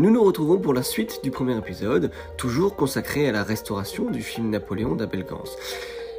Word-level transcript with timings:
Nous 0.00 0.10
nous 0.10 0.24
retrouvons 0.24 0.56
pour 0.56 0.72
la 0.72 0.82
suite 0.82 1.22
du 1.22 1.30
premier 1.30 1.58
épisode, 1.58 2.10
toujours 2.38 2.74
consacré 2.74 3.28
à 3.28 3.32
la 3.32 3.44
restauration 3.44 4.10
du 4.10 4.22
film 4.22 4.48
Napoléon 4.48 4.94
d'Abel 4.94 5.24
Gans. 5.24 5.44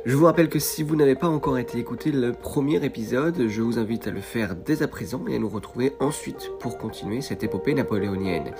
Je 0.05 0.15
vous 0.15 0.25
rappelle 0.25 0.49
que 0.49 0.59
si 0.59 0.83
vous 0.83 0.95
n'avez 0.95 1.15
pas 1.15 1.27
encore 1.27 1.57
été 1.57 1.79
écouté 1.79 2.11
le 2.11 2.31
premier 2.31 2.85
épisode, 2.85 3.47
je 3.47 3.61
vous 3.63 3.79
invite 3.79 4.05
à 4.05 4.11
le 4.11 4.21
faire 4.21 4.55
dès 4.55 4.83
à 4.83 4.87
présent 4.87 5.23
et 5.27 5.35
à 5.35 5.39
nous 5.39 5.49
retrouver 5.49 5.93
ensuite 5.99 6.51
pour 6.59 6.77
continuer 6.77 7.21
cette 7.21 7.43
épopée 7.43 7.73
napoléonienne. 7.73 8.51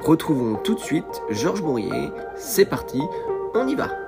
Retrouvons 0.00 0.56
tout 0.56 0.74
de 0.74 0.80
suite 0.80 1.22
Georges 1.30 1.62
Bourrier, 1.62 2.10
c'est 2.34 2.68
parti, 2.68 3.00
on 3.54 3.68
y 3.68 3.76
va 3.76 4.03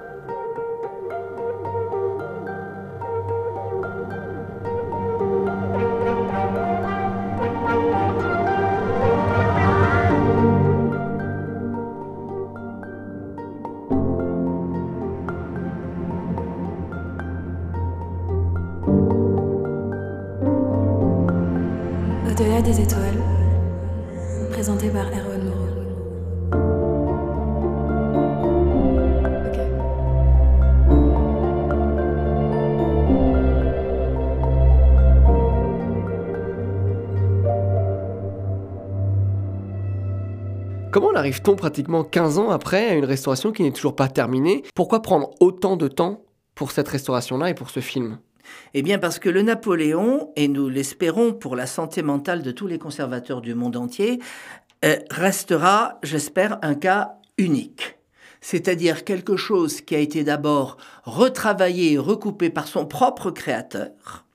arrive-t-on 41.27 41.57
pratiquement 41.57 42.05
15 42.05 42.39
ans 42.39 42.51
après 42.51 42.89
à 42.89 42.95
une 42.95 43.05
restauration 43.05 43.51
qui 43.51 43.65
n'est 43.65 43.73
toujours 43.73 43.97
pas 43.97 44.07
terminée? 44.07 44.63
Pourquoi 44.77 45.03
prendre 45.03 45.31
autant 45.41 45.77
de 45.77 45.89
temps 45.89 46.23
pour 46.55 46.71
cette 46.71 46.87
restauration-là 46.87 47.51
et 47.51 47.55
pour 47.55 47.69
ce 47.69 47.81
film? 47.81 48.19
Eh 48.75 48.83
bien 48.83 49.01
parce 49.01 49.19
que 49.19 49.29
le 49.29 49.43
Napoléon, 49.43 50.31
et 50.37 50.47
nous 50.47 50.69
l'espérons 50.69 51.33
pour 51.33 51.57
la 51.57 51.67
santé 51.67 52.03
mentale 52.03 52.43
de 52.43 52.53
tous 52.53 52.69
les 52.69 52.79
conservateurs 52.79 53.41
du 53.41 53.57
monde 53.57 53.77
entier, 53.77 54.21
euh, 54.85 54.99
restera, 55.11 55.99
j'espère, 56.05 56.61
un 56.63 56.77
cas 56.77 57.15
unique. 57.39 57.99
C'est-à-dire 58.41 59.03
quelque 59.03 59.37
chose 59.37 59.81
qui 59.81 59.97
a 59.97 59.99
été 59.99 60.23
d'abord 60.23 60.77
retravaillé 61.03 61.95
et 61.95 61.99
recoupé 61.99 62.51
par 62.51 62.69
son 62.69 62.87
propre 62.87 63.33
créateur, 63.33 64.26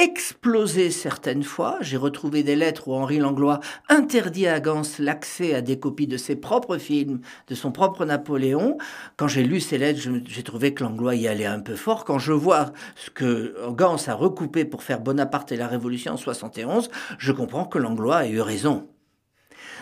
explosé 0.00 0.90
certaines 0.90 1.42
fois. 1.42 1.76
J'ai 1.82 1.98
retrouvé 1.98 2.42
des 2.42 2.56
lettres 2.56 2.88
où 2.88 2.94
Henri 2.94 3.18
Langlois 3.18 3.60
interdit 3.88 4.46
à 4.46 4.58
Gans 4.58 4.82
l'accès 4.98 5.54
à 5.54 5.60
des 5.60 5.78
copies 5.78 6.06
de 6.06 6.16
ses 6.16 6.36
propres 6.36 6.78
films, 6.78 7.20
de 7.48 7.54
son 7.54 7.70
propre 7.70 8.06
Napoléon. 8.06 8.78
Quand 9.16 9.28
j'ai 9.28 9.42
lu 9.42 9.60
ces 9.60 9.76
lettres, 9.76 10.00
j'ai 10.26 10.42
trouvé 10.42 10.72
que 10.72 10.82
Langlois 10.82 11.14
y 11.14 11.28
allait 11.28 11.44
un 11.44 11.60
peu 11.60 11.76
fort. 11.76 12.04
Quand 12.04 12.18
je 12.18 12.32
vois 12.32 12.72
ce 12.96 13.10
que 13.10 13.54
Gans 13.72 13.96
a 14.06 14.14
recoupé 14.14 14.64
pour 14.64 14.82
faire 14.82 15.00
Bonaparte 15.00 15.52
et 15.52 15.56
la 15.56 15.68
Révolution 15.68 16.14
en 16.14 16.16
71, 16.16 16.90
je 17.18 17.32
comprends 17.32 17.66
que 17.66 17.78
Langlois 17.78 18.16
a 18.16 18.26
eu 18.26 18.40
raison. 18.40 18.88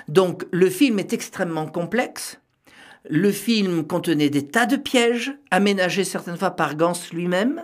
Donc 0.09 0.47
le 0.51 0.69
film 0.69 0.99
est 0.99 1.13
extrêmement 1.13 1.67
complexe. 1.67 2.41
Le 3.09 3.31
film 3.31 3.87
contenait 3.87 4.31
des 4.31 4.49
tas 4.49 4.67
de 4.67 4.77
pièges, 4.77 5.33
aménagés 5.51 6.05
certaines 6.05 6.37
fois 6.37 6.51
par 6.51 6.75
Gans 6.75 6.93
lui-même. 7.13 7.63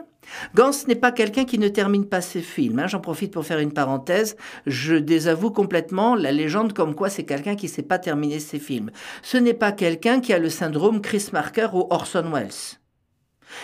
Gans 0.54 0.70
n'est 0.88 0.94
pas 0.94 1.12
quelqu'un 1.12 1.44
qui 1.44 1.58
ne 1.58 1.68
termine 1.68 2.06
pas 2.06 2.20
ses 2.20 2.40
films. 2.40 2.78
hein. 2.78 2.86
J'en 2.86 3.00
profite 3.00 3.32
pour 3.32 3.44
faire 3.44 3.58
une 3.58 3.72
parenthèse. 3.72 4.36
Je 4.66 4.96
désavoue 4.96 5.50
complètement 5.50 6.14
la 6.14 6.32
légende 6.32 6.72
comme 6.72 6.94
quoi 6.94 7.08
c'est 7.08 7.24
quelqu'un 7.24 7.56
qui 7.56 7.66
ne 7.66 7.70
sait 7.70 7.82
pas 7.82 7.98
terminer 7.98 8.40
ses 8.40 8.58
films. 8.58 8.90
Ce 9.22 9.36
n'est 9.36 9.54
pas 9.54 9.72
quelqu'un 9.72 10.20
qui 10.20 10.32
a 10.32 10.38
le 10.38 10.50
syndrome 10.50 11.00
Chris 11.00 11.28
Marker 11.32 11.68
ou 11.72 11.86
Orson 11.90 12.30
Welles. 12.32 12.78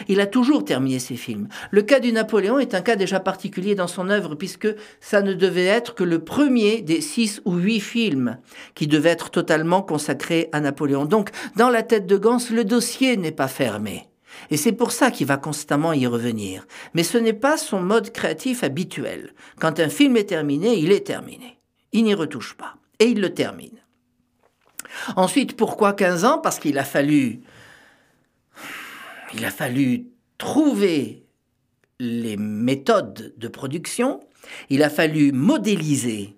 Il 0.09 0.21
a 0.21 0.27
toujours 0.27 0.65
terminé 0.65 0.99
ses 0.99 1.17
films. 1.17 1.49
Le 1.71 1.83
cas 1.83 2.01
du 2.01 2.13
Napoléon 2.13 2.59
est 2.59 2.75
un 2.75 2.81
cas 2.81 2.97
déjà 2.97 3.19
particulier 3.19 3.75
dans 3.75 3.87
son 3.89 4.09
œuvre, 4.09 4.35
puisque 4.35 4.69
ça 5.01 5.23
ne 5.23 5.35
devait 5.35 5.67
être 5.67 5.95
que 5.95 6.05
le 6.05 6.23
premier 6.23 6.83
des 6.83 7.01
six 7.01 7.41
ou 7.45 7.55
huit 7.55 7.81
films 7.81 8.39
qui 8.75 8.87
devaient 8.87 9.11
être 9.11 9.31
totalement 9.31 9.83
consacrés 9.83 10.49
à 10.53 10.61
Napoléon. 10.61 11.07
Donc, 11.07 11.31
dans 11.57 11.71
la 11.71 11.83
tête 11.83 12.07
de 12.07 12.17
Gans, 12.17 12.39
le 12.53 12.65
dossier 12.65 13.17
n'est 13.17 13.33
pas 13.33 13.49
fermé. 13.49 14.10
Et 14.51 14.57
c'est 14.57 14.73
pour 14.73 14.93
ça 14.93 15.11
qu'il 15.11 15.27
va 15.27 15.37
constamment 15.37 15.93
y 15.93 16.07
revenir. 16.07 16.67
Mais 16.95 17.03
ce 17.03 17.19
n'est 17.19 17.33
pas 17.33 17.57
son 17.57 17.81
mode 17.81 18.13
créatif 18.13 18.65
habituel. 18.65 19.35
Quand 19.59 19.81
un 19.81 19.89
film 19.89 20.17
est 20.17 20.25
terminé, 20.25 20.79
il 20.79 20.93
est 20.93 21.07
terminé. 21.07 21.59
Il 21.93 22.05
n'y 22.05 22.15
retouche 22.15 22.55
pas. 22.55 22.77
Et 22.99 23.07
il 23.07 23.21
le 23.21 23.35
termine. 23.35 23.79
Ensuite, 25.17 25.57
pourquoi 25.57 25.93
15 25.93 26.25
ans? 26.25 26.39
Parce 26.39 26.59
qu'il 26.59 26.79
a 26.79 26.85
fallu 26.85 27.41
il 29.35 29.45
a 29.45 29.51
fallu 29.51 30.07
trouver 30.39 31.25
les 31.99 32.37
méthodes 32.37 33.35
de 33.37 33.49
production, 33.49 34.21
il 34.71 34.83
a 34.83 34.91
fallu 34.91 35.33
modéliser 35.33 36.37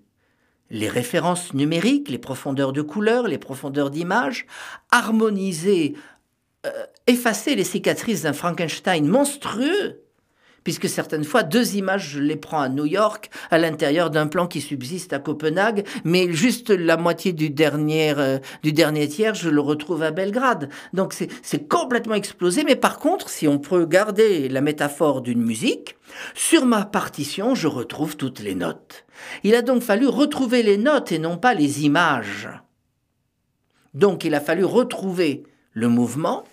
les 0.71 0.89
références 0.89 1.55
numériques, 1.55 2.09
les 2.09 2.19
profondeurs 2.19 2.73
de 2.73 2.83
couleurs, 2.83 3.29
les 3.29 3.39
profondeurs 3.39 3.91
d'image, 3.91 4.47
harmoniser, 4.91 5.95
euh, 6.65 6.87
effacer 7.07 7.57
les 7.57 7.65
cicatrices 7.65 8.23
d'un 8.23 8.33
Frankenstein 8.33 9.07
monstrueux, 9.07 10.03
puisque 10.63 10.89
certaines 10.89 11.25
fois, 11.25 11.43
deux 11.43 11.75
images, 11.75 12.11
je 12.11 12.21
les 12.21 12.37
prends 12.37 12.61
à 12.61 12.69
New 12.69 12.87
York, 12.87 13.31
à 13.51 13.59
l'intérieur 13.59 14.11
d'un 14.11 14.29
plan 14.29 14.47
qui 14.47 14.61
subsiste 14.61 15.13
à 15.13 15.19
Copenhague, 15.19 15.85
mais 16.05 16.33
juste 16.33 16.71
la 16.71 16.97
moitié 16.97 17.33
du 17.33 17.51
dernier, 17.51 18.15
euh, 18.17 18.39
du 18.63 18.73
dernier 18.73 19.09
tiers, 19.09 19.35
je 19.35 19.51
le 19.51 19.61
retrouve 19.61 20.05
à 20.05 20.13
Belgrade. 20.13 20.69
Donc 20.93 21.15
c'est 21.15 21.69
complètement 21.69 22.15
explosé, 22.15 22.63
mais 22.65 22.77
par 22.77 22.99
contre, 22.99 23.29
si 23.29 23.49
on 23.49 23.59
peut 23.59 23.85
garder 23.85 24.49
la 24.49 24.61
métaphore 24.61 25.21
d'une 25.21 25.43
musique, 25.43 25.97
sur 26.35 26.65
ma 26.65 26.85
partition, 26.85 27.55
je 27.55 27.67
retrouve 27.67 28.17
toutes 28.17 28.41
les 28.41 28.55
notes. 28.55 29.05
Il 29.43 29.55
a 29.55 29.63
donc 29.63 29.83
fallu 29.83 30.07
retrouver 30.07 30.63
les 30.63 30.79
notes 30.79 31.11
et 31.11 31.19
non 31.19 31.39
pas 31.39 31.55
les 31.55 31.85
images. 31.85 32.49
Donc 33.95 34.25
il 34.25 34.35
a 34.35 34.41
fallu 34.41 34.65
retrouver 34.65 35.45
le 35.73 35.89
mouvement, 35.89 36.45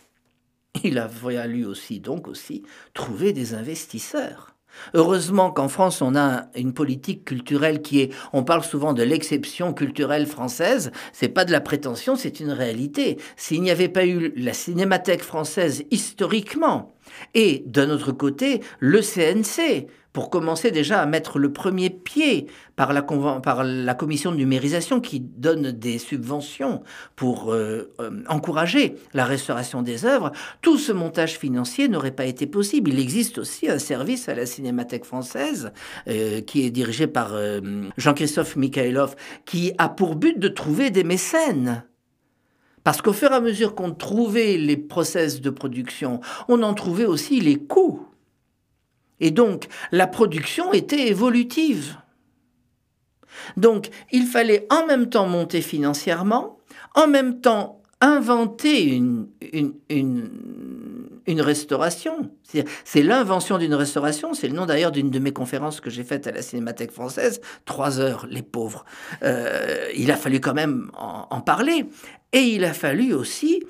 il 0.83 0.97
a 0.97 1.07
fallu 1.07 1.65
aussi 1.65 1.99
donc 1.99 2.27
aussi 2.27 2.63
trouver 2.93 3.33
des 3.33 3.53
investisseurs. 3.53 4.55
Heureusement 4.93 5.51
qu'en 5.51 5.67
France, 5.67 6.01
on 6.01 6.15
a 6.15 6.45
une 6.55 6.73
politique 6.73 7.25
culturelle 7.25 7.81
qui 7.81 8.01
est, 8.01 8.13
on 8.33 8.43
parle 8.43 8.63
souvent 8.63 8.93
de 8.93 9.03
l'exception 9.03 9.73
culturelle 9.73 10.25
française, 10.25 10.91
c'est 11.11 11.29
pas 11.29 11.43
de 11.43 11.51
la 11.51 11.59
prétention, 11.59 12.15
c'est 12.15 12.39
une 12.39 12.51
réalité. 12.51 13.17
S'il 13.35 13.61
n'y 13.61 13.71
avait 13.71 13.89
pas 13.89 14.05
eu 14.05 14.31
la 14.35 14.53
cinémathèque 14.53 15.23
française 15.23 15.83
historiquement, 15.91 16.93
et 17.33 17.63
d'un 17.65 17.89
autre 17.89 18.11
côté, 18.11 18.61
le 18.79 19.01
CNC, 19.01 19.87
pour 20.13 20.29
commencer 20.29 20.71
déjà 20.71 21.01
à 21.01 21.05
mettre 21.05 21.39
le 21.39 21.53
premier 21.53 21.89
pied 21.89 22.47
par 22.75 22.93
la, 22.93 23.01
par 23.01 23.63
la 23.63 23.93
commission 23.93 24.31
de 24.31 24.37
numérisation 24.37 25.01
qui 25.01 25.19
donne 25.19 25.71
des 25.71 25.97
subventions 25.97 26.81
pour 27.15 27.53
euh, 27.53 27.91
euh, 27.99 28.23
encourager 28.27 28.95
la 29.13 29.25
restauration 29.25 29.81
des 29.81 30.05
œuvres, 30.05 30.31
tout 30.61 30.77
ce 30.77 30.91
montage 30.91 31.37
financier 31.37 31.87
n'aurait 31.87 32.11
pas 32.11 32.25
été 32.25 32.47
possible. 32.47 32.91
Il 32.91 32.99
existe 32.99 33.37
aussi 33.37 33.69
un 33.69 33.79
service 33.79 34.29
à 34.29 34.35
la 34.35 34.45
Cinémathèque 34.45 35.05
française 35.05 35.71
euh, 36.07 36.41
qui 36.41 36.65
est 36.65 36.71
dirigé 36.71 37.07
par 37.07 37.33
Jean-Christophe 37.97 38.55
Mikhailov 38.55 39.15
qui 39.45 39.73
a 39.77 39.89
pour 39.89 40.15
but 40.15 40.39
de 40.39 40.47
trouver 40.47 40.89
des 40.89 41.03
mécènes. 41.03 41.83
Parce 42.83 43.01
qu'au 43.01 43.13
fur 43.13 43.31
et 43.31 43.35
à 43.35 43.41
mesure 43.41 43.75
qu'on 43.75 43.91
trouvait 43.91 44.57
les 44.57 44.77
process 44.77 45.41
de 45.41 45.49
production, 45.49 46.21
on 46.47 46.63
en 46.63 46.73
trouvait 46.73 47.05
aussi 47.05 47.39
les 47.39 47.57
coûts. 47.57 48.08
Et 49.19 49.31
donc, 49.31 49.67
la 49.91 50.07
production 50.07 50.73
était 50.73 51.07
évolutive. 51.07 51.95
Donc, 53.57 53.89
il 54.11 54.25
fallait 54.25 54.67
en 54.69 54.85
même 54.85 55.09
temps 55.09 55.27
monter 55.27 55.61
financièrement, 55.61 56.59
en 56.95 57.07
même 57.07 57.41
temps 57.41 57.81
inventer 58.01 58.85
une, 58.85 59.27
une, 59.89 61.41
restauration. 61.41 62.31
C'est- 62.43 63.03
l'invention 63.03 63.57
d'une 63.57 63.73
restauration, 63.73 64.33
c'est 64.33 64.47
le 64.47 64.53
nom 64.53 64.65
d'ailleurs 64.65 64.91
d'une 64.91 65.09
de 65.09 65.19
mes 65.19 65.33
conférences 65.33 65.81
que 65.81 65.89
j'ai 65.89 66.03
faites 66.03 66.25
à 66.25 66.31
la 66.31 66.41
Cinémathèque 66.41 66.91
française, 66.91 67.41
trois 67.65 67.99
heures, 67.99 68.25
les 68.29 68.41
pauvres. 68.41 68.85
Euh, 69.23 69.89
il 69.95 70.11
a 70.11 70.15
fallu 70.15 70.39
quand 70.39 70.53
même 70.53 70.91
en 70.97 71.41
parler. 71.41 71.85
Et 72.31 72.41
il 72.41 72.63
a 72.63 72.73
fallu 72.73 73.13
aussi 73.13 73.63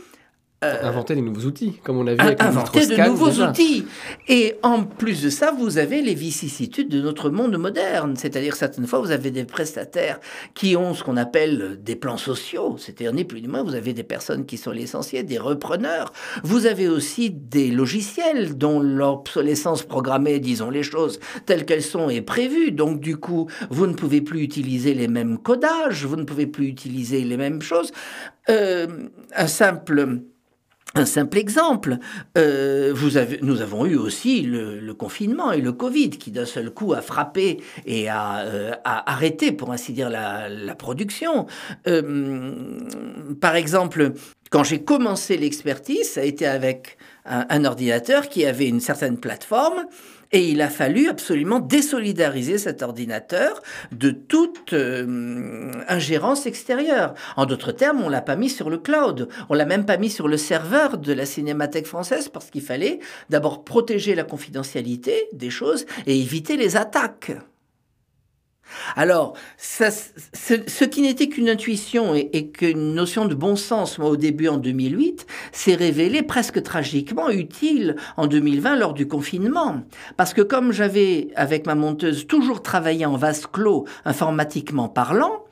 inventer 0.61 1.15
des 1.15 1.21
nouveaux 1.21 1.47
outils, 1.47 1.79
comme 1.83 1.97
on 1.97 2.03
l'a 2.03 2.15
vu 2.15 2.19
avec 2.19 2.41
inventer 2.41 2.85
de 2.85 2.97
nouveaux 2.97 3.29
déjà. 3.29 3.49
outils. 3.49 3.85
Et 4.27 4.55
en 4.61 4.83
plus 4.83 5.21
de 5.21 5.29
ça, 5.29 5.51
vous 5.51 5.77
avez 5.77 6.01
les 6.01 6.13
vicissitudes 6.13 6.89
de 6.89 7.01
notre 7.01 7.29
monde 7.29 7.57
moderne. 7.57 8.15
C'est-à-dire, 8.17 8.55
certaines 8.55 8.85
fois, 8.85 8.99
vous 8.99 9.11
avez 9.11 9.31
des 9.31 9.45
prestataires 9.45 10.19
qui 10.53 10.75
ont 10.75 10.93
ce 10.93 11.03
qu'on 11.03 11.15
appelle 11.15 11.79
des 11.81 11.95
plans 11.95 12.17
sociaux. 12.17 12.75
C'est-à-dire, 12.77 13.13
ni 13.13 13.23
plus 13.23 13.41
ni 13.41 13.47
moins, 13.47 13.63
vous 13.63 13.75
avez 13.75 13.93
des 13.93 14.03
personnes 14.03 14.45
qui 14.45 14.57
sont 14.57 14.71
licenciées, 14.71 15.23
des 15.23 15.37
repreneurs. 15.37 16.11
Vous 16.43 16.65
avez 16.65 16.89
aussi 16.89 17.29
des 17.29 17.71
logiciels 17.71 18.57
dont 18.57 18.81
l'obsolescence 18.81 19.83
programmée, 19.83 20.39
disons 20.39 20.69
les 20.69 20.83
choses 20.83 21.19
telles 21.45 21.65
qu'elles 21.65 21.83
sont, 21.83 22.09
est 22.09 22.21
prévue. 22.21 22.71
Donc, 22.71 22.99
du 22.99 23.15
coup, 23.15 23.49
vous 23.69 23.87
ne 23.87 23.93
pouvez 23.93 24.19
plus 24.19 24.41
utiliser 24.41 24.93
les 24.93 25.07
mêmes 25.07 25.37
codages, 25.37 26.05
vous 26.05 26.17
ne 26.17 26.23
pouvez 26.23 26.47
plus 26.47 26.67
utiliser 26.67 27.23
les 27.23 27.37
mêmes 27.37 27.61
choses. 27.61 27.93
Euh, 28.49 28.87
un 29.35 29.47
simple 29.47 30.21
un 30.95 31.05
simple 31.05 31.37
exemple, 31.37 31.97
euh, 32.37 32.95
nous 33.41 33.61
avons 33.61 33.85
eu 33.85 33.95
aussi 33.95 34.41
le, 34.41 34.93
confinement 34.93 35.51
et 35.51 35.61
le 35.61 35.71
Covid 35.71 36.09
qui 36.09 36.31
d'un 36.31 36.45
seul 36.45 36.71
coup 36.71 36.93
a 36.93 37.01
frappé 37.01 37.61
et 37.85 38.09
a, 38.09 38.39
euh, 38.39 38.71
arrêté, 38.83 39.51
pour 39.51 39.71
ainsi 39.71 39.93
dire, 39.93 40.09
la, 40.09 40.75
production. 40.75 41.45
Euh, 41.87 42.53
par 43.39 43.55
exemple, 43.55 44.13
quand 44.49 44.63
j'ai 44.63 44.83
commencé 44.83 45.37
l'expertise, 45.37 46.09
ça 46.09 46.21
a 46.21 46.23
été 46.23 46.47
avec 46.47 46.97
un 47.25 47.65
ordinateur 47.65 48.27
qui 48.27 48.45
avait 48.45 48.67
une 48.67 48.79
certaine 48.79 49.17
plateforme 49.17 49.85
et 50.31 50.49
il 50.49 50.61
a 50.61 50.69
fallu 50.69 51.09
absolument 51.09 51.59
désolidariser 51.59 52.57
cet 52.57 52.81
ordinateur 52.81 53.61
de 53.91 54.11
toute 54.11 54.73
euh, 54.73 55.71
ingérence 55.87 56.45
extérieure. 56.45 57.13
En 57.35 57.45
d'autres 57.45 57.71
termes, 57.71 58.01
on 58.01 58.09
l'a 58.09 58.21
pas 58.21 58.35
mis 58.35 58.49
sur 58.49 58.69
le 58.69 58.77
cloud, 58.77 59.27
on 59.49 59.53
l'a 59.53 59.65
même 59.65 59.85
pas 59.85 59.97
mis 59.97 60.09
sur 60.09 60.27
le 60.27 60.37
serveur 60.37 60.97
de 60.97 61.13
la 61.13 61.25
Cinémathèque 61.25 61.87
française 61.87 62.29
parce 62.29 62.49
qu'il 62.49 62.61
fallait 62.61 62.99
d'abord 63.29 63.63
protéger 63.63 64.15
la 64.15 64.23
confidentialité 64.23 65.27
des 65.33 65.49
choses 65.49 65.85
et 66.05 66.19
éviter 66.19 66.57
les 66.57 66.77
attaques. 66.77 67.31
Alors, 68.95 69.33
ce, 69.57 70.83
qui 70.85 71.01
n'était 71.01 71.27
qu'une 71.27 71.49
intuition 71.49 72.15
et, 72.15 72.29
et 72.33 72.49
qu'une 72.49 72.93
notion 72.93 73.25
de 73.25 73.35
bon 73.35 73.55
sens, 73.55 73.97
moi, 73.99 74.09
au 74.09 74.17
début 74.17 74.47
en 74.47 74.57
2008, 74.57 75.25
s'est 75.51 75.75
révélé 75.75 76.23
presque 76.23 76.61
tragiquement 76.63 77.29
utile 77.29 77.95
en 78.17 78.27
2020 78.27 78.75
lors 78.77 78.93
du 78.93 79.07
confinement. 79.07 79.81
Parce 80.17 80.33
que 80.33 80.41
comme 80.41 80.71
j'avais, 80.71 81.29
avec 81.35 81.65
ma 81.65 81.75
monteuse, 81.75 82.27
toujours 82.27 82.61
travaillé 82.61 83.05
en 83.05 83.17
vase 83.17 83.45
clos, 83.47 83.85
informatiquement 84.05 84.89
parlant, 84.89 85.43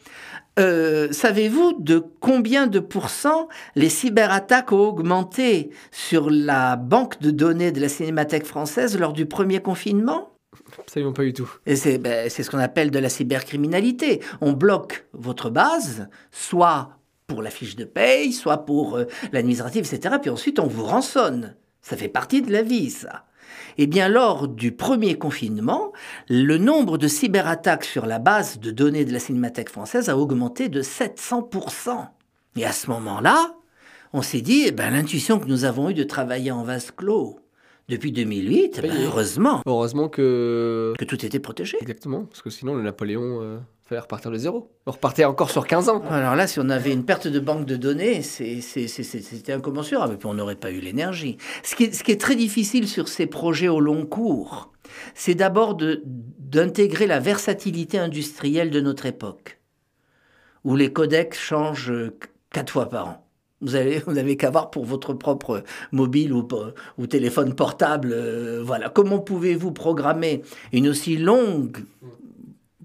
euh, 0.60 1.10
savez-vous 1.12 1.76
de 1.80 2.04
combien 2.20 2.66
de 2.66 2.80
pourcents 2.80 3.48
les 3.76 3.90
cyberattaques 3.90 4.72
ont 4.72 4.88
augmenté 4.88 5.70
sur 5.92 6.32
la 6.32 6.76
banque 6.76 7.22
de 7.22 7.30
données 7.30 7.72
de 7.72 7.80
la 7.80 7.90
Cinémathèque 7.90 8.46
française 8.46 8.98
lors 8.98 9.14
du 9.14 9.28
premier 9.28 9.62
confinement? 9.62 10.32
Absolument 10.88 11.12
pas 11.12 11.24
du 11.24 11.34
tout. 11.34 11.52
Et 11.66 11.76
c'est 11.76 11.98
ben, 11.98 12.30
ce 12.30 12.50
qu'on 12.50 12.60
appelle 12.60 12.92
de 12.92 13.00
la 13.00 13.10
cybercriminalité. 13.10 14.22
On 14.40 14.54
bloque 14.54 15.06
votre 15.12 15.50
base, 15.50 16.08
soit 16.32 16.98
pour 17.28 17.42
la 17.42 17.50
fiche 17.50 17.76
de 17.76 17.84
paye, 17.84 18.32
soit 18.32 18.66
pour 18.66 18.96
euh, 18.96 19.04
l'administratif, 19.34 19.92
etc. 19.92 20.16
Puis 20.22 20.30
ensuite, 20.30 20.60
on 20.60 20.68
vous 20.68 20.86
rançonne. 20.86 21.58
Ça 21.82 21.98
fait 21.98 22.08
partie 22.08 22.42
de 22.42 22.54
la 22.54 22.62
vie, 22.62 22.90
ça. 22.90 23.26
Eh 23.78 23.86
bien, 23.86 24.08
lors 24.08 24.48
du 24.48 24.72
premier 24.72 25.18
confinement, 25.18 25.92
le 26.30 26.58
nombre 26.58 26.98
de 26.98 27.10
cyberattaques 27.10 27.84
sur 27.84 28.06
la 28.06 28.20
base 28.20 28.60
de 28.60 28.72
données 28.72 29.04
de 29.04 29.12
la 29.12 29.20
Cinémathèque 29.20 29.70
française 29.70 30.08
a 30.08 30.18
augmenté 30.18 30.70
de 30.70 30.82
700%. 30.82 32.08
Et 32.56 32.66
à 32.66 32.72
ce 32.72 32.90
moment-là, 32.92 33.58
on 34.14 34.22
s'est 34.22 34.42
dit, 34.42 34.64
eh 34.66 34.72
ben, 34.72 34.92
l'intuition 34.92 35.38
que 35.38 35.48
nous 35.48 35.66
avons 35.66 35.90
eue 35.90 35.94
de 35.94 36.04
travailler 36.04 36.52
en 36.52 36.64
vase 36.64 36.92
clos 36.92 37.42
depuis 37.90 38.12
2008, 38.12 38.82
ben, 38.82 38.92
heureusement. 39.06 39.62
Heureusement 39.66 40.10
que... 40.10 40.94
Que 40.98 41.06
tout 41.06 41.26
était 41.26 41.40
protégé. 41.40 41.78
Exactement, 41.82 42.26
parce 42.26 42.42
que 42.42 42.50
sinon 42.50 42.76
le 42.76 42.84
Napoléon... 42.84 43.42
Euh 43.42 43.58
fallait 43.88 44.02
repartir 44.02 44.32
de 44.32 44.38
zéro. 44.38 44.70
On 44.86 44.92
repartait 44.92 45.26
encore 45.26 45.50
sur 45.50 45.66
15 45.66 45.90
ans. 45.90 46.04
Alors 46.10 46.36
là, 46.36 46.48
si 46.48 46.60
on 46.60 46.70
avait 46.70 46.92
une 46.92 47.06
perte 47.06 47.28
de 47.28 47.40
banque 47.40 47.66
de 47.66 47.78
données, 47.78 48.22
c'était 48.22 49.54
incommensurable. 49.54 50.16
Et 50.16 50.18
puis 50.18 50.28
on 50.28 50.34
n'aurait 50.34 50.56
pas 50.56 50.72
eu 50.72 50.80
l'énergie. 50.80 51.38
Ce, 51.64 51.76
ce 51.76 52.04
qui 52.04 52.12
est 52.12 52.22
très 52.22 52.36
difficile 52.36 52.88
sur 52.88 53.08
ces 53.08 53.28
projets 53.28 53.70
au 53.70 53.80
long 53.80 54.06
cours, 54.06 54.74
c'est 55.16 55.36
d'abord 55.36 55.78
d'intégrer 55.78 57.08
la 57.08 57.20
versatilité 57.20 57.98
industrielle 57.98 58.72
de 58.72 58.82
notre 58.82 59.06
époque, 59.06 59.60
où 60.64 60.76
les 60.76 60.92
codecs 60.92 61.34
changent 61.34 61.94
quatre 62.52 62.74
fois 62.74 62.90
par 62.90 63.08
an. 63.08 63.27
Vous 63.62 63.76
avez, 63.76 64.00
vous 64.06 64.14
n'avez 64.14 64.38
qu'à 64.38 64.50
voir 64.50 64.70
pour 64.70 64.86
votre 64.86 65.14
propre 65.14 65.64
mobile 65.92 66.34
ou, 66.34 66.48
ou 66.98 67.08
téléphone 67.08 67.54
portable. 67.56 68.12
Euh, 68.14 68.62
voilà. 68.64 68.90
Comment 68.90 69.20
pouvez-vous 69.20 69.72
programmer 69.72 70.44
une 70.74 70.88
aussi 70.88 71.18
longue 71.18 71.78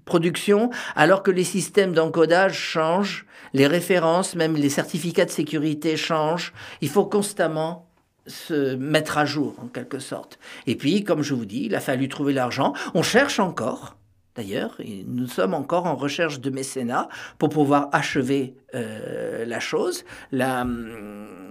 production, 0.05 0.69
alors 0.97 1.23
que 1.23 1.31
les 1.31 1.45
systèmes 1.45 1.93
d'encodage 1.93 2.57
changent, 2.57 3.25
les 3.53 3.67
références, 3.67 4.35
même 4.35 4.55
les 4.55 4.69
certificats 4.69 5.25
de 5.25 5.31
sécurité 5.31 5.95
changent? 5.95 6.53
Il 6.81 6.89
faut 6.89 7.05
constamment 7.05 7.87
se 8.27 8.75
mettre 8.75 9.17
à 9.17 9.25
jour, 9.25 9.55
en 9.61 9.67
quelque 9.67 9.99
sorte. 9.99 10.39
Et 10.67 10.75
puis, 10.75 11.03
comme 11.03 11.21
je 11.21 11.33
vous 11.33 11.45
dis, 11.45 11.65
il 11.65 11.75
a 11.75 11.79
fallu 11.79 12.07
trouver 12.07 12.33
l'argent. 12.33 12.73
On 12.93 13.03
cherche 13.03 13.39
encore, 13.39 13.97
d'ailleurs, 14.35 14.77
nous 15.07 15.27
sommes 15.27 15.53
encore 15.53 15.85
en 15.85 15.95
recherche 15.95 16.39
de 16.39 16.49
mécénat 16.49 17.09
pour 17.37 17.49
pouvoir 17.49 17.89
achever 17.91 18.55
euh, 18.75 19.45
la 19.45 19.59
chose. 19.59 20.05
La, 20.31 20.65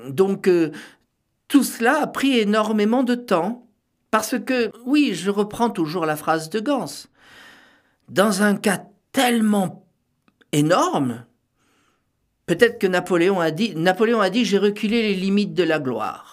donc, 0.08 0.48
euh, 0.48 0.70
tout 1.48 1.62
cela 1.62 2.02
a 2.02 2.06
pris 2.06 2.38
énormément 2.38 3.02
de 3.02 3.14
temps, 3.14 3.66
parce 4.10 4.38
que, 4.38 4.70
oui, 4.84 5.14
je 5.14 5.30
reprends 5.30 5.70
toujours 5.70 6.06
la 6.06 6.16
phrase 6.16 6.50
de 6.50 6.60
Gans 6.60 7.06
dans 8.08 8.42
un 8.42 8.56
cas 8.56 8.84
tellement 9.12 9.86
énorme, 10.52 11.24
peut-être 12.46 12.78
que 12.78 12.86
Napoléon 12.86 13.40
a 13.40 13.50
dit, 13.50 13.74
Napoléon 13.74 14.20
a 14.20 14.30
dit, 14.30 14.44
j'ai 14.44 14.58
reculé 14.58 15.02
les 15.02 15.14
limites 15.14 15.54
de 15.54 15.62
la 15.62 15.78
gloire. 15.78 16.31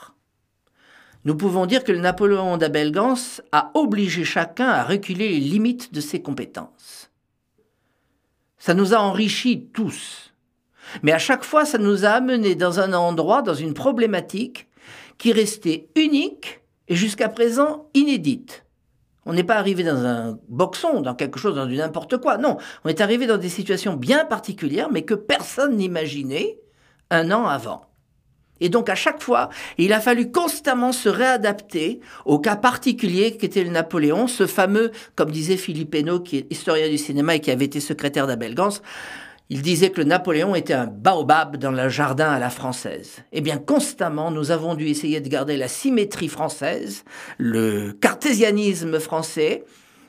Nous 1.26 1.36
pouvons 1.36 1.66
dire 1.66 1.84
que 1.84 1.92
le 1.92 2.00
Napoléon 2.00 2.58
d'Abel 2.58 2.92
Gans 2.92 3.16
a 3.52 3.72
obligé 3.74 4.24
chacun 4.24 4.70
à 4.70 4.84
reculer 4.84 5.30
les 5.30 5.40
limites 5.40 5.94
de 5.94 6.02
ses 6.02 6.22
compétences. 6.22 7.12
Ça 8.58 8.74
nous 8.74 8.94
a 8.94 8.98
enrichis 8.98 9.70
tous. 9.74 10.34
Mais 11.04 11.12
à 11.12 11.20
chaque 11.20 11.44
fois, 11.44 11.66
ça 11.66 11.78
nous 11.78 12.06
a 12.06 12.10
amenés 12.10 12.56
dans 12.56 12.80
un 12.80 12.94
endroit, 12.94 13.42
dans 13.42 13.54
une 13.54 13.74
problématique 13.74 14.68
qui 15.18 15.34
restait 15.34 15.90
unique 15.96 16.62
et 16.88 16.96
jusqu'à 16.96 17.30
présent 17.30 17.90
inédite. 17.94 18.66
On 19.26 19.34
n'est 19.34 19.44
pas 19.44 19.58
arrivé 19.58 19.84
dans 19.84 20.06
un 20.06 20.40
boxon, 20.48 21.02
dans 21.02 21.14
quelque 21.14 21.38
chose, 21.38 21.56
dans 21.56 21.68
du 21.68 21.76
n'importe 21.76 22.18
quoi. 22.18 22.38
Non, 22.38 22.58
on 22.84 22.90
est 22.90 23.02
arrivé 23.02 23.28
dans 23.28 23.38
des 23.38 23.50
situations 23.50 23.94
bien 23.94 24.26
particulières, 24.26 24.90
mais 24.92 25.04
que 25.04 25.14
personne 25.14 25.76
n'imaginait 25.76 26.60
un 27.12 27.32
an 27.32 27.46
avant. 27.46 27.89
Et 28.62 28.70
donc 28.70 28.90
à 28.90 28.96
chaque 28.96 29.22
fois, 29.22 29.50
il 29.78 29.94
a 29.94 30.00
fallu 30.00 30.32
constamment 30.32 30.92
se 30.92 31.10
réadapter 31.10 32.00
au 32.26 32.40
cas 32.40 32.56
particulier 32.56 33.38
qu'était 33.38 33.64
le 33.64 33.70
Napoléon, 33.70 34.28
ce 34.28 34.48
fameux, 34.48 34.92
comme 35.16 35.32
disait 35.32 35.58
Philippe 35.58 35.96
Hainaut, 35.96 36.20
qui 36.20 36.38
est 36.38 36.52
historien 36.52 36.90
du 36.90 36.98
cinéma 36.98 37.36
et 37.36 37.40
qui 37.40 37.52
avait 37.52 37.66
été 37.66 37.80
secrétaire 37.80 38.28
d'Abel 38.28 38.56
Gans, 38.56 38.80
il 39.52 39.64
disait 39.64 39.90
que 39.90 40.00
le 40.00 40.08
Napoléon 40.08 40.54
était 40.54 40.74
un 40.74 40.86
baobab 40.86 41.58
dans 41.58 41.72
le 41.72 41.90
jardin 41.90 42.32
à 42.32 42.38
la 42.38 42.52
française. 42.52 43.24
Eh 43.32 43.42
bien, 43.42 43.58
constamment, 43.58 44.30
nous 44.30 44.52
avons 44.52 44.76
dû 44.76 44.88
essayer 44.88 45.22
de 45.22 45.28
garder 45.28 45.58
la 45.58 45.68
symétrie 45.68 46.28
française, 46.28 47.04
le 47.40 47.94
cartésianisme 47.94 49.00
français, 49.00 49.64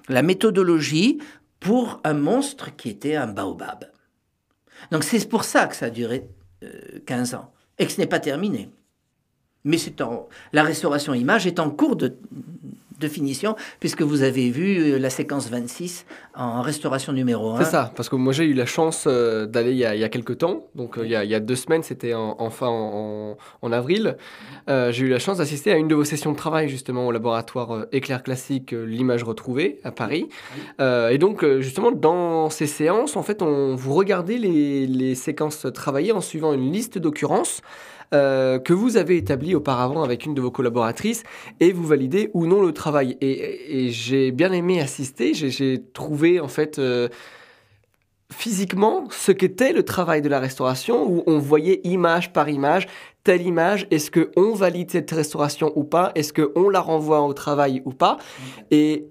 la 0.08 0.22
méthodologie 0.22 1.18
pour 1.58 2.00
un 2.04 2.14
monstre 2.14 2.76
qui 2.76 2.90
était 2.90 3.16
un 3.16 3.28
baobab. 3.28 3.86
Donc 4.90 5.04
c'est 5.04 5.26
pour 5.26 5.44
ça 5.44 5.66
que 5.66 5.76
ça 5.76 5.86
a 5.86 5.90
duré 5.90 6.28
euh, 6.62 6.98
15 7.06 7.34
ans 7.34 7.52
et 7.80 7.86
que 7.86 7.92
ce 7.92 8.00
n'est 8.00 8.06
pas 8.06 8.20
terminé. 8.20 8.68
Mais 9.64 9.78
en, 9.78 10.28
la 10.52 10.62
restauration 10.62 11.14
image 11.14 11.46
est 11.46 11.58
en 11.58 11.70
cours 11.70 11.96
de, 11.96 12.16
de 13.00 13.08
finition, 13.08 13.56
puisque 13.80 14.02
vous 14.02 14.22
avez 14.22 14.50
vu 14.50 14.98
la 14.98 15.10
séquence 15.10 15.48
26 15.48 16.06
en 16.34 16.62
restauration 16.62 17.12
numéro 17.12 17.50
1. 17.50 17.64
C'est 17.64 17.70
ça, 17.70 17.92
parce 17.96 18.08
que 18.08 18.16
moi 18.16 18.32
j'ai 18.32 18.44
eu 18.44 18.54
la 18.54 18.66
chance 18.66 19.04
euh, 19.06 19.46
d'aller 19.46 19.72
il, 19.72 19.78
il 19.78 20.00
y 20.00 20.04
a 20.04 20.08
quelques 20.08 20.38
temps, 20.38 20.66
donc 20.74 20.98
euh, 20.98 21.04
il, 21.04 21.10
y 21.10 21.16
a, 21.16 21.24
il, 21.24 21.30
y 21.30 21.34
a, 21.34 21.40
deux 21.40 21.56
semaines, 21.56 21.82
c'était 21.82 22.14
en, 22.14 22.36
enfin 22.38 22.68
en, 22.68 23.72
avril, 23.72 24.16
euh, 24.68 24.92
j'ai 24.92 25.06
eu 25.06 25.08
la 25.08 25.18
chance 25.18 25.38
d'assister 25.38 25.72
à 25.72 25.76
une 25.76 25.88
de 25.88 25.94
vos 25.94 26.04
sessions 26.04 26.32
de 26.32 26.36
travail 26.36 26.68
justement 26.68 27.06
au 27.06 27.12
laboratoire 27.12 27.86
Éclair 27.92 28.22
Classique, 28.22 28.72
l'image 28.72 29.24
retrouvée 29.24 29.80
à 29.84 29.90
Paris. 29.90 30.28
et 30.78 31.18
donc 31.18 31.44
justement 31.60 31.92
dans 31.92 32.50
ces 32.50 32.66
séances, 32.66 33.16
en 33.16 33.22
fait, 33.22 33.42
on, 33.42 33.74
vous 33.74 33.94
regardez 33.94 34.38
les, 34.38 34.86
les 34.86 35.14
séquences 35.14 35.66
travaillées 35.74 36.12
en 36.12 36.20
suivant 36.20 36.52
une 36.52 36.70
liste 36.72 36.98
d'occurrences. 36.98 37.62
Euh, 38.12 38.58
que 38.58 38.72
vous 38.72 38.96
avez 38.96 39.18
établi 39.18 39.54
auparavant 39.54 40.02
avec 40.02 40.26
une 40.26 40.34
de 40.34 40.40
vos 40.40 40.50
collaboratrices 40.50 41.22
et 41.60 41.72
vous 41.72 41.86
validez 41.86 42.30
ou 42.34 42.46
non 42.46 42.60
le 42.60 42.72
travail. 42.72 43.16
Et, 43.20 43.86
et 43.86 43.90
j'ai 43.90 44.32
bien 44.32 44.50
aimé 44.52 44.80
assister, 44.80 45.32
j'ai 45.34 45.82
trouvé 45.92 46.40
en 46.40 46.48
fait... 46.48 46.78
Euh, 46.78 47.08
physiquement 48.32 49.04
ce 49.10 49.32
qu'était 49.32 49.72
le 49.72 49.82
travail 49.82 50.22
de 50.22 50.28
la 50.28 50.38
restauration, 50.38 51.04
où 51.10 51.24
on 51.26 51.38
voyait 51.38 51.80
image 51.84 52.32
par 52.32 52.48
image, 52.48 52.86
telle 53.24 53.42
image, 53.42 53.86
est-ce 53.90 54.10
qu'on 54.10 54.54
valide 54.54 54.90
cette 54.90 55.10
restauration 55.10 55.72
ou 55.74 55.84
pas, 55.84 56.12
est-ce 56.14 56.32
qu'on 56.32 56.68
la 56.68 56.80
renvoie 56.80 57.22
au 57.22 57.32
travail 57.32 57.82
ou 57.84 57.92
pas. 57.92 58.18
Et 58.70 59.06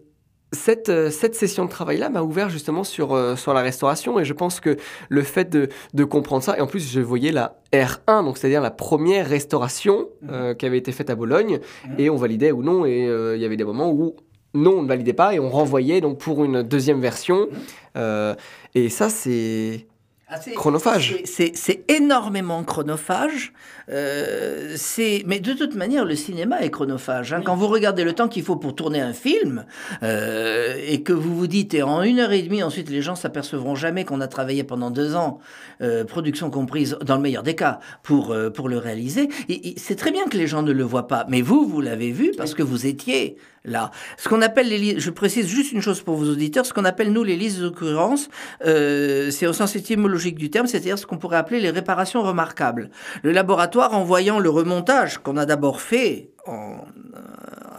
cette, 0.51 0.89
euh, 0.89 1.11
cette 1.11 1.35
session 1.35 1.65
de 1.65 1.69
travail-là 1.69 2.09
m'a 2.09 2.21
ouvert 2.21 2.49
justement 2.49 2.83
sur, 2.83 3.13
euh, 3.13 3.35
sur 3.35 3.53
la 3.53 3.61
restauration 3.61 4.19
et 4.19 4.25
je 4.25 4.33
pense 4.33 4.59
que 4.59 4.77
le 5.09 5.21
fait 5.21 5.49
de, 5.49 5.69
de 5.93 6.03
comprendre 6.03 6.43
ça, 6.43 6.57
et 6.57 6.61
en 6.61 6.67
plus 6.67 6.91
je 6.91 6.99
voyais 7.01 7.31
la 7.31 7.59
R1, 7.73 8.23
donc 8.23 8.37
c'est-à-dire 8.37 8.61
la 8.61 8.71
première 8.71 9.27
restauration 9.27 10.07
euh, 10.29 10.53
qui 10.53 10.65
avait 10.65 10.77
été 10.77 10.91
faite 10.91 11.09
à 11.09 11.15
Bologne, 11.15 11.59
et 11.97 12.09
on 12.09 12.15
validait 12.15 12.51
ou 12.51 12.63
non, 12.63 12.85
et 12.85 13.07
euh, 13.07 13.35
il 13.35 13.41
y 13.41 13.45
avait 13.45 13.57
des 13.57 13.63
moments 13.63 13.91
où 13.91 14.15
non, 14.53 14.79
on 14.79 14.83
ne 14.83 14.87
validait 14.87 15.13
pas, 15.13 15.33
et 15.33 15.39
on 15.39 15.49
renvoyait 15.49 16.01
donc 16.01 16.17
pour 16.17 16.43
une 16.43 16.63
deuxième 16.63 16.99
version. 16.99 17.47
Euh, 17.95 18.33
et 18.73 18.89
ça, 18.89 19.09
c'est 19.09 19.85
Ah, 20.31 20.39
c'est- 20.39 20.51
chronophage. 20.53 21.15
c'est- 21.25 21.83
énormément 21.89 22.63
chronophage. 22.63 23.51
Euh, 23.89 24.73
c'est- 24.75 25.23
mais 25.25 25.39
de 25.39 25.53
toute 25.53 25.73
manière, 25.75 26.05
le 26.05 26.15
cinéma 26.15 26.61
est 26.61 26.69
chronophage. 26.69 27.33
hein. 27.33 27.41
Quand 27.43 27.55
vous 27.55 27.67
regardez 27.67 28.03
le 28.03 28.13
temps 28.13 28.27
qu'il 28.27 28.43
faut 28.43 28.55
pour 28.55 28.75
tourner 28.75 29.01
un 29.01 29.13
film 29.13 29.65
euh, 30.03 30.75
et 30.87 31.01
que 31.01 31.13
vous 31.13 31.35
vous 31.35 31.47
dites, 31.47 31.73
et 31.73 31.81
en 31.81 32.03
une 32.03 32.19
heure 32.19 32.31
et 32.31 32.41
demie, 32.43 32.61
ensuite 32.61 32.89
les 32.89 33.01
gens 33.01 33.15
s'apercevront 33.15 33.73
jamais 33.75 34.05
qu'on 34.05 34.21
a 34.21 34.27
travaillé 34.27 34.63
pendant 34.63 34.91
deux 34.91 35.15
ans, 35.15 35.39
euh, 35.81 36.03
production 36.05 36.51
comprise, 36.51 36.97
dans 37.03 37.15
le 37.15 37.21
meilleur 37.21 37.43
des 37.43 37.55
cas, 37.55 37.79
pour, 38.03 38.31
euh, 38.31 38.49
pour 38.51 38.69
le 38.69 38.77
réaliser. 38.77 39.29
Et- 39.49 39.69
et 39.69 39.73
C'est 39.77 39.95
très 39.95 40.11
bien 40.11 40.25
que 40.27 40.37
les 40.37 40.45
gens 40.47 40.61
ne 40.61 40.71
le 40.71 40.83
voient 40.83 41.07
pas, 41.07 41.25
mais 41.29 41.41
vous, 41.41 41.67
vous 41.67 41.81
l'avez 41.81 42.11
vu 42.11 42.31
parce 42.37 42.53
que 42.53 42.61
vous 42.61 42.85
étiez 42.85 43.37
là. 43.63 43.91
Ce 44.17 44.29
qu'on 44.29 44.41
appelle 44.41 44.69
les 44.69 44.99
je 44.99 45.09
précise 45.09 45.47
juste 45.47 45.71
une 45.71 45.81
chose 45.81 46.01
pour 46.01 46.15
vos 46.15 46.29
auditeurs, 46.29 46.65
ce 46.65 46.73
qu'on 46.73 46.85
appelle 46.85 47.11
nous 47.11 47.23
les 47.23 47.35
listes 47.35 47.59
d'occurrence, 47.59 48.29
euh, 48.65 49.31
c'est 49.31 49.47
au 49.47 49.53
sens 49.53 49.75
étymologique 49.75 50.37
du 50.37 50.49
terme, 50.49 50.67
c'est-à-dire 50.67 50.97
ce 50.97 51.05
qu'on 51.05 51.17
pourrait 51.17 51.37
appeler 51.37 51.59
les 51.59 51.69
réparations 51.69 52.21
remarquables. 52.21 52.89
Le 53.23 53.31
laboratoire, 53.31 53.93
en 53.93 54.03
voyant 54.03 54.39
le 54.39 54.49
remontage 54.49 55.19
qu'on 55.19 55.37
a 55.37 55.45
d'abord 55.45 55.81
fait 55.81 56.31
euh, 56.47 56.51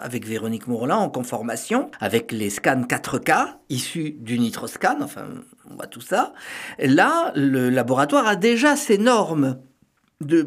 avec 0.00 0.26
Véronique 0.26 0.66
Mourlin 0.66 0.96
en 0.96 1.10
conformation, 1.10 1.90
avec 2.00 2.32
les 2.32 2.50
scans 2.50 2.82
4K 2.82 3.56
issus 3.68 4.16
du 4.18 4.38
nitroscan, 4.38 4.98
enfin, 5.02 5.26
on 5.70 5.74
voit 5.74 5.86
tout 5.86 6.00
ça. 6.00 6.32
Là, 6.78 7.32
le 7.34 7.70
laboratoire 7.70 8.26
a 8.26 8.36
déjà 8.36 8.76
ses 8.76 8.98
normes 8.98 9.58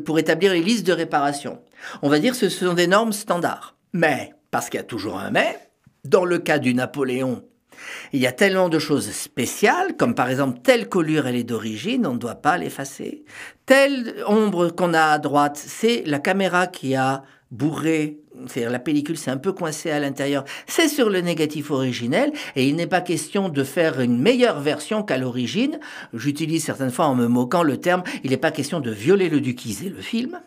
pour 0.06 0.20
établir 0.20 0.54
les 0.54 0.62
listes 0.62 0.86
de 0.86 0.94
réparation. 0.94 1.60
On 2.02 2.10
va 2.10 2.20
dire 2.20 2.34
que 2.34 2.38
ce 2.38 2.50
sont 2.50 2.74
des 2.74 2.88
normes 2.88 3.14
standards. 3.14 3.76
Mais, 3.94 4.34
parce 4.54 4.70
qu'il 4.70 4.78
y 4.78 4.82
a 4.82 4.86
toujours 4.86 5.18
un 5.18 5.32
mais, 5.32 5.58
dans 6.06 6.26
le 6.26 6.38
cas 6.38 6.60
du 6.60 6.76
Napoléon, 6.76 7.44
il 8.12 8.20
y 8.22 8.28
a 8.28 8.32
tellement 8.32 8.70
de 8.70 8.78
choses 8.78 9.10
spéciales, 9.10 9.98
comme 9.98 10.14
par 10.14 10.30
exemple 10.30 10.60
telle 10.62 10.88
colure, 10.88 11.26
elle 11.26 11.36
est 11.36 11.44
d'origine, 11.44 12.06
on 12.06 12.14
ne 12.14 12.20
doit 12.20 12.36
pas 12.36 12.60
l'effacer. 12.60 13.26
Telle 13.66 14.14
ombre 14.28 14.70
qu'on 14.70 14.94
a 14.94 15.06
à 15.06 15.18
droite, 15.18 15.58
c'est 15.58 16.04
la 16.06 16.20
caméra 16.20 16.68
qui 16.68 16.94
a 16.94 17.24
bourré, 17.50 18.20
c'est-à-dire 18.46 18.70
la 18.70 18.78
pellicule 18.78 19.18
s'est 19.18 19.32
un 19.32 19.38
peu 19.38 19.54
coincée 19.54 19.90
à 19.90 20.00
l'intérieur. 20.00 20.46
C'est 20.68 20.88
sur 20.88 21.10
le 21.10 21.22
négatif 21.22 21.72
originel, 21.72 22.32
et 22.56 22.68
il 22.68 22.76
n'est 22.76 22.86
pas 22.86 23.02
question 23.02 23.50
de 23.50 23.64
faire 23.64 24.02
une 24.02 24.22
meilleure 24.22 24.60
version 24.60 25.02
qu'à 25.02 25.18
l'origine. 25.18 25.80
J'utilise 26.14 26.64
certaines 26.64 26.92
fois 26.92 27.08
en 27.08 27.16
me 27.16 27.26
moquant 27.26 27.64
le 27.64 27.78
terme, 27.78 28.04
il 28.24 28.30
n'est 28.30 28.38
pas 28.38 28.52
question 28.52 28.82
de 28.82 28.92
violer 28.92 29.30
le 29.30 29.42
ducisé, 29.42 29.90
le 29.90 30.02
film. 30.02 30.40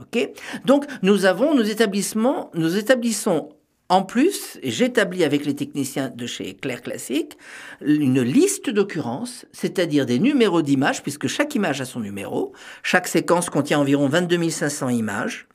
Ok 0.00 0.28
Donc, 0.64 0.86
nous 1.02 1.24
avons, 1.24 1.54
nos 1.54 1.62
établissements, 1.62 2.50
nous 2.54 2.76
établissons 2.76 3.50
en 3.90 4.02
plus, 4.02 4.58
j'établis 4.62 5.24
avec 5.24 5.44
les 5.44 5.54
techniciens 5.54 6.08
de 6.08 6.26
chez 6.26 6.54
Claire 6.54 6.80
Classique, 6.80 7.36
une 7.82 8.22
liste 8.22 8.70
d'occurrences, 8.70 9.44
c'est-à-dire 9.52 10.06
des 10.06 10.18
numéros 10.18 10.62
d'images, 10.62 11.02
puisque 11.02 11.26
chaque 11.26 11.54
image 11.54 11.82
a 11.82 11.84
son 11.84 12.00
numéro. 12.00 12.54
Chaque 12.82 13.06
séquence 13.06 13.50
contient 13.50 13.78
environ 13.78 14.08
22 14.08 14.48
500 14.48 14.88
images. 14.88 15.48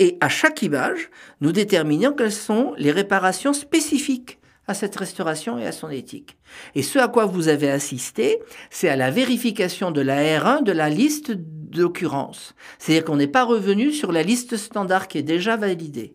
Et 0.00 0.18
à 0.20 0.28
chaque 0.28 0.62
image, 0.62 1.10
nous 1.40 1.52
déterminons 1.52 2.12
quelles 2.12 2.32
sont 2.32 2.74
les 2.76 2.90
réparations 2.90 3.52
spécifiques 3.52 4.39
à 4.70 4.74
cette 4.74 4.96
restauration 4.96 5.58
et 5.58 5.66
à 5.66 5.72
son 5.72 5.90
éthique. 5.90 6.36
Et 6.74 6.82
ce 6.82 6.98
à 6.98 7.08
quoi 7.08 7.26
vous 7.26 7.48
avez 7.48 7.70
assisté, 7.70 8.40
c'est 8.70 8.88
à 8.88 8.96
la 8.96 9.10
vérification 9.10 9.90
de 9.90 10.00
la 10.00 10.22
R1 10.38 10.62
de 10.62 10.72
la 10.72 10.88
liste 10.88 11.32
d'occurrences. 11.36 12.54
C'est-à-dire 12.78 13.04
qu'on 13.04 13.16
n'est 13.16 13.26
pas 13.28 13.44
revenu 13.44 13.92
sur 13.92 14.12
la 14.12 14.22
liste 14.22 14.56
standard 14.56 15.08
qui 15.08 15.18
est 15.18 15.22
déjà 15.22 15.56
validée. 15.56 16.14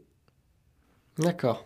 D'accord. 1.20 1.66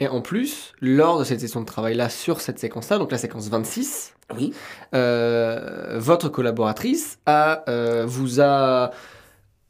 Et 0.00 0.06
en 0.06 0.20
plus, 0.20 0.72
lors 0.80 1.18
de 1.18 1.24
cette 1.24 1.40
session 1.40 1.60
de 1.60 1.66
travail-là, 1.66 2.08
sur 2.08 2.40
cette 2.40 2.58
séquence-là, 2.60 2.98
donc 2.98 3.10
la 3.10 3.18
séquence 3.18 3.48
26, 3.48 4.14
Oui. 4.36 4.52
euh, 4.94 5.96
votre 5.98 6.28
collaboratrice 6.28 7.18
a, 7.26 7.64
euh, 7.68 8.04
vous 8.06 8.40
a 8.40 8.92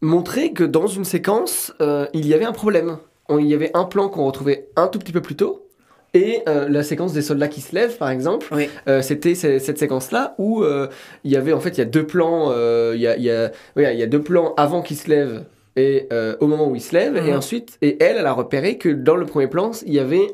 montré 0.02 0.52
que 0.52 0.64
dans 0.64 0.86
une 0.86 1.04
séquence, 1.06 1.72
euh, 1.80 2.06
il 2.12 2.26
y 2.26 2.34
avait 2.34 2.44
un 2.44 2.52
problème. 2.52 2.98
On- 3.30 3.38
Il 3.38 3.46
y 3.46 3.54
avait 3.54 3.70
un 3.74 3.84
plan 3.84 4.08
qu'on 4.08 4.24
retrouvait 4.26 4.68
un 4.76 4.88
tout 4.88 4.98
petit 4.98 5.12
peu 5.12 5.20
plus 5.22 5.36
tôt. 5.36 5.67
Et 6.14 6.40
euh, 6.48 6.68
la 6.68 6.82
séquence 6.82 7.12
des 7.12 7.22
soldats 7.22 7.48
qui 7.48 7.60
se 7.60 7.74
lèvent, 7.74 7.96
par 7.98 8.10
exemple, 8.10 8.46
Oui. 8.52 8.68
euh, 8.88 9.02
c'était 9.02 9.34
ce- 9.34 9.58
cette 9.58 9.78
séquence-là 9.78 10.34
où 10.38 10.62
euh, 10.62 10.88
il 11.24 11.30
y 11.30 11.36
avait 11.36 11.52
en 11.52 11.60
fait 11.60 11.70
il 11.70 11.78
y 11.78 11.82
a 11.82 11.84
deux 11.86 12.06
plans, 12.06 12.50
il 12.94 13.00
y, 13.00 13.06
a, 13.06 13.16
y, 13.18 13.30
a, 13.30 13.92
y 13.92 14.08
deux 14.08 14.22
plans 14.22 14.54
avant 14.56 14.80
qu'ils 14.82 14.96
se 14.96 15.08
lèvent 15.08 15.44
et 15.76 16.08
au 16.40 16.46
moment 16.46 16.68
où 16.68 16.74
ils 16.74 16.80
se 16.82 16.92
lèvent 16.94 17.16
et 17.16 17.30
Mhm. 17.30 17.36
ensuite 17.36 17.76
et 17.82 18.02
elle 18.02 18.16
elle 18.16 18.26
a 18.26 18.32
repéré 18.32 18.78
que 18.78 18.88
dans 18.88 19.14
le 19.16 19.26
premier 19.26 19.46
plan 19.46 19.70
il 19.86 19.92
y 19.94 20.00
avait 20.00 20.26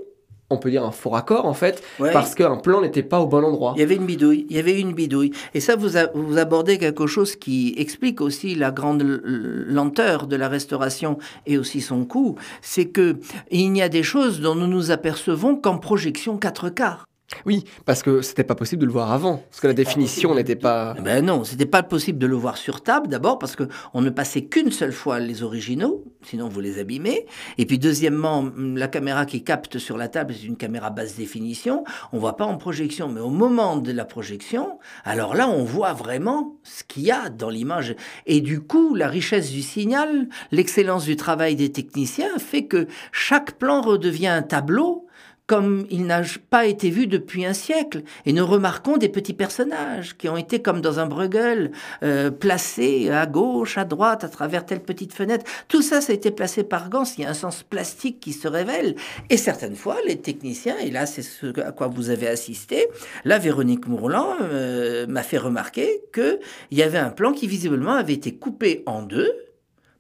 on 0.51 0.59
peut 0.59 0.71
dire 0.71 0.85
un 0.85 0.91
faux 0.93 1.11
raccord 1.11 1.47
en 1.47 1.55
fait 1.55 1.83
Ouais. 1.99 2.13
parce 2.13 2.35
qu'un 2.35 2.57
plan 2.57 2.81
n'était 2.83 3.03
pas 3.03 3.21
au 3.21 3.27
bon 3.27 3.43
endroit. 3.45 3.73
Il 3.77 3.81
y 3.81 3.83
avait 3.83 3.97
une 3.97 4.07
bidouille, 4.07 4.47
il 4.51 4.57
y 4.57 4.59
avait 4.59 4.79
une 4.81 4.93
bidouille. 4.93 5.33
Et 5.55 5.61
ça, 5.61 5.75
vous, 5.77 5.97
a- 5.97 6.11
vous 6.15 6.39
abordez 6.39 6.79
quelque 6.79 7.07
chose 7.07 7.35
qui 7.37 7.75
explique 7.79 8.21
aussi 8.21 8.55
la 8.55 8.71
grande 8.71 9.03
lenteur 9.03 10.27
de 10.27 10.37
la 10.37 10.49
restauration 10.49 11.19
et 11.47 11.59
aussi 11.59 11.81
son 11.81 12.05
coût. 12.05 12.37
C'est 12.63 12.87
que 12.87 13.17
il 13.51 13.71
n'y 13.73 13.83
a 13.83 13.89
des 13.89 14.03
choses 14.03 14.41
dont 14.41 14.55
nous 14.55 14.67
nous 14.69 14.91
apercevons 14.91 15.57
qu'en 15.57 15.79
projection 15.79 16.39
4K. 16.39 16.99
Oui, 17.47 17.65
parce 17.85 18.03
que 18.03 18.23
c'était 18.23 18.45
pas 18.45 18.55
possible 18.55 18.81
de 18.81 18.87
le 18.87 18.93
voir 18.93 19.13
avant 19.13 19.39
parce 19.51 19.61
que 19.61 19.67
la 19.67 19.75
définition 19.75 20.35
n'était 20.35 20.57
pas 20.57 20.95
Ben 20.95 21.25
non, 21.25 21.45
c'était 21.45 21.67
pas 21.67 21.83
possible 21.83 22.19
de 22.19 22.27
le 22.27 22.37
voir 22.37 22.57
sur 22.57 22.83
table 22.83 23.09
d'abord 23.09 23.39
parce 23.39 23.57
que 23.57 23.65
on 23.93 24.01
ne 24.01 24.11
passait 24.11 24.45
qu'une 24.45 24.71
seule 24.71 24.93
fois 24.93 25.21
les 25.21 25.43
originaux, 25.43 26.05
sinon 26.23 26.49
vous 26.49 26.61
les 26.61 26.79
abîmez. 26.79 27.27
Et 27.59 27.67
puis 27.67 27.79
deuxièmement, 27.79 28.39
hum, 28.39 28.77
la 28.77 28.89
caméra 28.89 29.27
qui 29.27 29.45
capte 29.45 29.79
sur 29.79 29.97
la 29.97 30.09
table 30.09 30.35
c'est 30.39 30.47
une 30.47 30.57
caméra 30.57 30.91
basse 30.91 31.17
définition. 31.17 31.85
On 32.13 32.19
voit 32.19 32.37
pas 32.37 32.45
en 32.45 32.57
projection, 32.57 33.09
mais 33.09 33.21
au 33.21 33.31
moment 33.31 33.77
de 33.77 33.93
la 33.93 34.05
projection, 34.05 34.79
alors 35.05 35.35
là 35.35 35.49
on 35.49 35.65
voit 35.65 35.93
vraiment 35.93 36.57
ce 36.63 36.85
qu'il 36.85 37.05
y 37.05 37.11
a 37.11 37.29
dans 37.29 37.51
l'image. 37.51 37.95
Et 38.27 38.41
du 38.41 38.61
coup, 38.61 38.95
la 38.95 39.09
richesse 39.09 39.51
du 39.51 39.63
signal, 39.63 40.29
l'excellence 40.51 41.05
du 41.05 41.17
travail 41.17 41.57
des 41.57 41.73
techniciens 41.73 42.39
fait 42.39 42.67
que 42.67 42.87
chaque 43.13 43.53
plan 43.59 43.81
redevient 43.81 44.29
un 44.29 44.43
tableau 44.43 45.04
comme 45.47 45.87
il 45.91 46.07
n'a 46.07 46.23
pas 46.49 46.67
été 46.67 46.89
vu 46.91 47.07
depuis 47.07 47.45
un 47.45 47.53
siècle. 47.53 48.03
Et 48.25 48.33
nous 48.33 48.47
remarquons 48.47 48.97
des 48.97 49.09
petits 49.09 49.35
personnages 49.35 50.17
qui 50.17 50.29
ont 50.29 50.37
été 50.37 50.63
comme 50.63 50.81
dans 50.81 51.01
un 51.01 51.07
Bruegel, 51.07 51.73
euh, 52.03 52.31
placés 52.31 53.11
à 53.11 53.27
gauche, 53.27 53.77
à 53.77 53.85
droite, 53.85 54.25
à 54.25 54.29
travers 54.29 54.65
telle 54.65 54.81
petite 54.81 55.13
fenêtre. 55.13 55.45
Tout 55.69 55.83
ça, 55.83 56.01
ça 56.01 56.13
a 56.13 56.15
été 56.15 56.31
placé 56.31 56.65
par 56.65 56.89
Gans. 56.89 57.05
Il 57.19 57.25
y 57.25 57.27
a 57.27 57.31
un 57.31 57.35
sens 57.35 57.63
plastique 57.63 58.21
qui 58.21 58.33
se 58.33 58.49
révèle. 58.49 58.95
Et 59.29 59.37
certaines 59.37 59.77
fois, 59.77 59.97
les 60.07 60.17
techniciens, 60.17 60.79
et 60.79 60.91
là, 60.91 61.05
c'est 61.05 61.23
ce 61.23 61.59
à 61.61 61.73
quoi 61.73 61.89
vous 61.89 62.11
avez 62.11 62.29
assisté, 62.29 62.89
là, 63.25 63.39
Véronique 63.39 63.87
Mourlan 63.87 64.37
euh, 64.41 65.07
m'a 65.07 65.23
fait 65.23 65.39
remarquer 65.39 66.03
qu'il 66.13 66.39
y 66.71 66.83
avait 66.83 66.99
un 66.99 67.11
plan 67.11 67.33
qui 67.33 67.47
visiblement 67.47 67.93
avait 67.93 68.15
été 68.15 68.35
coupé 68.35 68.83
en 68.87 69.03
deux 69.03 69.31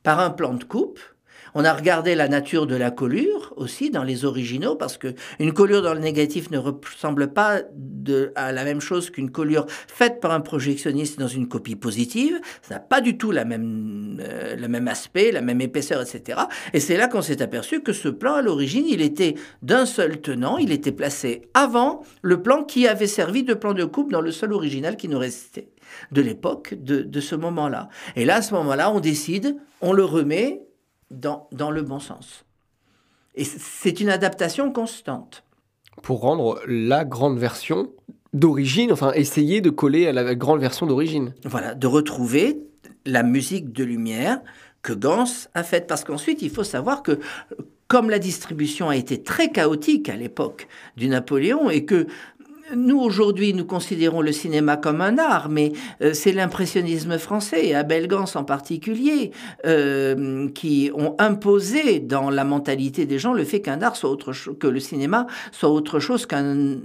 par 0.02 0.20
un 0.20 0.30
plan 0.30 0.54
de 0.54 0.64
coupe. 0.64 1.00
On 1.56 1.64
a 1.64 1.72
regardé 1.72 2.16
la 2.16 2.26
nature 2.26 2.66
de 2.66 2.74
la 2.74 2.90
colure 2.90 3.54
aussi 3.56 3.90
dans 3.90 4.02
les 4.02 4.24
originaux 4.24 4.74
parce 4.74 4.98
que 4.98 5.14
une 5.38 5.52
colure 5.52 5.82
dans 5.82 5.94
le 5.94 6.00
négatif 6.00 6.50
ne 6.50 6.58
ressemble 6.58 7.32
pas 7.32 7.60
à 8.34 8.52
la 8.52 8.64
même 8.64 8.80
chose 8.80 9.10
qu'une 9.10 9.30
colure 9.30 9.66
faite 9.68 10.20
par 10.20 10.32
un 10.32 10.40
projectionniste 10.40 11.18
dans 11.18 11.28
une 11.28 11.46
copie 11.46 11.76
positive. 11.76 12.40
Ça 12.62 12.74
n'a 12.74 12.80
pas 12.80 13.00
du 13.00 13.16
tout 13.16 13.30
la 13.30 13.44
même, 13.44 14.20
euh, 14.20 14.56
le 14.56 14.68
même 14.68 14.88
aspect, 14.88 15.30
la 15.30 15.42
même 15.42 15.60
épaisseur, 15.60 16.02
etc. 16.02 16.40
Et 16.72 16.80
c'est 16.80 16.96
là 16.96 17.06
qu'on 17.06 17.22
s'est 17.22 17.40
aperçu 17.40 17.82
que 17.82 17.92
ce 17.92 18.08
plan 18.08 18.34
à 18.34 18.42
l'origine, 18.42 18.86
il 18.88 19.00
était 19.00 19.36
d'un 19.62 19.86
seul 19.86 20.20
tenant, 20.20 20.58
il 20.58 20.72
était 20.72 20.92
placé 20.92 21.42
avant 21.54 22.02
le 22.22 22.42
plan 22.42 22.64
qui 22.64 22.88
avait 22.88 23.06
servi 23.06 23.44
de 23.44 23.54
plan 23.54 23.74
de 23.74 23.84
coupe 23.84 24.10
dans 24.10 24.20
le 24.20 24.32
seul 24.32 24.52
original 24.52 24.96
qui 24.96 25.08
nous 25.08 25.18
restait 25.18 25.68
de 26.10 26.20
l'époque, 26.20 26.74
de, 26.74 27.02
de 27.02 27.20
ce 27.20 27.36
moment-là. 27.36 27.88
Et 28.16 28.24
là, 28.24 28.36
à 28.36 28.42
ce 28.42 28.54
moment-là, 28.54 28.90
on 28.90 28.98
décide, 28.98 29.56
on 29.80 29.92
le 29.92 30.04
remet 30.04 30.62
dans, 31.20 31.48
dans 31.52 31.70
le 31.70 31.82
bon 31.82 32.00
sens. 32.00 32.44
Et 33.34 33.44
c'est 33.44 34.00
une 34.00 34.10
adaptation 34.10 34.70
constante. 34.72 35.42
pour 36.02 36.20
rendre 36.20 36.60
la 36.66 37.04
grande 37.04 37.38
version 37.38 37.90
d'origine, 38.32 38.92
enfin 38.92 39.12
essayer 39.12 39.60
de 39.60 39.70
coller 39.70 40.06
à 40.06 40.12
la 40.12 40.34
grande 40.34 40.60
version 40.60 40.86
d'origine. 40.86 41.34
Voilà, 41.44 41.74
de 41.74 41.86
retrouver 41.86 42.58
la 43.06 43.22
musique 43.22 43.72
de 43.72 43.84
lumière 43.84 44.40
que 44.82 44.92
Gans 44.92 45.24
a 45.54 45.62
faite. 45.62 45.86
Parce 45.86 46.04
qu'ensuite, 46.04 46.42
il 46.42 46.50
faut 46.50 46.64
savoir 46.64 47.02
que 47.02 47.18
comme 47.86 48.10
la 48.10 48.18
distribution 48.18 48.88
a 48.88 48.96
été 48.96 49.22
très 49.22 49.50
chaotique 49.50 50.08
à 50.08 50.16
l'époque 50.16 50.68
du 50.96 51.08
Napoléon 51.08 51.70
et 51.70 51.84
que 51.84 52.06
nous, 52.74 52.98
aujourd'hui, 53.00 53.52
nous 53.52 53.64
considérons 53.64 54.22
le 54.22 54.32
cinéma 54.32 54.76
comme 54.76 55.00
un 55.00 55.18
art, 55.18 55.48
mais 55.48 55.72
euh, 56.00 56.14
c'est 56.14 56.32
l'impressionnisme 56.32 57.18
français, 57.18 57.66
et 57.66 57.74
Abel 57.74 58.08
Gans 58.08 58.24
en 58.34 58.44
particulier, 58.44 59.32
euh, 59.66 60.48
qui 60.50 60.90
ont 60.94 61.14
imposé 61.18 62.00
dans 62.00 62.30
la 62.30 62.44
mentalité 62.44 63.06
des 63.06 63.18
gens 63.18 63.32
le 63.32 63.44
fait 63.44 63.60
qu'un 63.60 63.82
art 63.82 63.96
soit 63.96 64.10
autre 64.10 64.32
que 64.32 64.66
le 64.66 64.80
cinéma 64.80 65.26
soit 65.52 65.68
autre 65.68 65.98
chose 65.98 66.26
qu'un 66.26 66.76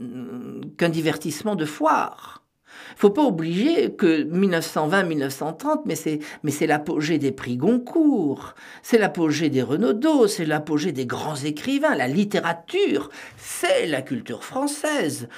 qu'un 0.78 0.90
divertissement 0.90 1.56
de 1.56 1.66
foire. 1.66 2.44
Faut 2.96 3.10
pas 3.10 3.24
oublier 3.24 3.94
que 3.94 4.24
1920-1930, 4.24 5.82
mais 5.86 5.96
c'est, 5.96 6.20
mais 6.44 6.52
c'est 6.52 6.68
l'apogée 6.68 7.18
des 7.18 7.32
prix 7.32 7.58
Goncourt, 7.58 8.56
c'est 8.82 8.98
l'apogée 8.98 9.50
des 9.50 9.62
Renaudot, 9.62 10.28
c'est 10.28 10.46
l'apogée 10.46 10.92
des 10.92 11.06
grands 11.06 11.36
écrivains, 11.36 11.96
la 11.96 12.08
littérature, 12.08 13.10
c'est 13.38 13.86
la 13.86 14.02
culture 14.02 14.44
française 14.44 15.30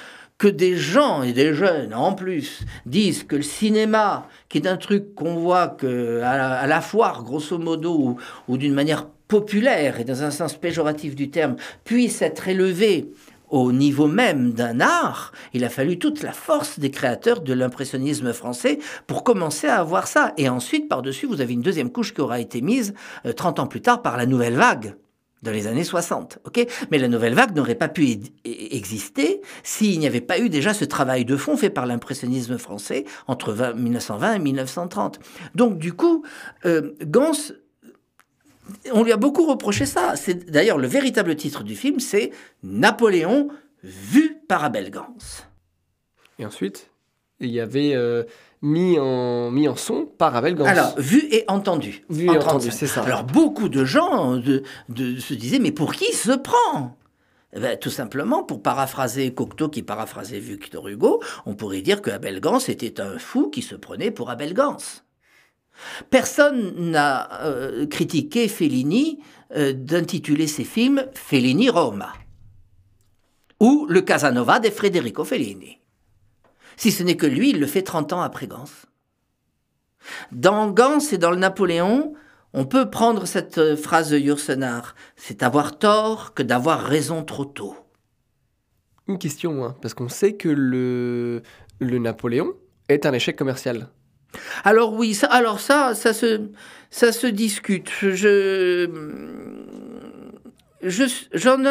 que 0.42 0.48
des 0.48 0.74
gens 0.76 1.22
et 1.22 1.32
des 1.32 1.54
jeunes 1.54 1.94
en 1.94 2.14
plus 2.14 2.64
disent 2.84 3.22
que 3.22 3.36
le 3.36 3.42
cinéma, 3.42 4.26
qui 4.48 4.58
est 4.58 4.66
un 4.66 4.76
truc 4.76 5.14
qu'on 5.14 5.36
voit 5.36 5.76
à 5.84 6.66
la, 6.66 6.80
foire 6.80 7.22
grosso 7.22 7.58
modo 7.58 8.16
ou, 8.48 8.56
d'une 8.58 8.74
manière 8.74 9.06
populaire 9.28 10.00
et 10.00 10.04
dans 10.04 10.24
un 10.24 10.32
sens 10.32 10.54
péjoratif 10.54 11.14
du 11.14 11.30
terme, 11.30 11.54
puisse 11.84 12.22
être 12.22 12.48
élevé 12.48 13.08
au 13.50 13.70
niveau 13.70 14.08
même 14.08 14.52
d'un 14.52 14.80
art, 14.80 15.30
il 15.52 15.62
a 15.62 15.68
fallu 15.68 16.00
toute 16.00 16.24
la 16.24 16.32
force 16.32 16.80
des 16.80 16.90
créateurs 16.90 17.42
de 17.42 17.52
l'impressionnisme 17.52 18.32
français 18.32 18.80
pour 19.06 19.22
commencer 19.22 19.68
à 19.68 19.78
avoir 19.78 20.08
ça. 20.08 20.32
Et 20.38 20.48
ensuite, 20.48 20.88
par-dessus, 20.88 21.26
vous 21.26 21.40
avez 21.40 21.52
une 21.52 21.62
deuxième 21.62 21.92
couche 21.92 22.14
qui 22.14 22.20
aura 22.20 22.40
été 22.40 22.62
mise 22.62 22.94
30 23.36 23.58
euh, 23.58 23.62
ans 23.62 23.66
plus 23.68 23.82
tard 23.82 24.02
par 24.02 24.16
la 24.16 24.26
nouvelle 24.26 24.54
vague 24.54 24.96
dans 25.42 25.50
les 25.50 25.66
années 25.66 25.84
60. 25.84 26.38
ok? 26.44 26.66
Mais 26.90 26.98
la 26.98 27.08
nouvelle 27.08 27.34
vague 27.34 27.54
n'aurait 27.54 27.74
pas 27.74 27.88
pu 27.88 28.18
exister 28.44 29.40
s'il 29.62 29.98
n'y 29.98 30.06
avait 30.06 30.20
pas 30.20 30.38
eu 30.38 30.48
déjà 30.48 30.74
ce 30.74 30.84
travail 30.84 31.24
de 31.24 31.36
fond 31.36 31.56
fait 31.56 31.70
par 31.70 31.86
l'impressionnisme 31.86 32.58
français 32.58 33.04
entre 33.26 33.74
1920 33.74 34.34
et 34.34 34.38
1930. 34.38 35.20
Donc 35.54 35.78
du 35.78 35.92
coup, 35.92 36.24
euh, 36.64 36.92
Gans 37.02 37.32
on 38.92 39.02
lui 39.02 39.12
a 39.12 39.16
beaucoup 39.16 39.44
reproché 39.44 39.86
ça. 39.86 40.14
C'est 40.16 40.50
d'ailleurs 40.50 40.78
le 40.78 40.86
véritable 40.86 41.34
titre 41.36 41.64
du 41.64 41.74
film, 41.74 42.00
c'est 42.00 42.30
Napoléon 42.62 43.48
vu 43.82 44.38
par 44.48 44.64
Abel 44.64 44.90
Gans. 44.90 45.16
Et 46.38 46.46
ensuite, 46.46 46.91
y 47.50 47.60
avait 47.60 47.94
euh, 47.94 48.24
mis, 48.62 48.98
en, 48.98 49.50
mis 49.50 49.68
en 49.68 49.76
son 49.76 50.06
par 50.06 50.36
Abel 50.36 50.54
Gans. 50.54 50.64
Alors, 50.64 50.94
vu 50.98 51.26
et 51.30 51.44
entendu. 51.48 52.04
Vu 52.08 52.26
et 52.26 52.30
entendu, 52.30 52.70
c'est 52.70 52.86
ça. 52.86 53.02
Alors, 53.02 53.24
beaucoup 53.24 53.68
de 53.68 53.84
gens 53.84 54.36
de, 54.36 54.62
se 55.18 55.34
disaient, 55.34 55.58
mais 55.58 55.72
pour 55.72 55.94
qui 55.94 56.12
se 56.12 56.32
prend? 56.32 56.96
Eh 57.54 57.60
ben, 57.60 57.78
tout 57.78 57.90
simplement, 57.90 58.44
pour 58.44 58.62
paraphraser 58.62 59.34
Cocteau 59.34 59.68
qui 59.68 59.82
paraphrasait 59.82 60.38
Victor 60.38 60.88
Hugo, 60.88 61.22
on 61.44 61.54
pourrait 61.54 61.82
dire 61.82 62.00
que 62.00 62.10
Abel 62.10 62.40
Gans 62.40 62.58
était 62.58 63.00
un 63.00 63.18
fou 63.18 63.50
qui 63.50 63.60
se 63.60 63.74
prenait 63.74 64.10
pour 64.10 64.30
Abel 64.30 64.54
Gans. 64.54 64.78
Personne 66.10 66.90
n'a 66.90 67.42
euh, 67.42 67.86
critiqué 67.86 68.48
Fellini 68.48 69.20
euh, 69.54 69.72
d'intituler 69.72 70.46
ses 70.46 70.64
films 70.64 71.06
Fellini 71.14 71.68
Roma 71.68 72.12
ou 73.60 73.86
Le 73.88 74.00
Casanova 74.00 74.58
de 74.58 74.70
Federico 74.70 75.24
Fellini. 75.24 75.78
Si 76.76 76.90
ce 76.90 77.02
n'est 77.02 77.16
que 77.16 77.26
lui, 77.26 77.50
il 77.50 77.60
le 77.60 77.66
fait 77.66 77.82
30 77.82 78.12
ans 78.12 78.20
après 78.22 78.46
Gans. 78.46 78.64
Dans 80.32 80.70
Gans 80.70 80.98
et 81.12 81.18
dans 81.18 81.30
le 81.30 81.36
Napoléon, 81.36 82.14
on 82.54 82.64
peut 82.64 82.90
prendre 82.90 83.26
cette 83.26 83.58
euh, 83.58 83.76
phrase 83.76 84.10
de 84.10 84.18
Yourcenar 84.18 84.94
c'est 85.16 85.42
avoir 85.42 85.78
tort 85.78 86.34
que 86.34 86.42
d'avoir 86.42 86.82
raison 86.82 87.24
trop 87.24 87.44
tôt. 87.44 87.76
Une 89.08 89.18
question, 89.18 89.64
hein, 89.64 89.76
parce 89.80 89.94
qu'on 89.94 90.08
sait 90.08 90.34
que 90.34 90.48
le, 90.48 91.42
le 91.80 91.98
Napoléon 91.98 92.52
est 92.88 93.06
un 93.06 93.12
échec 93.12 93.36
commercial. 93.36 93.88
Alors 94.64 94.94
oui, 94.94 95.14
ça, 95.14 95.26
alors 95.28 95.60
ça, 95.60 95.94
ça 95.94 96.12
se, 96.12 96.48
ça 96.90 97.12
se 97.12 97.26
discute. 97.26 97.90
Je, 98.00 98.88
je, 100.82 101.04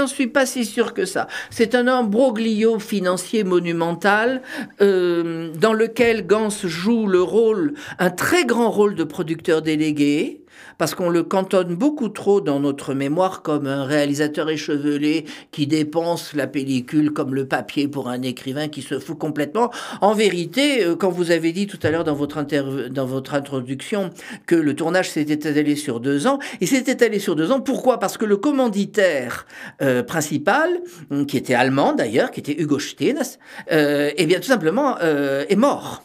suis 0.08 0.27
pas 0.27 0.46
si 0.46 0.65
sûr 0.65 0.94
que 0.94 1.06
ça. 1.06 1.27
C'est 1.50 1.75
un 1.75 1.88
imbroglio 1.88 2.80
financier 2.80 3.44
monumental 3.44 4.41
euh, 4.82 5.51
dans 5.60 5.74
lequel 5.74 6.25
Gans 6.25 6.50
joue 6.50 7.08
le 7.08 7.22
rôle, 7.22 7.74
un 8.00 8.10
très 8.10 8.46
grand 8.46 8.70
rôle 8.70 8.96
de 8.96 9.03
producteur 9.03 9.62
délégué 9.62 10.40
parce 10.77 10.96
qu'on 10.96 11.10
le 11.10 11.24
cantonne 11.24 11.75
beaucoup 11.75 12.10
trop 12.10 12.41
dans 12.41 12.60
notre 12.60 12.93
mémoire 12.93 13.41
comme 13.41 13.67
un 13.67 13.86
réalisateur 13.86 14.50
échevelé 14.50 15.25
qui 15.51 15.67
dépense 15.67 16.34
la 16.34 16.48
pellicule 16.48 17.11
comme 17.11 17.35
le 17.35 17.48
papier 17.48 17.87
pour 17.87 18.09
un 18.09 18.22
écrivain 18.22 18.68
qui 18.68 18.81
se 18.81 19.00
fout 19.00 19.18
complètement. 19.18 19.72
En 20.01 20.14
vérité, 20.14 20.83
euh, 20.83 20.96
quand 20.96 21.09
vous 21.09 21.31
avez 21.31 21.51
dit 21.51 21.68
tout 21.68 21.79
à 21.83 21.92
l'heure 21.92 22.03
dans 22.03 22.16
votre, 22.16 22.42
dans 22.90 23.05
votre 23.05 23.33
introduction 23.33 24.09
que 24.46 24.55
le 24.55 24.75
tournage 24.75 25.09
s'était 25.09 25.33
étalé 25.33 25.75
sur 25.75 26.00
deux 26.00 26.27
ans, 26.27 26.40
il 26.59 26.68
s'est 26.68 26.92
étalé 26.92 27.20
sur 27.20 27.35
deux 27.35 27.51
ans, 27.51 27.61
pourquoi? 27.61 28.00
Parce 28.00 28.18
que 28.18 28.25
le 28.25 28.37
commanditaire 28.37 29.46
euh, 29.81 30.03
principal, 30.03 30.81
qui 31.27 31.37
était 31.37 31.53
allemand 31.53 31.94
d'ailleurs, 31.94 32.31
qui 32.31 32.40
était 32.40 32.59
Hugo 32.59 32.79
Steenes, 32.79 33.37
euh, 33.72 34.11
eh 34.16 34.25
bien 34.25 34.40
tout 34.40 34.48
simplement 34.48 34.98
est 35.00 35.55
mort. 35.55 36.03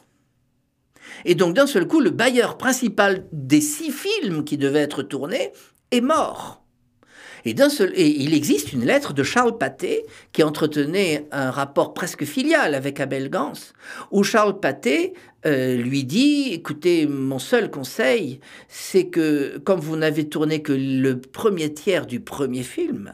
Et 1.28 1.34
donc 1.34 1.54
d'un 1.54 1.66
seul 1.66 1.88
coup, 1.88 2.00
le 2.00 2.10
bailleur 2.10 2.56
principal 2.56 3.26
des 3.32 3.60
six 3.60 3.90
films 3.90 4.44
qui 4.44 4.56
devaient 4.56 4.80
être 4.80 5.02
tournés 5.02 5.52
est 5.90 6.00
mort. 6.00 6.62
Et, 7.44 7.54
seul, 7.68 7.92
et 7.94 8.06
il 8.06 8.32
existe 8.32 8.72
une 8.72 8.84
lettre 8.84 9.12
de 9.12 9.24
Charles 9.24 9.58
Pathé 9.58 10.04
qui 10.32 10.44
entretenait 10.44 11.26
un 11.32 11.50
rapport 11.50 11.94
presque 11.94 12.24
filial 12.24 12.74
avec 12.74 13.00
Abel 13.00 13.28
Gans, 13.28 13.52
où 14.12 14.22
Charles 14.22 14.60
Pathé 14.60 15.14
euh, 15.46 15.76
lui 15.76 16.04
dit 16.04 16.50
Écoutez, 16.52 17.06
mon 17.06 17.40
seul 17.40 17.70
conseil, 17.70 18.40
c'est 18.68 19.08
que 19.08 19.58
comme 19.58 19.80
vous 19.80 19.96
n'avez 19.96 20.28
tourné 20.28 20.62
que 20.62 20.72
le 20.72 21.20
premier 21.20 21.74
tiers 21.74 22.06
du 22.06 22.20
premier 22.20 22.62
film, 22.62 23.12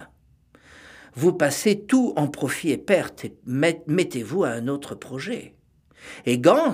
vous 1.15 1.33
passez 1.33 1.81
tout 1.81 2.13
en 2.17 2.27
profit 2.27 2.73
et 2.73 2.79
perte 2.79 3.25
et 3.25 3.35
mettez-vous 3.47 4.45
à 4.45 4.51
un 4.51 4.69
autre 4.69 4.95
projet. 4.95 5.55
Et 6.25 6.39
Gans, 6.39 6.73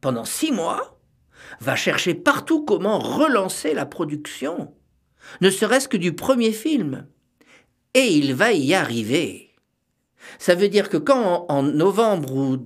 pendant 0.00 0.24
six 0.24 0.52
mois, 0.52 0.98
va 1.60 1.76
chercher 1.76 2.14
partout 2.14 2.64
comment 2.64 2.98
relancer 2.98 3.74
la 3.74 3.84
production, 3.86 4.74
ne 5.40 5.50
serait-ce 5.50 5.88
que 5.88 5.96
du 5.96 6.14
premier 6.14 6.52
film. 6.52 7.06
Et 7.94 8.08
il 8.08 8.34
va 8.34 8.52
y 8.52 8.74
arriver. 8.74 9.56
Ça 10.38 10.54
veut 10.54 10.68
dire 10.68 10.88
que 10.88 10.98
quand 10.98 11.46
en 11.48 11.62
novembre 11.62 12.34
ou 12.34 12.58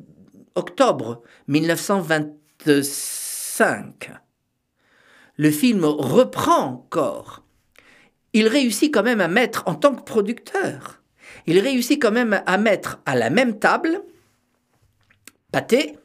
octobre 0.54 1.22
1925, 1.48 4.10
le 5.36 5.50
film 5.50 5.84
reprend 5.84 6.86
corps, 6.90 7.44
il 8.32 8.48
réussit 8.48 8.92
quand 8.92 9.02
même 9.02 9.20
à 9.20 9.28
mettre, 9.28 9.62
en 9.66 9.74
tant 9.74 9.94
que 9.94 10.02
producteur, 10.02 11.02
il 11.46 11.58
réussit 11.58 12.00
quand 12.00 12.12
même 12.12 12.42
à 12.46 12.58
mettre 12.58 13.00
à 13.06 13.14
la 13.14 13.30
même 13.30 13.58
table 13.58 14.02
Pâté, 15.52 15.98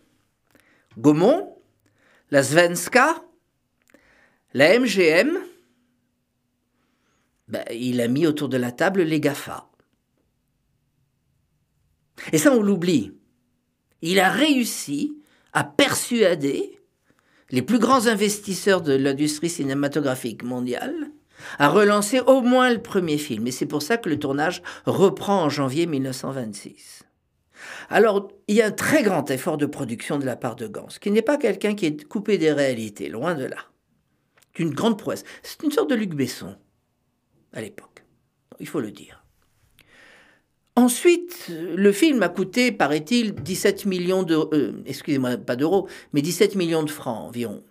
Gaumont, 0.97 1.57
la 2.31 2.43
Svenska, 2.43 3.23
la 4.53 4.79
MGM, 4.79 5.37
ben, 7.47 7.63
il 7.71 8.01
a 8.01 8.07
mis 8.07 8.27
autour 8.27 8.49
de 8.49 8.57
la 8.57 8.71
table 8.71 9.03
les 9.03 9.19
GAFA. 9.19 9.69
Et 12.33 12.37
ça, 12.37 12.51
on 12.51 12.61
l'oublie. 12.61 13.13
Il 14.01 14.19
a 14.19 14.29
réussi 14.29 15.13
à 15.53 15.63
persuader 15.63 16.79
les 17.49 17.61
plus 17.61 17.79
grands 17.79 18.07
investisseurs 18.07 18.81
de 18.81 18.93
l'industrie 18.93 19.49
cinématographique 19.49 20.43
mondiale 20.43 21.11
à 21.59 21.69
relancer 21.69 22.19
au 22.19 22.41
moins 22.41 22.71
le 22.71 22.81
premier 22.81 23.17
film. 23.17 23.47
Et 23.47 23.51
c'est 23.51 23.65
pour 23.65 23.81
ça 23.81 23.97
que 23.97 24.09
le 24.09 24.19
tournage 24.19 24.61
reprend 24.85 25.43
en 25.43 25.49
janvier 25.49 25.85
1926. 25.85 27.06
Alors, 27.89 28.31
il 28.47 28.55
y 28.55 28.61
a 28.61 28.67
un 28.67 28.71
très 28.71 29.03
grand 29.03 29.29
effort 29.31 29.57
de 29.57 29.65
production 29.65 30.17
de 30.19 30.25
la 30.25 30.35
part 30.35 30.55
de 30.55 30.67
Gans, 30.67 30.87
qui 30.99 31.11
n'est 31.11 31.21
pas 31.21 31.37
quelqu'un 31.37 31.75
qui 31.75 31.85
est 31.85 32.07
coupé 32.07 32.37
des 32.37 32.51
réalités, 32.51 33.09
loin 33.09 33.35
de 33.35 33.45
là. 33.45 33.57
C'est 34.55 34.63
une 34.63 34.73
grande 34.73 34.97
prouesse. 34.97 35.23
C'est 35.43 35.63
une 35.63 35.71
sorte 35.71 35.89
de 35.89 35.95
Luc 35.95 36.13
Besson, 36.13 36.55
à 37.53 37.61
l'époque. 37.61 38.03
Il 38.59 38.67
faut 38.67 38.79
le 38.79 38.91
dire. 38.91 39.23
Ensuite, 40.75 41.49
le 41.49 41.91
film 41.91 42.21
a 42.21 42.29
coûté, 42.29 42.71
paraît-il, 42.71 43.33
17 43.33 43.85
millions 43.85 44.21
d'euros, 44.21 44.49
euh, 44.53 44.83
excusez-moi, 44.85 45.37
pas 45.37 45.55
d'euros, 45.55 45.87
mais 46.13 46.21
17 46.21 46.55
millions 46.55 46.83
de 46.83 46.91
francs 46.91 47.27
environ. 47.27 47.63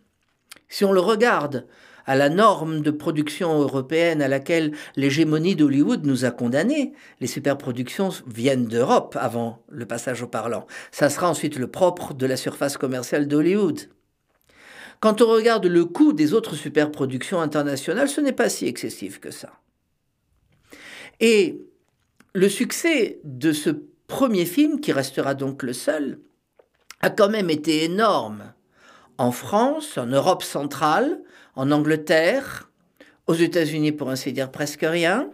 Si 0.69 0.85
on 0.85 0.93
le 0.93 1.01
regarde 1.01 1.69
à 2.07 2.15
la 2.15 2.29
norme 2.29 2.81
de 2.81 2.91
production 2.91 3.61
européenne 3.61 4.23
à 4.23 4.29
laquelle 4.29 4.73
l'hégémonie 4.97 5.57
d'Hollywood 5.57 6.07
nous 6.07 6.25
a 6.25 6.31
condamnés. 6.31 6.93
Les 7.21 7.27
superproductions 7.27 8.11
viennent 8.27 8.67
d'Europe 8.67 9.17
avant 9.21 9.63
le 9.69 9.87
passage 9.87 10.23
au 10.23 10.29
parlant. 10.29 10.67
Ça 10.93 11.11
sera 11.11 11.29
ensuite 11.29 11.57
le 11.57 11.67
propre 11.67 12.15
de 12.15 12.27
la 12.27 12.37
surface 12.37 12.77
commerciale 12.77 13.27
d'Hollywood. 13.27 13.81
Quand 15.01 15.21
on 15.21 15.29
regarde 15.29 15.67
le 15.67 15.85
coût 15.85 16.13
des 16.13 16.33
autres 16.33 16.55
superproductions 16.55 17.41
internationales, 17.41 18.09
ce 18.09 18.21
n'est 18.21 18.33
pas 18.33 18.49
si 18.49 18.67
excessif 18.67 19.21
que 19.21 19.31
ça. 19.31 19.53
Et 21.21 21.61
le 22.35 22.49
succès 22.49 23.21
de 23.25 23.53
ce 23.53 23.71
premier 24.07 24.47
film, 24.47 24.81
qui 24.81 24.93
restera 24.93 25.35
donc 25.35 25.63
le 25.63 25.73
seul, 25.73 26.21
a 27.01 27.11
quand 27.11 27.29
même 27.29 27.51
été 27.51 27.85
énorme 27.85 28.53
en 29.19 29.33
France, 29.33 29.99
en 29.99 30.07
Europe 30.07 30.43
centrale, 30.43 31.21
en 31.57 31.71
Angleterre, 31.71 32.71
aux 33.27 33.35
États-Unis 33.35 33.93
pour 33.93 34.11
ainsi 34.11 34.33
dire 34.33 34.51
presque 34.51 34.85
rien. 34.85 35.31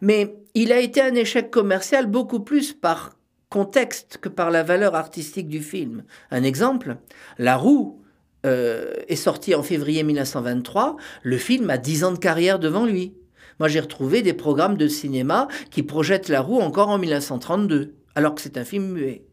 Mais 0.00 0.36
il 0.54 0.72
a 0.72 0.80
été 0.80 1.00
un 1.00 1.14
échec 1.14 1.50
commercial 1.50 2.06
beaucoup 2.06 2.40
plus 2.40 2.72
par 2.72 3.16
contexte 3.48 4.18
que 4.20 4.28
par 4.28 4.50
la 4.50 4.62
valeur 4.62 4.94
artistique 4.94 5.48
du 5.48 5.60
film. 5.60 6.04
Un 6.30 6.42
exemple, 6.42 6.96
La 7.38 7.56
Roue 7.56 8.02
euh, 8.44 8.94
est 9.08 9.16
sorti 9.16 9.54
en 9.54 9.62
février 9.62 10.02
1923, 10.02 10.96
le 11.22 11.38
film 11.38 11.70
a 11.70 11.78
dix 11.78 12.04
ans 12.04 12.12
de 12.12 12.18
carrière 12.18 12.58
devant 12.58 12.86
lui. 12.86 13.14
Moi 13.58 13.68
j'ai 13.68 13.80
retrouvé 13.80 14.22
des 14.22 14.34
programmes 14.34 14.76
de 14.76 14.88
cinéma 14.88 15.48
qui 15.70 15.82
projettent 15.82 16.28
La 16.28 16.40
Roue 16.40 16.60
encore 16.60 16.88
en 16.88 16.98
1932, 16.98 17.94
alors 18.14 18.34
que 18.34 18.40
c'est 18.40 18.58
un 18.58 18.64
film 18.64 18.92
muet. 18.92 19.24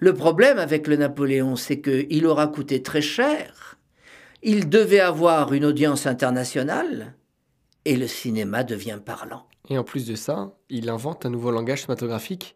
Le 0.00 0.14
problème 0.14 0.58
avec 0.58 0.86
le 0.86 0.96
Napoléon, 0.96 1.56
c'est 1.56 1.80
qu'il 1.80 2.26
aura 2.26 2.48
coûté 2.48 2.82
très 2.82 3.02
cher, 3.02 3.73
il 4.44 4.68
devait 4.68 5.00
avoir 5.00 5.54
une 5.54 5.64
audience 5.64 6.06
internationale, 6.06 7.14
et 7.86 7.96
le 7.96 8.06
cinéma 8.06 8.62
devient 8.62 8.98
parlant. 9.04 9.46
Et 9.70 9.78
en 9.78 9.84
plus 9.84 10.06
de 10.06 10.14
ça, 10.14 10.52
il 10.68 10.90
invente 10.90 11.24
un 11.24 11.30
nouveau 11.30 11.50
langage 11.50 11.82
cinématographique 11.82 12.54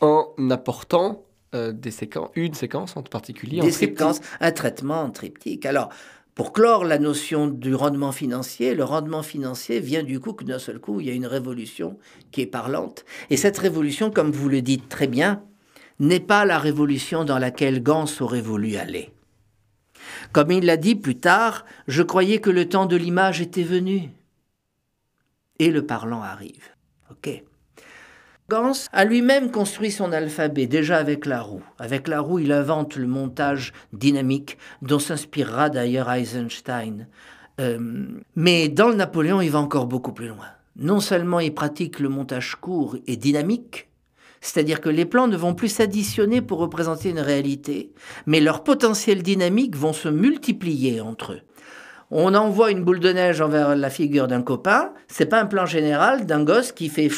en 0.00 0.32
apportant 0.50 1.24
euh, 1.54 1.72
des 1.72 1.90
séquences, 1.90 2.30
une 2.34 2.54
séquence 2.54 2.96
en 2.96 3.02
particulier. 3.02 3.60
Des 3.60 3.70
séquences, 3.70 4.20
un 4.40 4.50
traitement 4.50 5.02
en 5.02 5.10
triptyque. 5.10 5.66
Alors, 5.66 5.90
pour 6.34 6.54
clore 6.54 6.86
la 6.86 6.98
notion 6.98 7.48
du 7.48 7.74
rendement 7.74 8.12
financier, 8.12 8.74
le 8.74 8.84
rendement 8.84 9.22
financier 9.22 9.80
vient 9.80 10.02
du 10.02 10.20
coup 10.20 10.32
que 10.32 10.44
d'un 10.44 10.58
seul 10.58 10.78
coup, 10.78 11.00
il 11.00 11.06
y 11.06 11.10
a 11.10 11.14
une 11.14 11.26
révolution 11.26 11.98
qui 12.32 12.40
est 12.40 12.46
parlante. 12.46 13.04
Et 13.28 13.36
cette 13.36 13.58
révolution, 13.58 14.10
comme 14.10 14.30
vous 14.30 14.48
le 14.48 14.62
dites 14.62 14.88
très 14.88 15.06
bien, 15.06 15.42
n'est 15.98 16.20
pas 16.20 16.46
la 16.46 16.58
révolution 16.58 17.24
dans 17.24 17.38
laquelle 17.38 17.82
Gans 17.82 18.06
aurait 18.20 18.40
voulu 18.40 18.76
aller. 18.76 19.10
Comme 20.32 20.50
il 20.50 20.64
l'a 20.64 20.76
dit 20.76 20.94
plus 20.94 21.16
tard, 21.16 21.64
je 21.88 22.02
croyais 22.02 22.40
que 22.40 22.50
le 22.50 22.68
temps 22.68 22.86
de 22.86 22.96
l'image 22.96 23.40
était 23.40 23.62
venu. 23.62 24.10
Et 25.58 25.70
le 25.70 25.84
parlant 25.84 26.22
arrive. 26.22 26.70
OK. 27.10 27.42
Gans 28.48 28.72
a 28.92 29.04
lui-même 29.04 29.52
construit 29.52 29.92
son 29.92 30.10
alphabet 30.10 30.66
déjà 30.66 30.96
avec 30.96 31.24
la 31.26 31.40
roue. 31.40 31.62
Avec 31.78 32.08
la 32.08 32.20
roue, 32.20 32.40
il 32.40 32.50
invente 32.50 32.96
le 32.96 33.06
montage 33.06 33.72
dynamique 33.92 34.58
dont 34.82 34.98
s'inspirera 34.98 35.70
d'ailleurs 35.70 36.10
Eisenstein. 36.10 37.06
Euh, 37.60 37.78
mais 38.34 38.68
dans 38.68 38.88
le 38.88 38.94
Napoléon, 38.94 39.40
il 39.40 39.50
va 39.50 39.60
encore 39.60 39.86
beaucoup 39.86 40.12
plus 40.12 40.28
loin. 40.28 40.48
Non 40.76 40.98
seulement 41.00 41.40
il 41.40 41.54
pratique 41.54 42.00
le 42.00 42.08
montage 42.08 42.56
court 42.56 42.96
et 43.06 43.16
dynamique, 43.16 43.89
c'est-à-dire 44.40 44.80
que 44.80 44.88
les 44.88 45.04
plans 45.04 45.26
ne 45.26 45.36
vont 45.36 45.54
plus 45.54 45.68
s'additionner 45.68 46.40
pour 46.40 46.58
représenter 46.58 47.10
une 47.10 47.20
réalité, 47.20 47.92
mais 48.26 48.40
leurs 48.40 48.64
potentiels 48.64 49.22
dynamiques 49.22 49.76
vont 49.76 49.92
se 49.92 50.08
multiplier 50.08 51.00
entre 51.00 51.32
eux. 51.32 51.40
On 52.10 52.34
envoie 52.34 52.72
une 52.72 52.82
boule 52.82 53.00
de 53.00 53.12
neige 53.12 53.40
envers 53.40 53.76
la 53.76 53.90
figure 53.90 54.26
d'un 54.26 54.42
copain, 54.42 54.92
c'est 55.06 55.26
pas 55.26 55.40
un 55.40 55.46
plan 55.46 55.66
général 55.66 56.26
d'un 56.26 56.42
gosse 56.42 56.72
qui 56.72 56.88
fait 56.88 57.08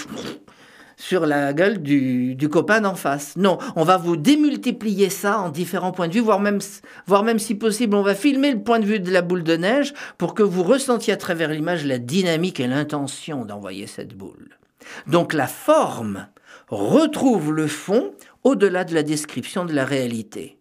sur 0.97 1.27
la 1.27 1.53
gueule 1.53 1.83
du, 1.83 2.49
copain 2.51 2.81
d'en 2.81 2.95
face. 2.95 3.37
Non, 3.37 3.59
on 3.75 3.85
va 3.85 3.97
vous 3.97 4.17
démultiplier 4.17 5.09
ça 5.09 5.39
en 5.39 5.49
différents 5.49 5.93
points 5.93 6.09
de 6.09 6.13
vue, 6.13 6.21
voire 6.21 6.41
même, 6.41 6.61
voire 7.07 7.25
même 7.25 7.39
si 7.39 7.55
possible, 7.55 7.97
on 7.97 8.03
va 8.03 8.15
filmer 8.15 8.53
le 8.53 8.63
point 8.63 8.79
de 8.79 8.85
vue 8.85 9.01
de 9.01 9.11
la 9.11 9.23
boule 9.23 9.43
de 9.43 9.57
neige 9.57 9.95
pour 10.19 10.35
que 10.35 10.43
vous 10.43 10.63
ressentiez 10.63 11.13
à 11.13 11.17
travers 11.17 11.51
l'image 11.51 11.85
la 11.87 11.99
dynamique 11.99 12.61
et 12.61 12.67
l'intention 12.67 13.45
d'envoyer 13.45 13.87
cette 13.87 14.15
boule. 14.15 14.59
Donc 15.07 15.33
la 15.33 15.47
forme 15.47 16.27
retrouve 16.73 17.53
le 17.53 17.67
fond 17.67 18.15
au-delà 18.45 18.85
de 18.85 18.95
la 18.95 19.03
description 19.03 19.65
de 19.65 19.75
la 19.75 19.85
réalité. 19.85 20.59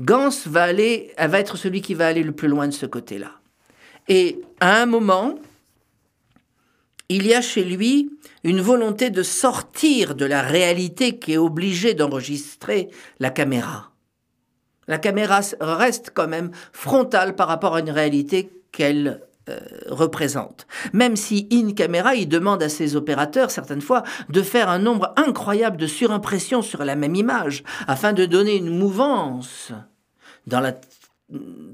Gans 0.00 0.30
va 0.46 0.64
aller, 0.64 1.12
va 1.18 1.40
être 1.40 1.56
celui 1.56 1.80
qui 1.80 1.94
va 1.94 2.06
aller 2.06 2.22
le 2.22 2.32
plus 2.32 2.48
loin 2.48 2.68
de 2.68 2.72
ce 2.72 2.86
côté-là. 2.86 3.32
Et 4.08 4.40
à 4.60 4.80
un 4.80 4.86
moment, 4.86 5.38
il 7.08 7.26
y 7.26 7.34
a 7.34 7.40
chez 7.40 7.64
lui 7.64 8.10
une 8.44 8.60
volonté 8.60 9.10
de 9.10 9.22
sortir 9.22 10.14
de 10.14 10.26
la 10.26 10.42
réalité 10.42 11.18
qui 11.18 11.32
est 11.32 11.38
obligée 11.38 11.94
d'enregistrer 11.94 12.88
la 13.18 13.30
caméra. 13.30 13.90
La 14.86 14.98
caméra 14.98 15.40
reste 15.60 16.10
quand 16.14 16.28
même 16.28 16.50
frontale 16.72 17.34
par 17.34 17.48
rapport 17.48 17.76
à 17.76 17.80
une 17.80 17.90
réalité 17.90 18.50
qu'elle 18.72 19.22
représente. 19.88 20.66
Même 20.92 21.16
si 21.16 21.48
in 21.52 21.72
camera, 21.72 22.14
il 22.14 22.28
demande 22.28 22.62
à 22.62 22.68
ses 22.68 22.96
opérateurs 22.96 23.50
certaines 23.50 23.80
fois 23.80 24.02
de 24.28 24.42
faire 24.42 24.68
un 24.68 24.78
nombre 24.78 25.12
incroyable 25.16 25.76
de 25.76 25.86
surimpressions 25.86 26.62
sur 26.62 26.84
la 26.84 26.96
même 26.96 27.14
image 27.14 27.62
afin 27.86 28.12
de 28.12 28.26
donner 28.26 28.56
une 28.56 28.76
mouvance 28.76 29.72
dans 30.46 30.60
la 30.60 30.74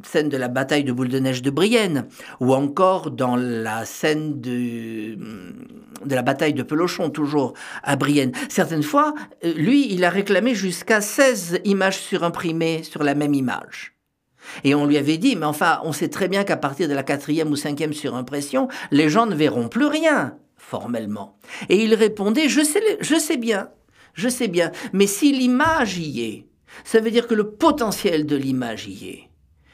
scène 0.02 0.28
de 0.28 0.36
la 0.36 0.48
bataille 0.48 0.84
de 0.84 0.92
boule 0.92 1.08
de 1.08 1.18
neige 1.18 1.42
de 1.42 1.50
Brienne, 1.50 2.08
ou 2.40 2.54
encore 2.54 3.10
dans 3.12 3.36
la 3.36 3.84
scène 3.84 4.40
de, 4.40 5.14
de 5.14 6.14
la 6.14 6.22
bataille 6.22 6.54
de 6.54 6.64
Pelochon, 6.64 7.10
toujours 7.10 7.54
à 7.82 7.94
Brienne. 7.94 8.32
Certaines 8.48 8.82
fois, 8.82 9.14
euh, 9.44 9.52
lui, 9.54 9.92
il 9.92 10.04
a 10.04 10.10
réclamé 10.10 10.54
jusqu'à 10.54 11.00
16 11.00 11.60
images 11.64 12.00
surimprimées 12.00 12.82
sur 12.82 13.04
la 13.04 13.14
même 13.14 13.34
image. 13.34 13.93
Et 14.62 14.74
on 14.74 14.86
lui 14.86 14.96
avait 14.96 15.18
dit, 15.18 15.36
mais 15.36 15.46
enfin, 15.46 15.80
on 15.84 15.92
sait 15.92 16.08
très 16.08 16.28
bien 16.28 16.44
qu'à 16.44 16.56
partir 16.56 16.88
de 16.88 16.94
la 16.94 17.02
quatrième 17.02 17.50
ou 17.50 17.56
cinquième 17.56 17.92
surimpression, 17.92 18.68
les 18.90 19.08
gens 19.08 19.26
ne 19.26 19.34
verront 19.34 19.68
plus 19.68 19.86
rien, 19.86 20.36
formellement. 20.56 21.36
Et 21.68 21.82
il 21.82 21.94
répondait, 21.94 22.48
je 22.48 22.62
sais, 22.62 22.82
je 23.00 23.16
sais 23.16 23.36
bien, 23.36 23.70
je 24.14 24.28
sais 24.28 24.48
bien, 24.48 24.70
mais 24.92 25.06
si 25.06 25.32
l'image 25.32 25.98
y 25.98 26.22
est, 26.22 26.46
ça 26.84 27.00
veut 27.00 27.10
dire 27.10 27.26
que 27.26 27.34
le 27.34 27.50
potentiel 27.50 28.26
de 28.26 28.36
l'image 28.36 28.88
y 28.88 29.08
est. 29.08 29.28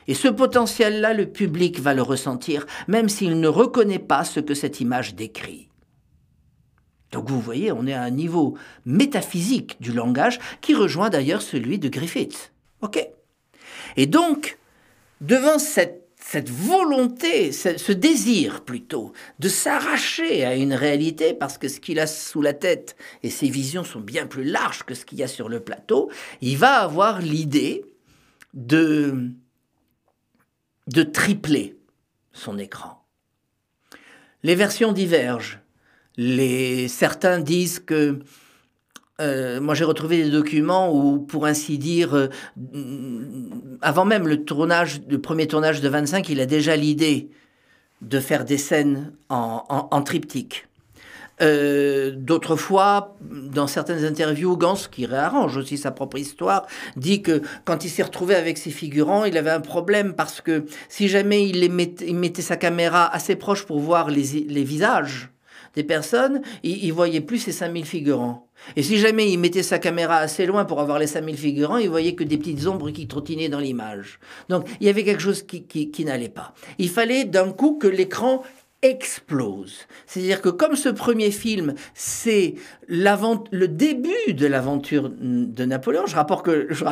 Et 0.06 0.14
ce 0.14 0.28
potentiel-là, 0.28 1.14
le 1.14 1.26
public 1.26 1.78
va 1.78 1.94
le 1.94 2.02
ressentir, 2.02 2.66
même 2.88 3.08
s'il 3.08 3.38
ne 3.38 3.48
reconnaît 3.48 3.98
pas 3.98 4.24
ce 4.24 4.40
que 4.40 4.54
cette 4.54 4.80
image 4.80 5.14
décrit. 5.14 5.68
Donc 7.12 7.28
vous 7.28 7.40
voyez, 7.40 7.72
on 7.72 7.86
est 7.86 7.92
à 7.92 8.02
un 8.02 8.10
niveau 8.10 8.56
métaphysique 8.84 9.76
du 9.80 9.92
langage 9.92 10.38
qui 10.60 10.74
rejoint 10.74 11.10
d'ailleurs 11.10 11.42
celui 11.42 11.78
de 11.78 11.88
Griffith. 11.88 12.52
OK? 12.82 13.04
Et 13.96 14.06
donc, 14.06 14.58
devant 15.20 15.58
cette, 15.58 15.98
volonté, 16.48 17.52
ce 17.52 17.92
désir 17.92 18.64
plutôt, 18.64 19.12
de 19.38 19.48
s'arracher 19.48 20.44
à 20.44 20.54
une 20.54 20.74
réalité, 20.74 21.34
parce 21.34 21.58
que 21.58 21.68
ce 21.68 21.80
qu'il 21.80 21.98
a 21.98 22.06
sous 22.06 22.42
la 22.42 22.52
tête 22.52 22.96
et 23.22 23.30
ses 23.30 23.48
visions 23.48 23.84
sont 23.84 24.00
bien 24.00 24.26
plus 24.26 24.44
larges 24.44 24.84
que 24.84 24.94
ce 24.94 25.04
qu'il 25.04 25.18
y 25.18 25.22
a 25.22 25.28
sur 25.28 25.48
le 25.48 25.60
plateau, 25.60 26.10
il 26.40 26.56
va 26.56 26.80
avoir 26.80 27.20
l'idée 27.20 27.84
de 28.54 29.32
de 30.86 31.02
tripler 31.02 31.76
son 32.32 32.58
écran. 32.58 33.04
Les 34.42 34.54
versions 34.54 34.92
divergent. 34.92 35.60
Les, 36.16 36.88
certains 36.88 37.38
disent 37.38 37.78
que 37.78 38.20
euh, 39.20 39.60
moi, 39.60 39.74
j'ai 39.74 39.84
retrouvé 39.84 40.22
des 40.22 40.30
documents 40.30 40.92
où, 40.92 41.18
pour 41.18 41.46
ainsi 41.46 41.78
dire, 41.78 42.14
euh, 42.14 42.28
avant 43.82 44.04
même 44.04 44.26
le 44.26 44.44
tournage, 44.44 45.00
le 45.08 45.20
premier 45.20 45.46
tournage 45.46 45.80
de 45.80 45.88
25, 45.88 46.28
il 46.28 46.40
a 46.40 46.46
déjà 46.46 46.76
l'idée 46.76 47.30
de 48.02 48.18
faire 48.18 48.44
des 48.44 48.58
scènes 48.58 49.12
en 49.28 50.02
triptyque. 50.02 50.66
Euh, 51.42 52.12
d'autres 52.14 52.56
fois, 52.56 53.16
dans 53.20 53.66
certaines 53.66 54.04
interviews, 54.04 54.56
Gans, 54.56 54.76
qui 54.90 55.06
réarrange 55.06 55.56
aussi 55.56 55.78
sa 55.78 55.90
propre 55.90 56.18
histoire, 56.18 56.66
dit 56.96 57.22
que 57.22 57.40
quand 57.64 57.84
il 57.84 57.88
s'est 57.88 58.02
retrouvé 58.02 58.34
avec 58.34 58.58
ses 58.58 58.70
figurants, 58.70 59.24
il 59.24 59.38
avait 59.38 59.50
un 59.50 59.60
problème 59.60 60.14
parce 60.14 60.40
que 60.40 60.66
si 60.88 61.08
jamais 61.08 61.48
il, 61.48 61.72
mettait, 61.72 62.42
sa 62.42 62.56
caméra 62.56 63.12
assez 63.12 63.36
proche 63.36 63.64
pour 63.64 63.80
voir 63.80 64.10
les, 64.10 64.64
visages 64.64 65.30
des 65.74 65.84
personnes, 65.84 66.42
il, 66.62 66.84
il 66.84 66.92
voyait 66.92 67.20
plus 67.20 67.38
ses 67.38 67.52
5000 67.52 67.84
figurants. 67.84 68.46
Et 68.76 68.82
si 68.82 68.98
jamais 68.98 69.30
il 69.30 69.38
mettait 69.38 69.62
sa 69.62 69.78
caméra 69.78 70.16
assez 70.16 70.46
loin 70.46 70.64
pour 70.64 70.80
avoir 70.80 70.98
les 70.98 71.06
5000 71.06 71.36
figurants, 71.36 71.78
il 71.78 71.88
voyait 71.88 72.14
que 72.14 72.24
des 72.24 72.36
petites 72.36 72.66
ombres 72.66 72.90
qui 72.90 73.06
trottinaient 73.06 73.48
dans 73.48 73.60
l'image. 73.60 74.20
Donc 74.48 74.68
il 74.80 74.86
y 74.86 74.90
avait 74.90 75.04
quelque 75.04 75.22
chose 75.22 75.42
qui 75.42 76.04
n'allait 76.04 76.28
pas. 76.28 76.54
Il 76.78 76.90
fallait 76.90 77.24
d'un 77.24 77.52
coup 77.52 77.78
que 77.78 77.86
l'écran 77.86 78.42
explose. 78.82 79.86
C'est-à-dire 80.06 80.40
que 80.40 80.48
comme 80.48 80.74
ce 80.74 80.88
premier 80.88 81.30
film, 81.30 81.74
c'est 81.92 82.54
le 82.88 83.66
début 83.66 84.32
de 84.32 84.46
l'aventure 84.46 85.10
de 85.10 85.64
Napoléon, 85.64 86.04
je, 86.06 86.16
que, 86.42 86.66
je, 86.70 86.84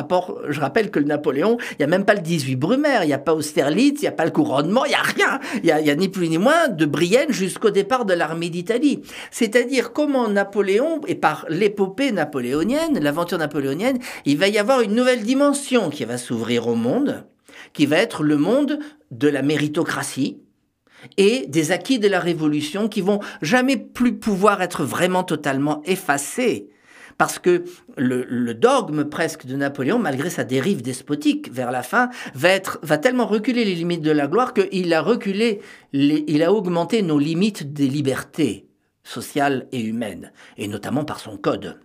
je 0.49 0.59
rappelle 0.59 0.91
que 0.91 0.99
le 0.99 1.05
Napoléon, 1.05 1.57
il 1.71 1.75
n'y 1.79 1.85
a 1.85 1.87
même 1.87 2.05
pas 2.05 2.13
le 2.13 2.21
18 2.21 2.57
Brumaire, 2.57 3.03
il 3.03 3.07
n'y 3.07 3.13
a 3.13 3.19
pas 3.19 3.33
Austerlitz, 3.33 4.01
il 4.01 4.03
n'y 4.03 4.07
a 4.07 4.11
pas 4.11 4.25
le 4.25 4.31
couronnement, 4.31 4.85
il 4.85 4.89
n'y 4.89 4.95
a 4.95 5.01
rien. 5.01 5.39
Il 5.63 5.83
n'y 5.83 5.89
a, 5.89 5.95
ni 5.95 6.09
plus 6.09 6.29
ni 6.29 6.37
moins 6.37 6.67
de 6.67 6.85
Brienne 6.85 7.31
jusqu'au 7.31 7.71
départ 7.71 8.05
de 8.05 8.13
l'armée 8.13 8.49
d'Italie. 8.49 9.01
C'est-à-dire 9.31 9.91
comment 9.91 10.27
Napoléon, 10.27 11.01
et 11.07 11.15
par 11.15 11.45
l'épopée 11.49 12.11
napoléonienne, 12.11 12.99
l'aventure 12.99 13.39
napoléonienne, 13.39 13.97
il 14.25 14.37
va 14.37 14.47
y 14.47 14.59
avoir 14.59 14.81
une 14.81 14.93
nouvelle 14.93 15.23
dimension 15.23 15.89
qui 15.89 16.05
va 16.05 16.17
s'ouvrir 16.17 16.67
au 16.67 16.75
monde, 16.75 17.23
qui 17.73 17.87
va 17.87 17.97
être 17.97 18.21
le 18.21 18.37
monde 18.37 18.79
de 19.09 19.27
la 19.27 19.41
méritocratie, 19.41 20.37
et 21.17 21.45
des 21.47 21.71
acquis 21.71 21.99
de 21.99 22.07
la 22.07 22.19
Révolution 22.19 22.87
qui 22.87 23.01
vont 23.01 23.19
jamais 23.41 23.77
plus 23.77 24.15
pouvoir 24.17 24.61
être 24.61 24.83
vraiment 24.83 25.23
totalement 25.23 25.81
effacés. 25.85 26.69
Parce 27.17 27.37
que 27.37 27.65
le, 27.97 28.53
dogme 28.53 29.03
presque 29.03 29.45
de 29.45 29.57
Napoléon, 29.57 29.99
malgré 29.99 30.29
sa 30.29 30.45
dérive 30.45 30.81
despotique 30.81 31.51
vers 31.51 31.69
la 31.69 31.83
fin, 31.83 32.09
va, 32.33 32.97
tellement 32.97 33.25
reculer 33.25 33.65
les 33.65 33.75
limites 33.75 34.01
de 34.01 34.11
la 34.11 34.27
gloire 34.27 34.53
qu'il 34.53 34.93
a 34.93 35.01
reculé, 35.01 35.59
il 35.91 36.43
a 36.43 36.53
augmenté 36.53 37.01
nos 37.01 37.19
limites 37.19 37.73
des 37.73 37.87
libertés 37.87 38.69
sociales 39.03 39.67
et 39.73 39.81
humaines, 39.81 40.31
et 40.57 40.69
notamment 40.69 41.03
par 41.03 41.19
son 41.19 41.35
code. 41.35 41.81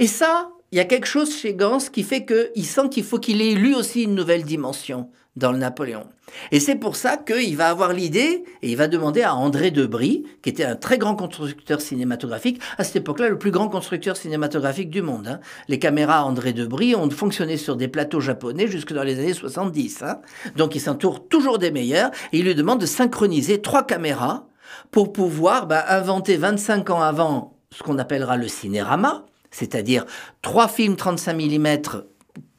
Et 0.00 0.08
ça, 0.08 0.50
il 0.74 0.78
y 0.78 0.80
a 0.80 0.84
quelque 0.84 1.06
chose 1.06 1.32
chez 1.32 1.54
Gans 1.54 1.78
qui 1.78 2.02
fait 2.02 2.26
qu'il 2.26 2.66
sent 2.66 2.88
qu'il 2.90 3.04
faut 3.04 3.20
qu'il 3.20 3.40
ait 3.40 3.54
lui 3.54 3.76
aussi 3.76 4.02
une 4.02 4.16
nouvelle 4.16 4.42
dimension 4.42 5.08
dans 5.36 5.52
le 5.52 5.58
Napoléon. 5.58 6.02
Et 6.50 6.58
c'est 6.58 6.74
pour 6.74 6.96
ça 6.96 7.16
qu'il 7.16 7.56
va 7.56 7.68
avoir 7.68 7.92
l'idée 7.92 8.42
et 8.60 8.72
il 8.72 8.76
va 8.76 8.88
demander 8.88 9.22
à 9.22 9.36
André 9.36 9.70
Debris, 9.70 10.24
qui 10.42 10.48
était 10.48 10.64
un 10.64 10.74
très 10.74 10.98
grand 10.98 11.14
constructeur 11.14 11.80
cinématographique, 11.80 12.60
à 12.76 12.82
cette 12.82 12.96
époque-là 12.96 13.28
le 13.28 13.38
plus 13.38 13.52
grand 13.52 13.68
constructeur 13.68 14.16
cinématographique 14.16 14.90
du 14.90 15.00
monde. 15.00 15.28
Hein. 15.28 15.40
Les 15.68 15.78
caméras 15.78 16.24
André 16.24 16.52
Debris 16.52 16.96
ont 16.96 17.08
fonctionné 17.08 17.56
sur 17.56 17.76
des 17.76 17.86
plateaux 17.86 18.20
japonais 18.20 18.66
jusque 18.66 18.92
dans 18.92 19.04
les 19.04 19.20
années 19.20 19.32
70. 19.32 20.02
Hein. 20.02 20.22
Donc 20.56 20.74
il 20.74 20.80
s'entoure 20.80 21.28
toujours 21.28 21.58
des 21.58 21.70
meilleurs 21.70 22.10
et 22.32 22.38
il 22.38 22.46
lui 22.46 22.56
demande 22.56 22.80
de 22.80 22.86
synchroniser 22.86 23.62
trois 23.62 23.86
caméras 23.86 24.48
pour 24.90 25.12
pouvoir 25.12 25.68
bah, 25.68 25.84
inventer 25.88 26.36
25 26.36 26.90
ans 26.90 27.00
avant 27.00 27.56
ce 27.70 27.84
qu'on 27.84 27.98
appellera 27.98 28.36
le 28.36 28.48
cinérama, 28.48 29.24
c'est-à-dire 29.54 30.04
trois 30.42 30.68
films 30.68 30.96
35 30.96 31.32
mm 31.34 31.76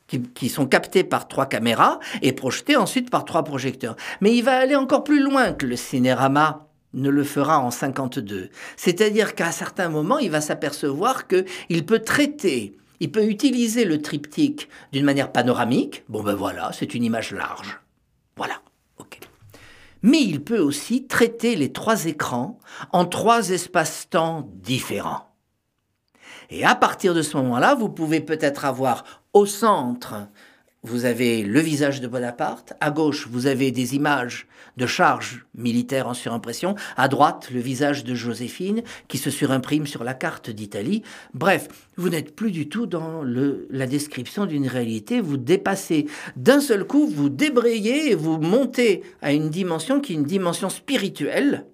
qui, 0.08 0.50
sont 0.50 0.66
captés 0.66 1.04
par 1.04 1.28
trois 1.28 1.46
caméras 1.46 2.00
et 2.22 2.32
projetés 2.32 2.78
ensuite 2.78 3.10
par 3.10 3.26
trois 3.26 3.44
projecteurs. 3.44 3.96
Mais 4.22 4.34
il 4.36 4.44
va 4.44 4.58
aller 4.58 4.76
encore 4.76 5.04
plus 5.04 5.22
loin 5.22 5.52
que 5.52 5.66
le 5.66 5.76
cinérama 5.76 6.70
ne 6.94 7.10
le 7.10 7.24
fera 7.26 7.60
en 7.60 7.72
52. 7.72 8.50
C'est-à-dire 8.78 9.36
qu'à 9.36 9.52
certains 9.52 9.90
moments, 9.90 10.20
il 10.20 10.32
va 10.32 10.40
s'apercevoir 10.40 11.28
qu'il 11.28 11.86
peut 11.86 12.00
traiter, 12.00 12.78
il 13.02 13.12
peut 13.12 13.26
utiliser 13.26 13.84
le 13.84 14.02
triptyque 14.02 14.70
d'une 14.94 15.04
manière 15.04 15.34
panoramique. 15.34 16.06
Bon 16.08 16.24
ben 16.24 16.36
voilà, 16.36 16.72
c'est 16.72 16.94
une 16.94 17.04
image 17.04 17.34
large. 17.34 17.82
Voilà, 18.38 18.62
ok. 19.00 19.20
Mais 20.02 20.22
il 20.22 20.42
peut 20.42 20.60
aussi 20.60 21.08
traiter 21.08 21.58
les 21.58 21.74
trois 21.74 22.06
écrans 22.06 22.58
en 22.94 23.06
trois 23.06 23.50
espaces-temps 23.50 24.50
différents. 24.54 25.35
Et 26.50 26.64
à 26.64 26.76
partir 26.76 27.14
de 27.14 27.22
ce 27.22 27.38
moment-là, 27.38 27.76
vous 27.76 27.90
pouvez 27.90 28.22
peut-être 28.22 28.66
avoir 28.66 29.04
au 29.34 29.46
centre, 29.46 30.28
vous 30.86 31.06
avez 31.06 31.42
le 31.42 31.60
visage 31.62 32.00
de 32.00 32.08
Bonaparte, 32.08 32.74
à 32.80 32.92
gauche, 32.92 33.28
vous 33.28 33.48
avez 33.48 33.72
des 33.72 33.96
images 33.96 34.48
de 34.78 34.86
charges 34.86 35.46
militaires 35.56 36.08
en 36.08 36.14
surimpression, 36.14 36.76
à 36.96 37.08
droite, 37.08 37.50
le 37.52 37.60
visage 37.60 38.04
de 38.04 38.14
Joséphine 38.14 38.84
qui 39.08 39.18
se 39.18 39.32
surimprime 39.32 39.88
sur 39.88 40.04
la 40.04 40.14
carte 40.14 40.52
d'Italie. 40.52 41.02
Bref, 41.34 41.70
vous 41.98 42.10
n'êtes 42.10 42.36
plus 42.36 42.52
du 42.52 42.70
tout 42.70 42.86
dans 42.86 43.24
la 43.24 43.88
description 43.88 44.46
d'une 44.46 44.68
réalité, 44.68 45.22
vous 45.22 45.38
dépassez. 45.38 46.06
D'un 46.36 46.60
seul 46.60 46.86
coup, 46.86 47.08
vous 47.08 47.30
débrayez 47.30 48.12
et 48.12 48.16
vous 48.16 48.38
montez 48.38 49.02
à 49.24 49.34
une 49.34 49.50
dimension 49.50 50.00
qui 50.00 50.14
est 50.14 50.18
une 50.18 50.24
dimension 50.24 50.70
spirituelle, 50.70 51.66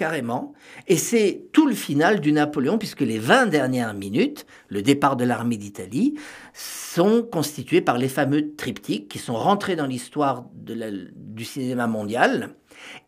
carrément. 0.00 0.54
Et 0.88 0.96
c'est 0.96 1.42
tout 1.52 1.66
le 1.66 1.74
final 1.74 2.20
du 2.20 2.32
Napoléon, 2.32 2.78
puisque 2.78 3.02
les 3.02 3.18
20 3.18 3.48
dernières 3.48 3.92
minutes, 3.92 4.46
le 4.68 4.80
départ 4.80 5.14
de 5.14 5.26
l'armée 5.26 5.58
d'Italie, 5.58 6.14
sont 6.54 7.22
constituées 7.22 7.82
par 7.82 7.98
les 7.98 8.08
fameux 8.08 8.54
triptyques 8.56 9.08
qui 9.08 9.18
sont 9.18 9.34
rentrés 9.34 9.76
dans 9.76 9.84
l'histoire 9.84 10.46
du 10.54 11.44
cinéma 11.44 11.86
mondial 11.86 12.54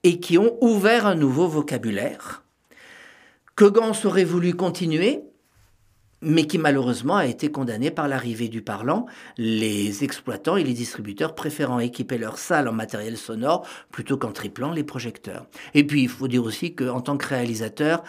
et 0.05 0.21
qui 0.21 0.37
ont 0.37 0.59
ouvert 0.61 1.07
un 1.07 1.15
nouveau 1.15 1.49
vocabulaire 1.49 2.45
que 3.57 3.65
Gans 3.65 3.93
aurait 4.05 4.25
voulu 4.25 4.53
continuer, 4.53 5.23
mais 6.23 6.47
qui 6.47 6.57
malheureusement 6.57 7.17
a 7.17 7.27
été 7.27 7.51
condamné 7.51 7.91
par 7.91 8.09
l'arrivée 8.09 8.49
du 8.49 8.63
parlant, 8.63 9.07
les 9.37 10.05
exploitants 10.05 10.57
et 10.57 10.65
les 10.65 10.73
distributeurs 10.73 11.35
préférant 11.35 11.81
équiper 11.81 12.17
leur 12.17 12.39
salle 12.39 12.69
en 12.69 12.73
matériel 12.73 13.17
sonore 13.17 13.67
plutôt 13.91 14.17
qu'en 14.17 14.33
triplant 14.33 14.73
les 14.73 14.85
projecteurs. 14.85 15.47
Et 15.75 15.85
puis 15.85 16.03
il 16.03 16.09
faut 16.09 16.29
dire 16.29 16.45
aussi 16.45 16.75
qu'en 16.75 17.01
tant 17.01 17.17
que 17.17 17.27
réalisateur, 17.27 18.03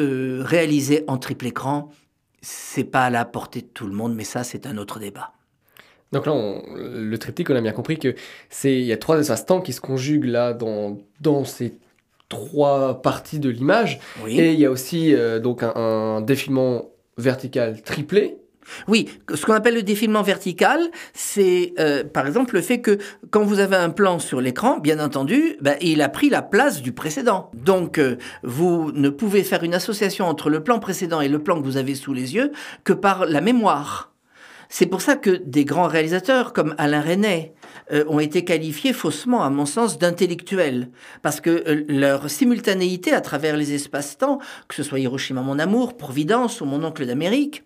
euh, 0.00 0.42
réaliser 0.44 1.04
en 1.06 1.18
triple 1.18 1.46
écran, 1.46 1.90
c'est 2.42 2.84
pas 2.84 3.04
à 3.04 3.10
la 3.10 3.24
portée 3.24 3.62
de 3.62 3.66
tout 3.66 3.86
le 3.86 3.94
monde, 3.94 4.14
mais 4.14 4.24
ça 4.24 4.44
c'est 4.44 4.66
un 4.66 4.76
autre 4.76 4.98
débat. 4.98 5.32
Donc 6.12 6.26
là, 6.26 6.34
le 6.74 7.16
triptyque, 7.18 7.50
on 7.50 7.56
a 7.56 7.60
bien 7.60 7.72
compris 7.72 7.96
que 7.96 8.16
c'est 8.48 8.74
il 8.74 8.84
y 8.84 8.92
a 8.92 8.96
trois 8.96 9.22
temps 9.22 9.60
qui 9.60 9.72
se 9.72 9.80
conjuguent 9.80 10.24
là 10.24 10.52
dans, 10.52 10.98
dans 11.20 11.44
ces 11.44 11.78
trois 12.28 13.00
parties 13.00 13.38
de 13.38 13.48
l'image. 13.48 14.00
Et 14.26 14.52
il 14.52 14.58
y 14.58 14.66
a 14.66 14.70
aussi 14.70 15.14
euh, 15.14 15.38
donc 15.38 15.62
un, 15.62 15.72
un 15.76 16.20
défilement 16.20 16.86
vertical 17.20 17.82
triplé. 17.82 18.36
Oui, 18.88 19.08
ce 19.34 19.44
qu'on 19.46 19.54
appelle 19.54 19.74
le 19.74 19.82
défilement 19.82 20.22
vertical, 20.22 20.80
c'est 21.12 21.72
euh, 21.78 22.04
par 22.04 22.26
exemple 22.26 22.54
le 22.54 22.60
fait 22.60 22.80
que 22.80 22.98
quand 23.30 23.42
vous 23.42 23.58
avez 23.58 23.76
un 23.76 23.90
plan 23.90 24.18
sur 24.18 24.40
l'écran, 24.40 24.78
bien 24.78 25.00
entendu, 25.00 25.56
ben, 25.60 25.76
il 25.80 26.02
a 26.02 26.08
pris 26.08 26.30
la 26.30 26.42
place 26.42 26.82
du 26.82 26.92
précédent. 26.92 27.50
Donc 27.54 27.98
euh, 27.98 28.16
vous 28.42 28.92
ne 28.92 29.08
pouvez 29.08 29.42
faire 29.42 29.64
une 29.64 29.74
association 29.74 30.26
entre 30.26 30.50
le 30.50 30.62
plan 30.62 30.78
précédent 30.78 31.20
et 31.20 31.28
le 31.28 31.40
plan 31.40 31.58
que 31.60 31.64
vous 31.64 31.76
avez 31.76 31.94
sous 31.94 32.12
les 32.12 32.34
yeux 32.34 32.52
que 32.84 32.92
par 32.92 33.26
la 33.26 33.40
mémoire. 33.40 34.09
C'est 34.72 34.86
pour 34.86 35.02
ça 35.02 35.16
que 35.16 35.30
des 35.30 35.64
grands 35.64 35.88
réalisateurs 35.88 36.52
comme 36.52 36.76
Alain 36.78 37.00
Resnais 37.00 37.52
euh, 37.92 38.04
ont 38.08 38.20
été 38.20 38.44
qualifiés 38.44 38.92
faussement, 38.92 39.42
à 39.42 39.50
mon 39.50 39.66
sens, 39.66 39.98
d'intellectuels, 39.98 40.90
parce 41.22 41.40
que 41.40 41.84
leur 41.88 42.30
simultanéité 42.30 43.12
à 43.12 43.20
travers 43.20 43.56
les 43.56 43.74
espaces-temps, 43.74 44.38
que 44.68 44.76
ce 44.76 44.84
soit 44.84 45.00
Hiroshima 45.00 45.42
mon 45.42 45.58
amour, 45.58 45.96
Providence 45.96 46.60
ou 46.60 46.66
mon 46.66 46.84
oncle 46.84 47.04
d'Amérique, 47.04 47.64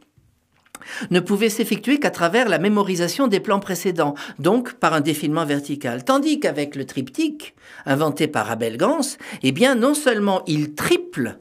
ne 1.11 1.21
pouvait 1.21 1.51
s'effectuer 1.51 2.01
qu'à 2.01 2.11
travers 2.11 2.49
la 2.49 2.59
mémorisation 2.59 3.29
des 3.29 3.41
plans 3.41 3.61
précédents, 3.61 4.15
donc 4.39 4.75
par 4.75 4.95
un 4.95 5.03
défilement 5.03 5.45
vertical. 5.45 6.05
Tandis 6.05 6.41
qu'avec 6.41 6.75
le 6.75 6.87
triptyque, 6.87 7.55
inventé 7.85 8.29
par 8.29 8.51
Abel 8.51 8.79
Gans, 8.79 9.17
eh 9.43 9.53
bien, 9.53 9.75
non 9.75 9.93
seulement 9.93 10.43
il 10.47 10.75
triple 10.75 11.39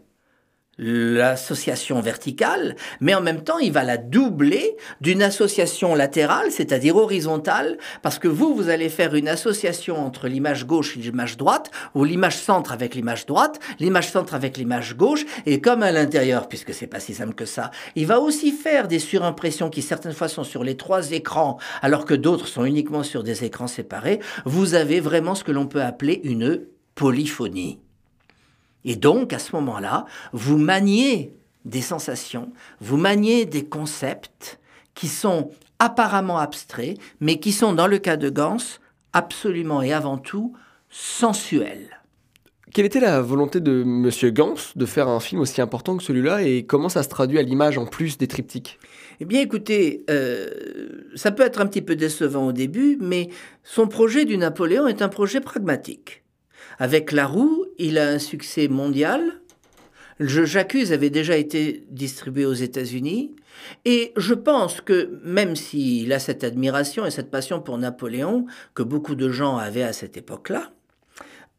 l'association 0.77 2.01
verticale, 2.01 2.75
mais 2.99 3.13
en 3.13 3.21
même 3.21 3.43
temps, 3.43 3.59
il 3.59 3.71
va 3.71 3.83
la 3.83 3.97
doubler 3.97 4.75
d'une 5.01 5.21
association 5.21 5.93
latérale, 5.93 6.51
c'est-à-dire 6.51 6.95
horizontale, 6.95 7.77
parce 8.01 8.17
que 8.17 8.27
vous, 8.27 8.55
vous 8.55 8.69
allez 8.69 8.89
faire 8.89 9.13
une 9.13 9.27
association 9.27 10.03
entre 10.03 10.27
l'image 10.27 10.65
gauche 10.65 10.97
et 10.97 10.99
l'image 10.99 11.38
droite, 11.38 11.69
ou 11.93 12.03
l'image 12.03 12.38
centre 12.38 12.71
avec 12.71 12.95
l'image 12.95 13.25
droite, 13.25 13.59
l'image 13.79 14.12
centre 14.12 14.33
avec 14.33 14.57
l'image 14.57 14.97
gauche, 14.97 15.25
et 15.45 15.62
comme 15.62 15.83
à 15.83 15.91
l'intérieur, 15.91 16.47
puisque 16.47 16.73
c'est 16.73 16.88
pas 16.88 16.99
si 16.99 17.13
simple 17.13 17.36
que 17.36 17.45
ça, 17.45 17.69
il 17.95 18.07
va 18.07 18.19
aussi 18.19 18.51
faire 18.51 18.88
des 18.88 18.99
surimpressions 18.99 19.69
qui 19.69 19.81
certaines 19.81 20.13
fois 20.13 20.27
sont 20.27 20.43
sur 20.43 20.63
les 20.63 20.75
trois 20.75 21.12
écrans, 21.12 21.59
alors 21.81 22.05
que 22.05 22.15
d'autres 22.15 22.47
sont 22.47 22.65
uniquement 22.65 23.03
sur 23.03 23.23
des 23.23 23.43
écrans 23.43 23.67
séparés, 23.67 24.19
vous 24.45 24.73
avez 24.73 24.99
vraiment 24.99 25.36
ce 25.36 25.43
que 25.43 25.51
l'on 25.51 25.67
peut 25.67 25.83
appeler 25.83 26.21
une 26.23 26.62
polyphonie. 26.95 27.83
Et 28.86 28.96
donc, 28.96 29.34
à 29.34 29.39
ce 29.39 29.56
moment-là, 29.56 30.06
vous 30.34 30.58
maniez 30.58 31.34
des 31.65 31.82
sensations, 31.82 32.52
vous 32.82 32.98
maniez 32.98 33.46
des 33.46 33.65
concepts 33.65 34.60
qui 34.96 35.08
sont 35.08 35.52
apparemment 35.80 36.38
abstraits, 36.38 36.98
mais 37.19 37.39
qui 37.39 37.52
sont, 37.52 37.74
dans 37.74 37.88
le 37.88 37.98
cas 37.98 38.17
de 38.17 38.30
Gans, 38.30 38.58
absolument 39.13 39.82
et 39.82 39.93
avant 39.93 40.17
tout 40.17 40.54
sensuels. 40.89 42.00
Quelle 42.74 42.86
était 42.86 43.00
la 43.00 43.22
volonté 43.22 43.60
de 43.60 43.84
M. 43.84 44.10
Gans 44.32 44.56
de 44.76 44.86
faire 44.88 45.08
un 45.08 45.19
film 45.19 45.41
aussi 45.41 45.62
important 45.62 45.96
que 45.96 46.04
celui-là 46.04 46.41
et 46.41 46.65
comment 46.65 46.89
ça 46.89 47.04
se 47.04 47.10
traduit 47.10 47.38
à 47.38 47.43
l'image 47.43 47.78
en 47.78 47.86
plus 47.86 48.17
des 48.17 48.28
triptyques? 48.28 48.80
Eh 49.19 49.26
bien 49.26 49.41
écoutez, 49.41 50.04
euh, 50.10 50.48
ça 51.13 51.32
peut 51.32 51.43
être 51.43 51.62
un 51.62 51.67
petit 51.67 51.84
peu 51.84 51.96
décevant 51.96 52.48
au 52.48 52.52
début, 52.52 52.98
mais 53.00 53.30
son 53.63 53.88
projet 53.88 54.26
du 54.26 54.38
Napoléon 54.38 54.88
est 54.88 55.04
un 55.04 55.10
projet 55.10 55.39
pragmatique. 55.39 56.24
Avec 56.80 57.12
La 57.12 57.28
Roue, 57.28 57.62
il 57.77 57.97
a 57.97 58.07
un 58.07 58.19
succès 58.19 58.67
mondial. 58.67 59.39
Je 60.19 60.45
J'accuse 60.45 60.93
avait 60.93 61.09
déjà 61.09 61.38
été 61.38 61.86
distribué 61.89 62.45
aux 62.45 62.53
États-Unis. 62.53 63.36
Et 63.86 64.13
je 64.17 64.33
pense 64.33 64.81
que 64.81 65.19
même 65.23 65.55
s'il 65.55 66.12
a 66.13 66.19
cette 66.19 66.43
admiration 66.43 67.05
et 67.05 67.12
cette 67.12 67.31
passion 67.31 67.62
pour 67.62 67.77
Napoléon 67.77 68.45
que 68.73 68.83
beaucoup 68.83 69.15
de 69.15 69.29
gens 69.29 69.57
avaient 69.57 69.83
à 69.83 69.93
cette 69.93 70.17
époque-là, 70.17 70.71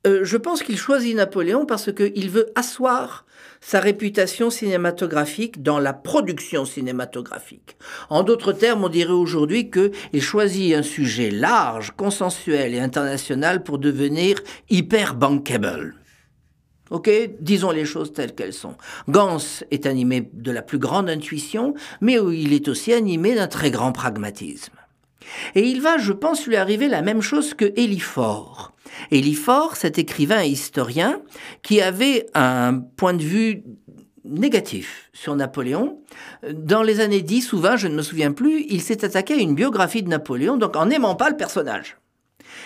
euh, 0.06 0.20
je 0.22 0.36
pense 0.36 0.62
qu'il 0.62 0.76
choisit 0.76 1.16
Napoléon 1.16 1.64
parce 1.64 1.90
qu'il 1.92 2.28
veut 2.30 2.50
asseoir 2.54 3.24
sa 3.62 3.80
réputation 3.80 4.50
cinématographique 4.50 5.62
dans 5.62 5.78
la 5.78 5.94
production 5.94 6.66
cinématographique. 6.66 7.78
En 8.10 8.22
d'autres 8.22 8.52
termes, 8.52 8.84
on 8.84 8.90
dirait 8.90 9.12
aujourd'hui 9.12 9.70
qu'il 9.70 10.22
choisit 10.22 10.74
un 10.74 10.82
sujet 10.82 11.30
large, 11.30 11.92
consensuel 11.96 12.74
et 12.74 12.80
international 12.80 13.62
pour 13.62 13.78
devenir 13.78 14.38
hyper 14.68 15.14
bankable. 15.14 15.94
Ok, 16.94 17.10
disons 17.40 17.72
les 17.72 17.84
choses 17.84 18.12
telles 18.12 18.36
qu'elles 18.36 18.52
sont. 18.52 18.76
Gans 19.08 19.38
est 19.72 19.84
animé 19.84 20.30
de 20.32 20.52
la 20.52 20.62
plus 20.62 20.78
grande 20.78 21.10
intuition, 21.10 21.74
mais 22.00 22.18
il 22.32 22.52
est 22.52 22.68
aussi 22.68 22.92
animé 22.92 23.34
d'un 23.34 23.48
très 23.48 23.72
grand 23.72 23.90
pragmatisme. 23.90 24.74
Et 25.56 25.66
il 25.66 25.80
va, 25.80 25.98
je 25.98 26.12
pense, 26.12 26.46
lui 26.46 26.54
arriver 26.54 26.86
la 26.86 27.02
même 27.02 27.20
chose 27.20 27.52
que 27.52 27.72
Éliphore. 27.74 28.70
Éliphore, 29.10 29.74
cet 29.74 29.98
écrivain 29.98 30.44
et 30.44 30.50
historien, 30.50 31.20
qui 31.62 31.80
avait 31.80 32.26
un 32.34 32.78
point 32.78 33.14
de 33.14 33.24
vue 33.24 33.64
négatif 34.24 35.10
sur 35.12 35.34
Napoléon. 35.34 35.98
Dans 36.48 36.84
les 36.84 37.00
années 37.00 37.22
10 37.22 37.54
ou 37.54 37.58
20, 37.58 37.76
je 37.76 37.88
ne 37.88 37.96
me 37.96 38.02
souviens 38.02 38.30
plus, 38.30 38.66
il 38.68 38.80
s'est 38.80 39.04
attaqué 39.04 39.34
à 39.34 39.38
une 39.38 39.56
biographie 39.56 40.04
de 40.04 40.08
Napoléon, 40.08 40.58
donc 40.58 40.76
en 40.76 40.86
n'aimant 40.86 41.16
pas 41.16 41.28
le 41.28 41.36
personnage. 41.36 41.96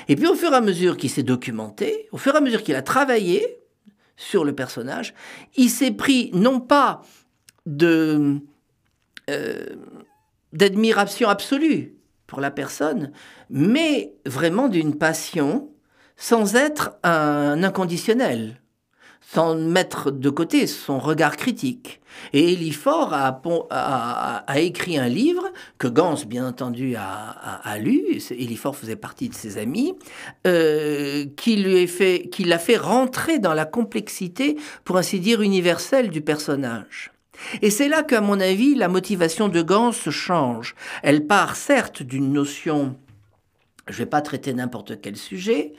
Et 0.07 0.17
puis 0.17 0.27
au 0.27 0.35
fur 0.35 0.53
et 0.53 0.57
à 0.57 0.61
mesure 0.61 0.99
qu'il 0.99 1.09
s'est 1.09 1.23
documenté, 1.23 2.09
au 2.13 2.19
fur 2.19 2.35
et 2.35 2.39
à 2.39 2.43
mesure 2.43 2.63
qu'il 2.63 2.75
a 2.75 2.83
travaillé 2.83 3.58
sur 4.19 4.45
le 4.45 4.55
personnage, 4.55 5.15
il 5.57 5.71
s'est 5.71 5.93
pris 5.93 6.31
non 6.35 6.61
pas 6.61 7.03
euh, 7.83 8.37
d'admiration 10.53 11.29
absolue 11.31 11.95
pour 12.27 12.41
la 12.41 12.51
personne, 12.51 13.13
mais 13.49 14.13
vraiment 14.27 14.69
d'une 14.69 14.99
passion 14.99 15.71
sans 16.17 16.57
être 16.57 16.99
un 17.05 17.63
inconditionnel 17.63 18.61
sans 19.21 19.55
mettre 19.55 20.11
de 20.11 20.31
côté 20.31 20.67
son 20.67 20.99
regard 20.99 21.37
critique. 21.37 22.01
Et 22.33 22.55
Eliphore 22.55 23.13
a, 23.13 24.43
écrit 24.57 24.99
un 24.99 25.09
livre 25.09 25.53
que 25.79 25.87
Gans, 25.87 26.17
bien 26.27 26.47
entendu, 26.47 26.97
a, 26.97 27.79
lu. 27.79 28.21
Eliphore 28.31 28.77
faisait 28.77 28.97
partie 28.97 29.29
de 29.29 29.35
ses 29.35 29.59
amis, 29.59 29.95
euh, 30.47 31.27
qui 31.37 31.57
lui 31.57 31.87
fait, 31.87 32.29
qui 32.33 32.45
l'a 32.45 32.59
fait 32.59 32.79
rentrer 32.79 33.39
dans 33.39 33.55
la 33.55 33.67
complexité, 33.67 34.57
pour 34.85 34.97
ainsi 34.97 35.21
dire, 35.21 35.43
universelle 35.43 36.11
du 36.11 36.23
personnage. 36.23 37.13
Et 37.63 37.71
c'est 37.71 37.89
là 37.89 38.03
qu'à 38.03 38.21
mon 38.21 38.41
avis, 38.41 38.75
la 38.75 38.89
motivation 38.89 39.49
de 39.49 39.63
Gans 39.63 39.93
change. 39.93 40.75
Elle 41.03 41.27
part 41.27 41.55
certes 41.55 42.03
d'une 42.03 42.33
notion 42.33 42.97
je 43.89 43.95
ne 43.95 43.99
vais 43.99 44.07
pas 44.07 44.21
traiter 44.21 44.53
n'importe 44.53 45.01
quel 45.01 45.17
sujet, 45.17 45.73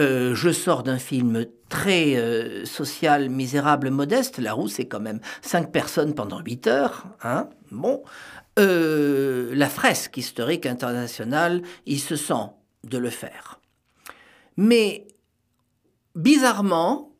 euh, 0.00 0.34
je 0.34 0.50
sors 0.50 0.82
d'un 0.82 0.98
film 0.98 1.46
très 1.68 2.16
euh, 2.16 2.64
social, 2.64 3.28
misérable, 3.28 3.90
modeste. 3.90 4.38
La 4.38 4.52
roue, 4.52 4.68
c'est 4.68 4.86
quand 4.86 5.00
même 5.00 5.20
cinq 5.40 5.70
personnes 5.70 6.14
pendant 6.14 6.40
huit 6.40 6.66
heures. 6.66 7.06
Hein 7.22 7.48
bon. 7.70 8.02
Euh, 8.58 9.52
la 9.54 9.68
fresque 9.68 10.16
historique 10.16 10.66
internationale, 10.66 11.62
il 11.86 12.00
se 12.00 12.16
sent 12.16 12.50
de 12.84 12.98
le 12.98 13.10
faire. 13.10 13.60
Mais 14.56 15.06
bizarrement, 16.14 17.12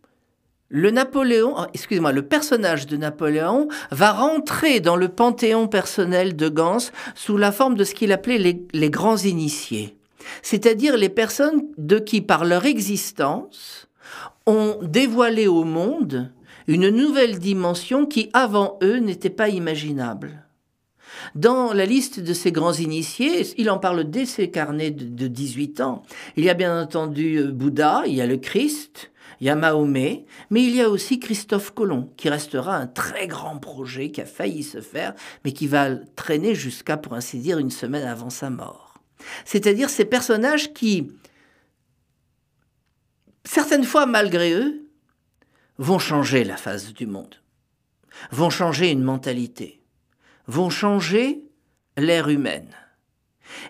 le 0.68 0.90
Napoléon, 0.90 1.54
oh, 1.56 1.66
excusez-moi, 1.74 2.12
le 2.12 2.26
personnage 2.26 2.86
de 2.86 2.96
Napoléon 2.96 3.68
va 3.90 4.12
rentrer 4.12 4.80
dans 4.80 4.96
le 4.96 5.08
panthéon 5.08 5.68
personnel 5.68 6.36
de 6.36 6.48
Gans 6.48 6.90
sous 7.14 7.36
la 7.36 7.52
forme 7.52 7.76
de 7.76 7.84
ce 7.84 7.94
qu'il 7.94 8.12
appelait 8.12 8.64
les 8.72 8.90
grands 8.90 9.16
initiés 9.16 9.96
c'est-à-dire 10.42 10.96
les 10.96 11.08
personnes 11.08 11.68
de 11.78 11.98
qui, 11.98 12.20
par 12.20 12.44
leur 12.44 12.64
existence, 12.64 13.88
ont 14.46 14.78
dévoilé 14.82 15.46
au 15.46 15.64
monde 15.64 16.32
une 16.66 16.88
nouvelle 16.88 17.38
dimension 17.38 18.06
qui, 18.06 18.30
avant 18.32 18.78
eux, 18.82 18.98
n'était 18.98 19.30
pas 19.30 19.48
imaginable. 19.48 20.44
Dans 21.34 21.72
la 21.72 21.86
liste 21.86 22.20
de 22.20 22.32
ces 22.32 22.52
grands 22.52 22.72
initiés, 22.72 23.46
il 23.56 23.70
en 23.70 23.78
parle 23.78 24.04
dès 24.04 24.26
ses 24.26 24.50
carnets 24.50 24.90
de, 24.90 25.26
18 25.26 25.80
ans. 25.80 26.02
Il 26.36 26.44
y 26.44 26.50
a 26.50 26.54
bien 26.54 26.82
entendu 26.82 27.36
euh, 27.38 27.52
Bouddha, 27.52 28.02
il 28.06 28.14
y 28.14 28.20
a 28.20 28.26
le 28.26 28.36
Christ, 28.36 29.10
il 29.40 29.46
y 29.46 29.50
a 29.50 29.56
Mahomet, 29.56 30.24
mais 30.50 30.62
il 30.62 30.74
y 30.74 30.80
a 30.80 30.88
aussi 30.88 31.18
Christophe 31.18 31.72
Colomb, 31.72 32.10
qui 32.16 32.28
restera 32.28 32.76
un 32.76 32.86
très 32.86 33.26
grand 33.26 33.58
projet 33.58 34.10
qui 34.10 34.20
a 34.20 34.26
failli 34.26 34.62
se 34.62 34.80
faire, 34.80 35.14
mais 35.44 35.52
qui 35.52 35.66
va 35.66 35.90
traîner 36.16 36.54
jusqu'à, 36.54 36.96
pour 36.96 37.14
ainsi 37.14 37.38
dire, 37.38 37.58
une 37.58 37.70
semaine 37.70 38.06
avant 38.06 38.30
sa 38.30 38.50
mort. 38.50 38.83
C'est-à-dire 39.44 39.90
ces 39.90 40.04
personnages 40.04 40.72
qui, 40.72 41.12
certaines 43.44 43.84
fois 43.84 44.06
malgré 44.06 44.52
eux, 44.52 44.84
vont 45.78 45.98
changer 45.98 46.44
la 46.44 46.56
face 46.56 46.92
du 46.92 47.06
monde, 47.06 47.36
vont 48.30 48.50
changer 48.50 48.90
une 48.90 49.02
mentalité, 49.02 49.82
vont 50.46 50.70
changer 50.70 51.42
l'ère 51.96 52.28
humaine. 52.28 52.68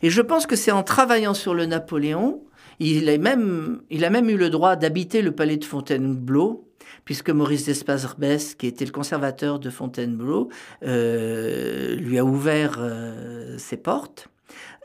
Et 0.02 0.10
je 0.10 0.20
pense 0.22 0.46
que 0.46 0.56
c'est 0.56 0.70
en 0.70 0.82
travaillant 0.82 1.34
sur 1.34 1.54
le 1.54 1.66
Napoléon, 1.66 2.44
il, 2.80 3.08
a 3.08 3.18
même, 3.18 3.82
il 3.90 4.04
a 4.04 4.10
même 4.10 4.28
eu 4.28 4.36
le 4.36 4.50
droit 4.50 4.76
d'habiter 4.76 5.22
le 5.22 5.32
palais 5.32 5.56
de 5.56 5.64
Fontainebleau, 5.64 6.68
puisque 7.04 7.30
Maurice 7.30 7.66
d'Esparbès, 7.66 8.54
qui 8.54 8.66
était 8.66 8.84
le 8.84 8.90
conservateur 8.90 9.58
de 9.58 9.70
Fontainebleau, 9.70 10.48
euh, 10.84 11.96
lui 11.96 12.18
a 12.18 12.24
ouvert 12.24 12.76
euh, 12.78 13.56
ses 13.58 13.76
portes. 13.76 14.28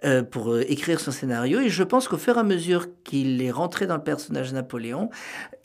Euh, 0.06 0.24
pour 0.24 0.54
euh, 0.54 0.64
écrire 0.72 1.02
son 1.02 1.12
scénario. 1.12 1.60
Et 1.60 1.68
je 1.68 1.84
pense 1.84 2.08
qu'au 2.08 2.18
fur 2.18 2.38
et 2.38 2.40
à 2.40 2.44
mesure 2.44 2.88
qu'il 3.04 3.42
est 3.42 3.52
rentré 3.52 3.86
dans 3.86 3.98
le 3.98 4.04
personnage 4.04 4.54
Napoléon, 4.54 5.10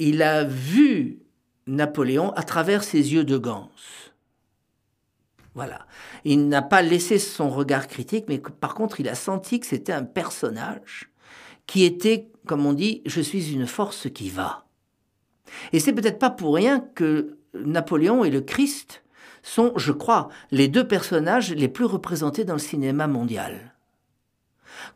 il 0.01 0.23
a 0.23 0.43
vu 0.43 1.21
Napoléon 1.69 2.33
à 2.33 2.43
travers 2.43 2.83
ses 2.83 3.15
yeux 3.15 3.23
de 3.23 3.39
Gans. 3.39 3.71
Voilà. 5.55 5.87
Il 6.25 6.49
n'a 6.49 6.63
pas 6.63 6.83
laissé 6.83 7.21
son 7.21 7.49
regard 7.49 7.87
critique, 7.87 8.25
mais 8.27 8.39
par 8.39 8.75
contre, 8.75 8.99
il 8.99 9.09
a 9.09 9.15
senti 9.15 9.61
que 9.61 9.67
c'était 9.67 9.93
un 9.93 10.03
personnage 10.03 11.13
qui 11.69 11.85
était, 11.85 12.29
comme 12.45 12.67
on 12.67 12.73
dit, 12.73 13.03
je 13.07 13.21
suis 13.21 13.53
une 13.53 13.69
force 13.69 14.11
qui 14.11 14.31
va. 14.31 14.67
Et 15.73 15.79
c'est 15.79 15.93
peut-être 15.93 16.19
pas 16.19 16.31
pour 16.31 16.57
rien 16.57 16.81
que 16.81 17.39
Napoléon 17.55 18.25
et 18.25 18.31
le 18.31 18.41
Christ 18.41 19.05
sont, 19.45 19.73
je 19.77 19.93
crois, 19.93 20.29
les 20.51 20.67
deux 20.67 20.89
personnages 20.89 21.55
les 21.55 21.69
plus 21.69 21.85
représentés 21.85 22.45
dans 22.45 22.55
le 22.55 22.59
cinéma 22.59 23.07
mondial 23.07 23.74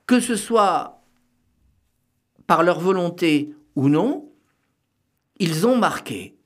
que 0.06 0.20
ce 0.20 0.36
soit 0.36 1.02
par 2.46 2.62
leur 2.62 2.80
volonté 2.80 3.54
ou 3.76 3.88
non, 3.88 4.32
ils 5.38 5.66
ont 5.66 5.76
marqué. 5.76 6.36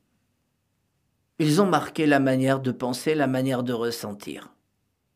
Ils 1.39 1.63
ont 1.63 1.67
marqué 1.67 2.07
la 2.07 2.21
manière 2.21 2.61
de 2.61 2.73
penser, 2.73 3.15
la 3.15 3.27
manière 3.27 3.63
de 3.63 3.73
ressentir. 3.73 4.53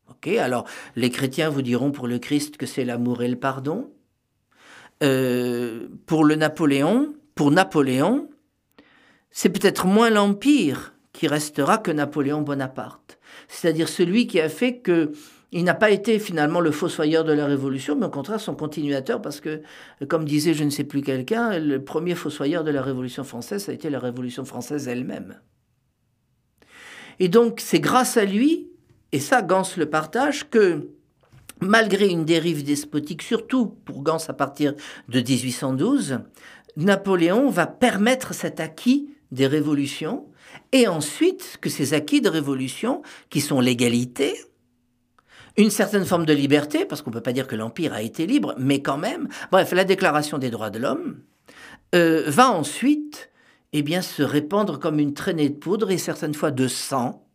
Ok, 0.09 0.29
alors 0.29 0.65
les 0.95 1.11
chrétiens 1.11 1.51
vous 1.51 1.63
diront 1.63 1.91
pour 1.91 2.07
le 2.07 2.19
Christ 2.19 2.57
que 2.57 2.67
c'est 2.67 2.85
l'amour 2.85 3.23
et 3.23 3.29
le 3.29 3.39
pardon. 3.39 3.93
Euh, 5.03 5.89
pour 6.07 6.25
le 6.25 6.37
Napoléon, 6.37 7.15
pour 7.35 7.51
Napoléon, 7.51 8.31
c'est 9.31 9.51
peut-être 9.51 9.87
moins 9.87 10.09
l'empire 10.09 10.95
qui 11.13 11.29
restera 11.29 11.79
que 11.79 11.91
Napoléon 11.91 12.43
Bonaparte. 12.43 13.19
C'est-à-dire 13.49 13.89
celui 13.89 14.27
qui 14.27 14.41
a 14.41 14.49
fait 14.49 14.79
que 14.79 15.13
il 15.53 15.65
n'a 15.65 15.75
pas 15.75 15.91
été 15.91 16.19
finalement 16.19 16.61
le 16.61 16.71
fossoyeur 16.71 17.25
de 17.25 17.33
la 17.33 17.47
Révolution, 17.47 17.97
mais 17.97 18.07
au 18.07 18.11
contraire 18.11 18.41
son 18.41 18.55
continuateur, 18.55 19.23
parce 19.23 19.41
que, 19.41 19.63
comme 20.09 20.25
disait 20.25 20.55
je 20.55 20.65
ne 20.65 20.71
sais 20.71 20.85
plus 20.85 21.03
quelqu'un, 21.03 21.59
le 21.59 21.83
premier 21.83 22.15
fossoyeur 22.15 22.65
de 22.65 22.71
la 22.71 22.83
Révolution 22.83 23.25
française, 23.25 23.65
ça 23.65 23.73
a 23.73 23.75
été 23.75 23.91
la 23.91 23.99
Révolution 23.99 24.45
française 24.45 24.89
elle-même. 24.89 25.41
Et 27.21 27.29
donc 27.29 27.61
c'est 27.61 27.81
grâce 27.81 28.17
à 28.17 28.25
lui, 28.25 28.69
et 29.13 29.21
ça 29.21 29.43
Gans 29.43 29.63
le 29.77 29.87
partage, 29.87 30.51
que 30.51 30.91
malgré 31.61 32.09
une 32.09 32.25
dérive 32.25 32.65
despotique, 32.65 33.23
surtout 33.23 33.67
pour 33.67 34.03
Gans 34.03 34.19
à 34.29 34.33
partir 34.33 34.75
de 35.09 35.21
1812, 35.21 36.19
Napoléon 36.77 37.49
va 37.49 37.67
permettre 37.67 38.35
cet 38.35 38.61
acquis 38.61 39.09
des 39.31 39.47
révolutions, 39.47 40.27
et 40.73 40.89
ensuite 40.89 41.59
que 41.61 41.71
ces 41.71 41.95
acquis 41.95 42.21
de 42.21 42.29
révolution, 42.29 43.03
qui 43.31 43.41
sont 43.41 43.61
l'égalité, 43.61 44.35
une 45.57 45.71
certaine 45.71 46.05
forme 46.05 46.27
de 46.27 46.33
liberté, 46.33 46.85
parce 46.85 47.03
qu'on 47.03 47.11
ne 47.11 47.15
peut 47.15 47.23
pas 47.23 47.33
dire 47.33 47.47
que 47.47 47.57
l'Empire 47.57 47.93
a 47.93 48.03
été 48.03 48.27
libre, 48.27 48.55
mais 48.59 48.83
quand 48.83 48.99
même, 48.99 49.29
bref, 49.51 49.73
la 49.73 49.85
Déclaration 49.85 50.39
des 50.39 50.51
droits 50.51 50.71
de 50.71 50.79
l'homme 50.79 51.21
euh, 51.95 52.25
va 52.27 52.51
ensuite 52.51 53.31
eh 53.73 53.83
bien, 53.83 54.03
se 54.03 54.23
répandre 54.23 54.79
comme 54.79 54.99
une 54.99 55.15
traînée 55.15 55.49
de 55.49 55.55
poudre 55.55 55.91
et 55.91 55.99
certaines 55.99 56.35
fois 56.35 56.51
de 56.51 56.69
sang 56.69 57.27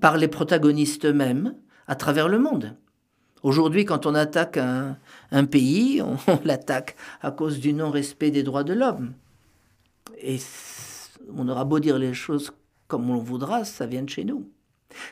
par 0.00 0.16
les 0.16 0.28
protagonistes 0.28 1.04
eux-mêmes 1.04 1.54
à 1.86 1.94
travers 1.96 2.28
le 2.28 2.38
monde. 2.38 2.76
Aujourd'hui, 3.42 3.84
quand 3.84 4.06
on 4.06 4.14
attaque 4.14 4.58
un, 4.58 5.44
pays, 5.44 6.02
on, 6.26 6.38
l'attaque 6.44 6.96
à 7.20 7.30
cause 7.30 7.60
du 7.60 7.72
non-respect 7.72 8.30
des 8.30 8.42
droits 8.42 8.64
de 8.64 8.74
l'homme. 8.74 9.14
Et 10.20 10.38
on 11.34 11.48
aura 11.48 11.64
beau 11.64 11.78
dire 11.78 11.98
les 11.98 12.14
choses 12.14 12.52
comme 12.88 13.10
on 13.10 13.18
voudra, 13.18 13.64
ça 13.64 13.86
vient 13.86 14.02
de 14.02 14.08
chez 14.08 14.24
nous. 14.24 14.50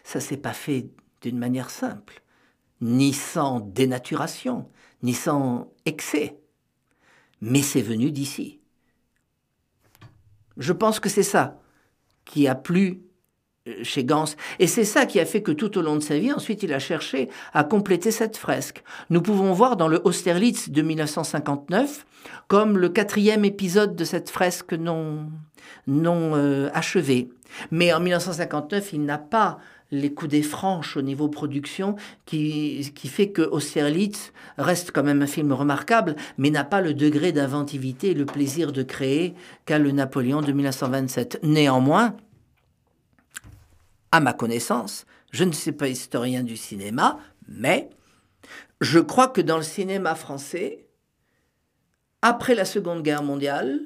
Ça 0.02 0.20
s'est 0.20 0.38
pas 0.38 0.54
fait 0.54 0.88
d'une 1.22 1.38
manière 1.38 1.70
simple, 1.70 2.22
ni 2.80 3.12
sans 3.12 3.60
dénaturation, 3.60 4.68
ni 5.02 5.14
sans 5.14 5.72
excès, 5.84 6.38
mais 7.40 7.62
c'est 7.62 7.82
venu 7.82 8.10
d'ici. 8.10 8.60
Je 10.56 10.72
pense 10.72 11.00
que 11.00 11.08
c'est 11.08 11.22
ça 11.22 11.60
qui 12.24 12.48
a 12.48 12.54
plu 12.54 13.06
chez 13.82 14.04
Gans. 14.04 14.24
Et 14.58 14.66
c'est 14.66 14.84
ça 14.84 15.06
qui 15.06 15.20
a 15.20 15.26
fait 15.26 15.42
que 15.42 15.52
tout 15.52 15.76
au 15.78 15.82
long 15.82 15.96
de 15.96 16.00
sa 16.00 16.18
vie, 16.18 16.32
ensuite, 16.32 16.62
il 16.62 16.72
a 16.72 16.78
cherché 16.78 17.28
à 17.52 17.64
compléter 17.64 18.10
cette 18.10 18.36
fresque. 18.36 18.82
Nous 19.10 19.22
pouvons 19.22 19.52
voir 19.52 19.76
dans 19.76 19.88
le 19.88 20.00
Austerlitz 20.04 20.70
de 20.70 20.82
1959 20.82 22.06
comme 22.48 22.78
le 22.78 22.88
quatrième 22.88 23.44
épisode 23.44 23.96
de 23.96 24.04
cette 24.04 24.30
fresque 24.30 24.72
non, 24.72 25.30
non 25.86 26.34
euh, 26.34 26.70
achevée. 26.74 27.30
Mais 27.70 27.92
en 27.92 28.00
1959, 28.00 28.92
il 28.92 29.04
n'a 29.04 29.18
pas 29.18 29.58
les 29.90 30.12
coups 30.12 30.30
des 30.30 30.42
franches 30.42 30.96
au 30.96 31.02
niveau 31.02 31.28
production 31.28 31.96
qui, 32.24 32.92
qui 32.94 33.08
fait 33.08 33.30
que 33.30 33.42
Austerlitz 33.42 34.32
reste 34.58 34.90
quand 34.90 35.02
même 35.02 35.22
un 35.22 35.26
film 35.26 35.52
remarquable, 35.52 36.16
mais 36.38 36.50
n'a 36.50 36.64
pas 36.64 36.80
le 36.80 36.94
degré 36.94 37.32
d'inventivité 37.32 38.10
et 38.10 38.14
le 38.14 38.26
plaisir 38.26 38.72
de 38.72 38.82
créer 38.82 39.34
qu'a 39.64 39.78
le 39.78 39.92
Napoléon 39.92 40.40
de 40.40 40.52
1927. 40.52 41.40
Néanmoins, 41.42 42.16
à 44.12 44.20
ma 44.20 44.32
connaissance, 44.32 45.06
je 45.30 45.44
ne 45.44 45.52
suis 45.52 45.72
pas 45.72 45.88
historien 45.88 46.42
du 46.42 46.56
cinéma, 46.56 47.18
mais 47.48 47.90
je 48.80 48.98
crois 48.98 49.28
que 49.28 49.40
dans 49.40 49.56
le 49.56 49.62
cinéma 49.62 50.14
français, 50.14 50.86
après 52.22 52.54
la 52.54 52.64
Seconde 52.64 53.02
Guerre 53.02 53.22
mondiale, 53.22 53.80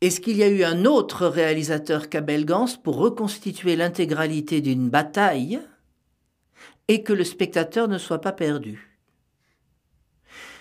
est-ce 0.00 0.20
qu'il 0.20 0.36
y 0.36 0.42
a 0.42 0.48
eu 0.48 0.62
un 0.64 0.84
autre 0.84 1.26
réalisateur 1.26 2.08
qu'Abel 2.08 2.44
Gans 2.44 2.68
pour 2.82 2.96
reconstituer 2.96 3.76
l'intégralité 3.76 4.60
d'une 4.60 4.88
bataille 4.88 5.60
et 6.88 7.02
que 7.02 7.12
le 7.12 7.24
spectateur 7.24 7.88
ne 7.88 7.98
soit 7.98 8.20
pas 8.20 8.32
perdu? 8.32 8.98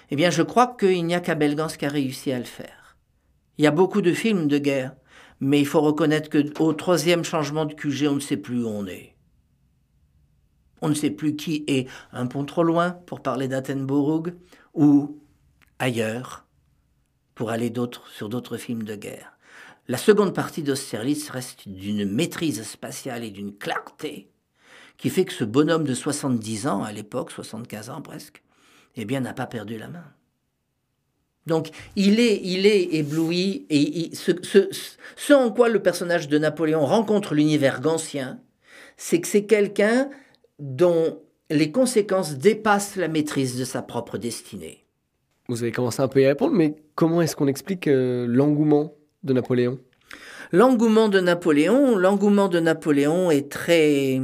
Eh 0.09 0.15
bien, 0.15 0.29
je 0.29 0.41
crois 0.41 0.75
qu'il 0.79 1.05
n'y 1.05 1.15
a 1.15 1.19
qu'Abel 1.19 1.55
Gans 1.55 1.67
qui 1.67 1.85
a 1.85 1.89
réussi 1.89 2.31
à 2.31 2.39
le 2.39 2.45
faire. 2.45 2.97
Il 3.57 3.63
y 3.63 3.67
a 3.67 3.71
beaucoup 3.71 4.01
de 4.01 4.13
films 4.13 4.47
de 4.47 4.57
guerre 4.57 4.95
mais 5.39 5.59
il 5.59 5.65
faut 5.65 5.81
reconnaître 5.81 6.29
qu'au 6.53 6.73
troisième 6.73 7.23
changement 7.23 7.65
de 7.65 7.73
QG, 7.73 8.07
on 8.09 8.15
ne 8.15 8.19
sait 8.19 8.37
plus 8.37 8.63
où 8.63 8.67
on 8.67 8.85
est. 8.87 9.15
On 10.81 10.89
ne 10.89 10.93
sait 10.93 11.11
plus 11.11 11.35
qui 11.35 11.63
est 11.67 11.87
un 12.11 12.27
pont 12.27 12.45
trop 12.45 12.63
loin 12.63 12.91
pour 12.91 13.21
parler 13.21 13.47
d'Attenborough 13.47 14.33
ou 14.73 15.19
ailleurs 15.79 16.46
pour 17.37 17.51
aller 17.51 17.71
sur 18.15 18.29
d'autres 18.29 18.57
films 18.57 18.81
de 18.81 18.95
guerre. 18.95 19.37
La 19.87 19.99
seconde 19.99 20.33
partie 20.33 20.63
d'Austerlitz 20.63 21.29
reste 21.29 21.67
d'une 21.67 22.03
maîtrise 22.03 22.63
spatiale 22.63 23.23
et 23.23 23.29
d'une 23.29 23.55
clarté 23.55 24.31
qui 24.97 25.11
fait 25.11 25.23
que 25.23 25.33
ce 25.33 25.43
bonhomme 25.43 25.83
de 25.83 25.93
70 25.93 26.65
ans, 26.65 26.83
à 26.83 26.91
l'époque, 26.91 27.29
75 27.29 27.91
ans 27.91 28.01
presque, 28.01 28.41
eh 28.95 29.05
bien, 29.05 29.19
n'a 29.19 29.33
pas 29.33 29.45
perdu 29.45 29.77
la 29.77 29.87
main. 29.87 30.03
Donc 31.45 31.69
il 31.95 32.19
est, 32.19 32.41
il 32.43 32.65
est 32.65 32.95
ébloui 32.95 33.67
et 33.69 34.09
ce, 34.15 35.33
en 35.33 35.51
quoi 35.51 35.69
le 35.69 35.83
personnage 35.83 36.27
de 36.27 36.39
Napoléon 36.39 36.83
rencontre 36.87 37.35
l'univers 37.35 37.81
gancien, 37.81 38.41
c'est 38.97 39.21
que 39.21 39.27
c'est 39.27 39.45
quelqu'un 39.45 40.09
dont 40.57 41.21
les 41.51 41.71
conséquences 41.71 42.33
dépassent 42.33 42.95
la 42.95 43.07
maîtrise 43.07 43.59
de 43.59 43.63
sa 43.63 43.83
propre 43.83 44.17
destinée. 44.17 44.86
Vous 45.49 45.63
avez 45.63 45.71
commencé 45.71 46.01
un 46.01 46.07
peu 46.07 46.19
à 46.19 46.23
y 46.23 46.27
répondre, 46.27 46.53
mais 46.53 46.75
comment 46.95 47.21
est-ce 47.21 47.35
qu'on 47.35 47.47
explique 47.47 47.87
euh, 47.87 48.25
l'engouement 48.27 48.93
de 49.23 49.33
Napoléon? 49.33 49.79
L'engouement 50.51 51.09
de 51.09 51.19
Napoléon, 51.19 51.97
l'engouement 51.97 52.47
de 52.47 52.59
Napoléon 52.59 53.31
est 53.31 53.49
très 53.49 54.21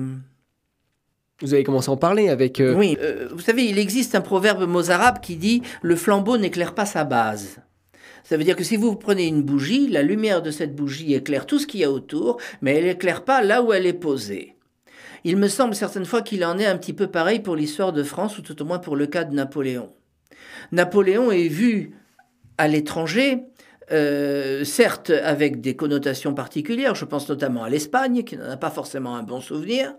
vous 1.41 1.53
avez 1.53 1.63
commencé 1.63 1.89
à 1.89 1.93
en 1.93 1.97
parler 1.97 2.29
avec... 2.29 2.61
Euh, 2.61 2.73
oui, 2.73 2.97
euh, 3.01 3.27
vous 3.33 3.41
savez, 3.41 3.65
il 3.65 3.77
existe 3.77 4.15
un 4.15 4.21
proverbe 4.21 4.65
mozarabe 4.65 5.19
qui 5.19 5.35
dit⁇ 5.35 5.59
Le 5.81 5.97
flambeau 5.97 6.37
n'éclaire 6.37 6.73
pas 6.73 6.85
sa 6.85 7.03
base⁇ 7.03 7.57
ça 8.23 8.37
veut 8.37 8.45
dire 8.45 8.55
que 8.55 8.63
si 8.63 8.77
vous 8.77 8.95
prenez 8.95 9.27
une 9.27 9.43
bougie, 9.43 9.89
la 9.89 10.01
lumière 10.01 10.41
de 10.41 10.49
cette 10.49 10.75
bougie 10.75 11.13
éclaire 11.13 11.45
tout 11.45 11.59
ce 11.59 11.67
qu'il 11.67 11.81
y 11.81 11.83
a 11.83 11.91
autour, 11.91 12.39
mais 12.61 12.75
elle 12.77 12.85
n'éclaire 12.85 13.25
pas 13.25 13.43
là 13.43 13.61
où 13.61 13.73
elle 13.73 13.85
est 13.85 13.91
posée. 13.91 14.55
Il 15.25 15.35
me 15.35 15.49
semble 15.49 15.75
certaines 15.75 16.05
fois 16.05 16.21
qu'il 16.21 16.45
en 16.45 16.57
est 16.57 16.65
un 16.65 16.77
petit 16.77 16.93
peu 16.93 17.07
pareil 17.07 17.41
pour 17.41 17.57
l'histoire 17.57 17.91
de 17.91 18.01
France, 18.01 18.37
ou 18.37 18.41
tout 18.41 18.61
au 18.61 18.65
moins 18.65 18.79
pour 18.79 18.95
le 18.95 19.07
cas 19.07 19.25
de 19.25 19.35
Napoléon. 19.35 19.89
Napoléon 20.71 21.31
est 21.31 21.47
vu 21.47 21.91
à 22.57 22.67
l'étranger 22.67 23.43
euh, 23.91 24.63
certes 24.63 25.09
avec 25.09 25.61
des 25.61 25.75
connotations 25.75 26.33
particulières, 26.33 26.95
je 26.95 27.05
pense 27.05 27.27
notamment 27.27 27.63
à 27.63 27.69
l'Espagne, 27.69 28.23
qui 28.23 28.37
n'en 28.37 28.49
a 28.49 28.57
pas 28.57 28.69
forcément 28.69 29.15
un 29.15 29.23
bon 29.23 29.41
souvenir, 29.41 29.93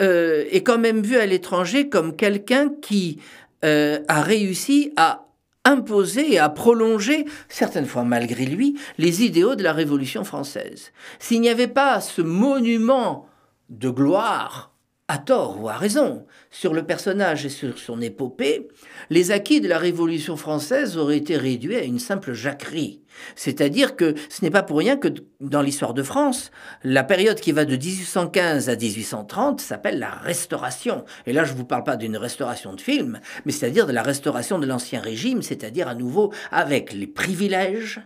euh, 0.00 0.44
est 0.50 0.62
quand 0.62 0.78
même 0.78 1.02
vu 1.02 1.16
à 1.16 1.26
l'étranger 1.26 1.88
comme 1.88 2.16
quelqu'un 2.16 2.70
qui 2.80 3.20
euh, 3.64 4.00
a 4.08 4.22
réussi 4.22 4.92
à 4.96 5.26
imposer 5.64 6.32
et 6.32 6.38
à 6.38 6.48
prolonger, 6.48 7.26
certaines 7.48 7.86
fois 7.86 8.02
malgré 8.02 8.46
lui, 8.46 8.78
les 8.96 9.22
idéaux 9.22 9.56
de 9.56 9.62
la 9.62 9.72
Révolution 9.72 10.24
française. 10.24 10.92
S'il 11.18 11.42
n'y 11.42 11.50
avait 11.50 11.68
pas 11.68 12.00
ce 12.00 12.22
monument 12.22 13.28
de 13.68 13.90
gloire 13.90 14.72
à 15.10 15.16
tort 15.16 15.58
ou 15.60 15.70
à 15.70 15.72
raison, 15.72 16.26
sur 16.50 16.74
le 16.74 16.84
personnage 16.84 17.46
et 17.46 17.48
sur 17.48 17.78
son 17.78 17.98
épopée, 18.02 18.68
les 19.08 19.30
acquis 19.30 19.62
de 19.62 19.68
la 19.68 19.78
Révolution 19.78 20.36
française 20.36 20.98
auraient 20.98 21.16
été 21.16 21.38
réduits 21.38 21.76
à 21.76 21.82
une 21.82 21.98
simple 21.98 22.34
jacquerie. 22.34 23.00
C'est-à-dire 23.34 23.96
que 23.96 24.14
ce 24.28 24.44
n'est 24.44 24.50
pas 24.50 24.62
pour 24.62 24.78
rien 24.78 24.98
que 24.98 25.08
dans 25.40 25.62
l'histoire 25.62 25.94
de 25.94 26.02
France, 26.02 26.50
la 26.84 27.04
période 27.04 27.40
qui 27.40 27.52
va 27.52 27.64
de 27.64 27.74
1815 27.74 28.68
à 28.68 28.76
1830 28.76 29.62
s'appelle 29.62 29.98
la 29.98 30.10
Restauration. 30.10 31.06
Et 31.26 31.32
là, 31.32 31.44
je 31.44 31.52
ne 31.52 31.56
vous 31.56 31.64
parle 31.64 31.84
pas 31.84 31.96
d'une 31.96 32.18
restauration 32.18 32.74
de 32.74 32.80
film, 32.80 33.18
mais 33.46 33.52
c'est-à-dire 33.52 33.86
de 33.86 33.92
la 33.92 34.02
restauration 34.02 34.58
de 34.58 34.66
l'Ancien 34.66 35.00
Régime, 35.00 35.40
c'est-à-dire 35.40 35.88
à 35.88 35.94
nouveau 35.94 36.34
avec 36.52 36.92
les 36.92 37.06
privilèges, 37.06 38.02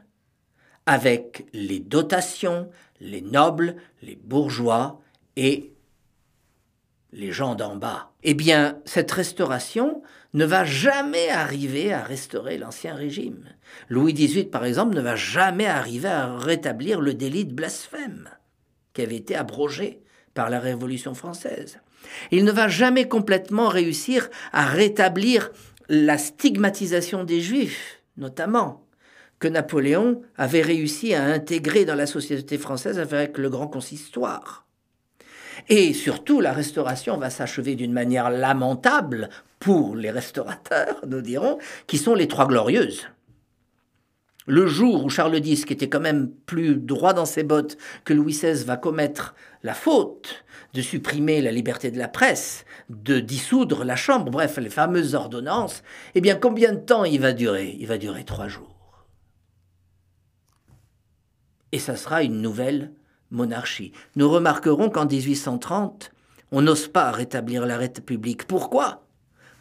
avec 0.87 1.47
les 1.53 1.81
dotations, 1.81 2.69
les 3.01 3.23
nobles, 3.23 3.75
les 4.03 4.17
bourgeois 4.17 5.01
et 5.37 5.72
les 7.13 7.33
gens 7.33 7.55
d'en 7.55 7.77
bas. 7.77 8.13
Eh 8.23 8.35
bien, 8.35 8.79
cette 8.85 9.13
restauration 9.13 10.03
ne 10.35 10.45
va 10.45 10.65
jamais 10.65 11.29
arriver 11.29 11.93
à 11.93 12.03
restaurer 12.03 12.57
l'Ancien 12.57 12.95
Régime. 12.95 13.45
Louis 13.89 14.15
XVIII, 14.15 14.47
par 14.47 14.65
exemple, 14.65 14.97
ne 14.97 15.01
va 15.01 15.15
jamais 15.15 15.67
arriver 15.67 16.09
à 16.09 16.37
rétablir 16.37 17.01
le 17.01 17.15
délit 17.15 17.45
de 17.45 17.53
blasphème, 17.53 18.31
qui 18.95 19.03
avait 19.03 19.17
été 19.17 19.37
abrogé 19.37 20.03
par 20.35 20.49
la 20.49 20.59
Révolution 20.59 21.15
française. 21.15 21.79
Il 22.31 22.45
ne 22.45 22.53
va 22.53 22.69
jamais 22.69 23.09
complètement 23.09 23.69
réussir 23.69 24.31
à 24.53 24.65
rétablir 24.65 25.51
la 25.89 26.17
stigmatisation 26.17 27.25
des 27.25 27.41
Juifs, 27.41 28.03
notamment, 28.17 28.87
que 29.39 29.49
Napoléon 29.49 30.23
avait 30.37 30.63
réussi 30.63 31.15
à 31.15 31.25
intégrer 31.25 31.85
dans 31.85 31.95
la 31.95 32.07
société 32.07 32.57
française 32.57 32.99
avec 32.99 33.37
le 33.37 33.51
grand 33.51 33.69
consistoire. 33.69 34.67
Et 35.69 35.93
surtout, 35.93 36.41
la 36.41 36.53
restauration 36.53 37.17
va 37.17 37.31
s'achever 37.31 37.75
d'une 37.75 37.93
manière 37.93 38.31
lamentable 38.31 39.29
pour 39.59 39.97
les 39.97 40.11
restaurateurs, 40.11 41.01
nous 41.07 41.21
dirons, 41.21 41.59
qui 41.87 41.99
sont 41.99 42.15
les 42.15 42.29
Trois 42.29 42.47
Glorieuses. 42.47 43.07
Le 44.47 44.67
jour 44.67 45.05
où 45.05 45.09
Charles 45.09 45.37
X, 45.37 45.65
qui 45.65 45.73
était 45.73 45.89
quand 45.89 46.01
même 46.01 46.31
plus 46.47 46.75
droit 46.75 47.13
dans 47.13 47.27
ses 47.27 47.45
bottes 47.45 47.77
que 48.05 48.13
Louis 48.13 48.33
XVI, 48.33 48.65
va 48.65 48.77
commettre 48.77 49.37
la 49.63 49.73
faute 49.73 50.45
de 50.75 50.83
supprimer 50.83 51.41
la 51.41 51.53
liberté 51.53 51.93
de 51.93 51.99
la 51.99 52.09
presse, 52.09 52.65
de 52.89 53.21
dissoudre 53.21 53.85
la 53.85 53.95
Chambre, 53.95 54.33
bref, 54.33 54.57
les 54.57 54.71
fameuses 54.71 55.15
ordonnances, 55.15 55.85
eh 56.17 56.21
bien, 56.21 56.35
combien 56.35 56.73
de 56.73 56.81
temps 56.81 57.05
il 57.05 57.21
va 57.21 57.33
durer? 57.33 57.77
Il 57.79 57.87
va 57.87 57.99
durer 57.99 58.25
trois 58.25 58.49
jours. 58.49 59.07
Et 61.71 61.79
ça 61.79 61.97
sera 61.97 62.25
une 62.25 62.41
nouvelle 62.41 62.91
monarchie. 63.33 63.93
Nous 64.15 64.31
remarquerons 64.31 64.91
qu'en 64.91 65.07
1830, 65.07 66.13
on 66.53 66.63
n'ose 66.63 66.87
pas 66.89 67.11
rétablir 67.11 67.67
la 67.67 67.77
République. 67.77 68.47
Pourquoi? 68.47 69.07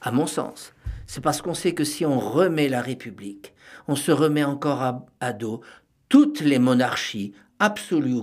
À 0.01 0.11
mon 0.11 0.27
sens, 0.27 0.73
c'est 1.07 1.21
parce 1.21 1.41
qu'on 1.41 1.53
sait 1.53 1.73
que 1.73 1.83
si 1.83 2.05
on 2.05 2.19
remet 2.19 2.69
la 2.69 2.81
République, 2.81 3.53
on 3.87 3.95
se 3.95 4.11
remet 4.11 4.43
encore 4.43 5.03
à, 5.19 5.33
dos 5.33 5.61
toutes 6.09 6.41
les 6.41 6.59
monarchies 6.59 7.33
absolues 7.59 8.15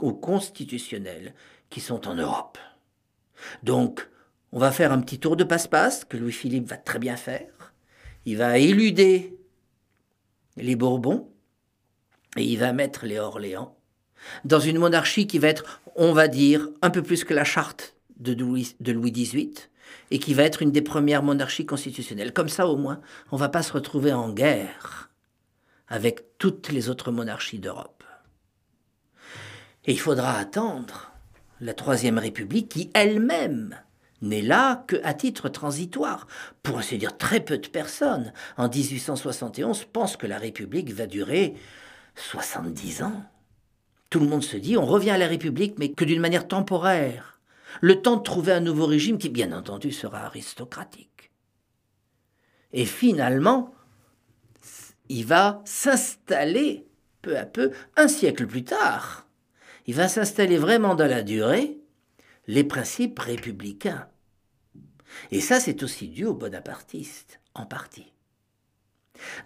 ou 0.00 0.12
constitutionnelles 0.12 1.34
qui 1.70 1.80
sont 1.80 2.06
en 2.06 2.14
Europe. 2.14 2.58
Donc, 3.62 4.08
on 4.52 4.58
va 4.58 4.70
faire 4.70 4.92
un 4.92 5.00
petit 5.00 5.18
tour 5.18 5.36
de 5.36 5.44
passe-passe 5.44 6.04
que 6.04 6.16
Louis-Philippe 6.16 6.68
va 6.68 6.76
très 6.76 6.98
bien 6.98 7.16
faire. 7.16 7.74
Il 8.24 8.36
va 8.36 8.58
éluder 8.58 9.36
les 10.56 10.76
Bourbons 10.76 11.28
et 12.36 12.44
il 12.44 12.58
va 12.58 12.72
mettre 12.72 13.06
les 13.06 13.18
Orléans 13.18 13.75
dans 14.44 14.60
une 14.60 14.78
monarchie 14.78 15.26
qui 15.26 15.38
va 15.38 15.48
être, 15.48 15.80
on 15.96 16.12
va 16.12 16.28
dire, 16.28 16.68
un 16.82 16.90
peu 16.90 17.02
plus 17.02 17.24
que 17.24 17.34
la 17.34 17.44
charte 17.44 17.94
de 18.18 18.32
Louis, 18.32 18.74
XVIII, 18.80 19.54
et 20.10 20.18
qui 20.18 20.34
va 20.34 20.44
être 20.44 20.62
une 20.62 20.72
des 20.72 20.82
premières 20.82 21.22
monarchies 21.22 21.66
constitutionnelles. 21.66 22.32
Comme 22.32 22.48
ça, 22.48 22.66
au 22.66 22.76
moins, 22.76 23.00
on 23.30 23.36
ne 23.36 23.40
va 23.40 23.48
pas 23.48 23.62
se 23.62 23.72
retrouver 23.72 24.12
en 24.12 24.30
guerre 24.30 25.10
avec 25.88 26.38
toutes 26.38 26.70
les 26.70 26.88
autres 26.88 27.12
monarchies 27.12 27.58
d'Europe. 27.58 28.04
Et 29.84 29.92
il 29.92 30.00
faudra 30.00 30.36
attendre 30.36 31.12
la 31.60 31.74
Troisième 31.74 32.18
République 32.18 32.68
qui 32.68 32.90
elle-même 32.94 33.76
n'est 34.22 34.42
là 34.42 34.84
qu'à 34.88 35.14
titre 35.14 35.48
transitoire. 35.48 36.26
Pour 36.62 36.78
ainsi 36.78 36.98
dire, 36.98 37.16
très 37.16 37.40
peu 37.40 37.58
de 37.58 37.68
personnes, 37.68 38.32
en 38.56 38.68
1871, 38.68 39.84
pensent 39.84 40.16
que 40.16 40.26
la 40.26 40.38
République 40.38 40.92
va 40.92 41.06
durer 41.06 41.54
70 42.16 43.02
ans 43.02 43.22
Tout 44.10 44.20
le 44.20 44.26
monde 44.26 44.44
se 44.44 44.56
dit, 44.56 44.76
on 44.76 44.86
revient 44.86 45.10
à 45.10 45.18
la 45.18 45.26
République, 45.26 45.78
mais 45.78 45.92
que 45.92 46.04
d'une 46.04 46.20
manière 46.20 46.48
temporaire. 46.48 47.40
Le 47.80 48.00
temps 48.00 48.16
de 48.16 48.22
trouver 48.22 48.52
un 48.52 48.60
nouveau 48.60 48.86
régime 48.86 49.18
qui, 49.18 49.28
bien 49.28 49.52
entendu, 49.52 49.92
sera 49.92 50.20
aristocratique. 50.20 51.30
Et 52.72 52.86
finalement, 52.86 53.74
il 55.08 55.24
va 55.26 55.62
s'installer 55.64 56.86
peu 57.22 57.36
à 57.36 57.44
peu, 57.44 57.72
un 57.96 58.08
siècle 58.08 58.46
plus 58.46 58.64
tard. 58.64 59.26
Il 59.86 59.94
va 59.94 60.08
s'installer 60.08 60.58
vraiment 60.58 60.94
dans 60.94 61.06
la 61.06 61.22
durée 61.22 61.78
les 62.46 62.64
principes 62.64 63.18
républicains. 63.18 64.08
Et 65.30 65.40
ça, 65.40 65.60
c'est 65.60 65.82
aussi 65.82 66.08
dû 66.08 66.24
aux 66.24 66.34
bonapartistes, 66.34 67.40
en 67.54 67.66
partie. 67.66 68.12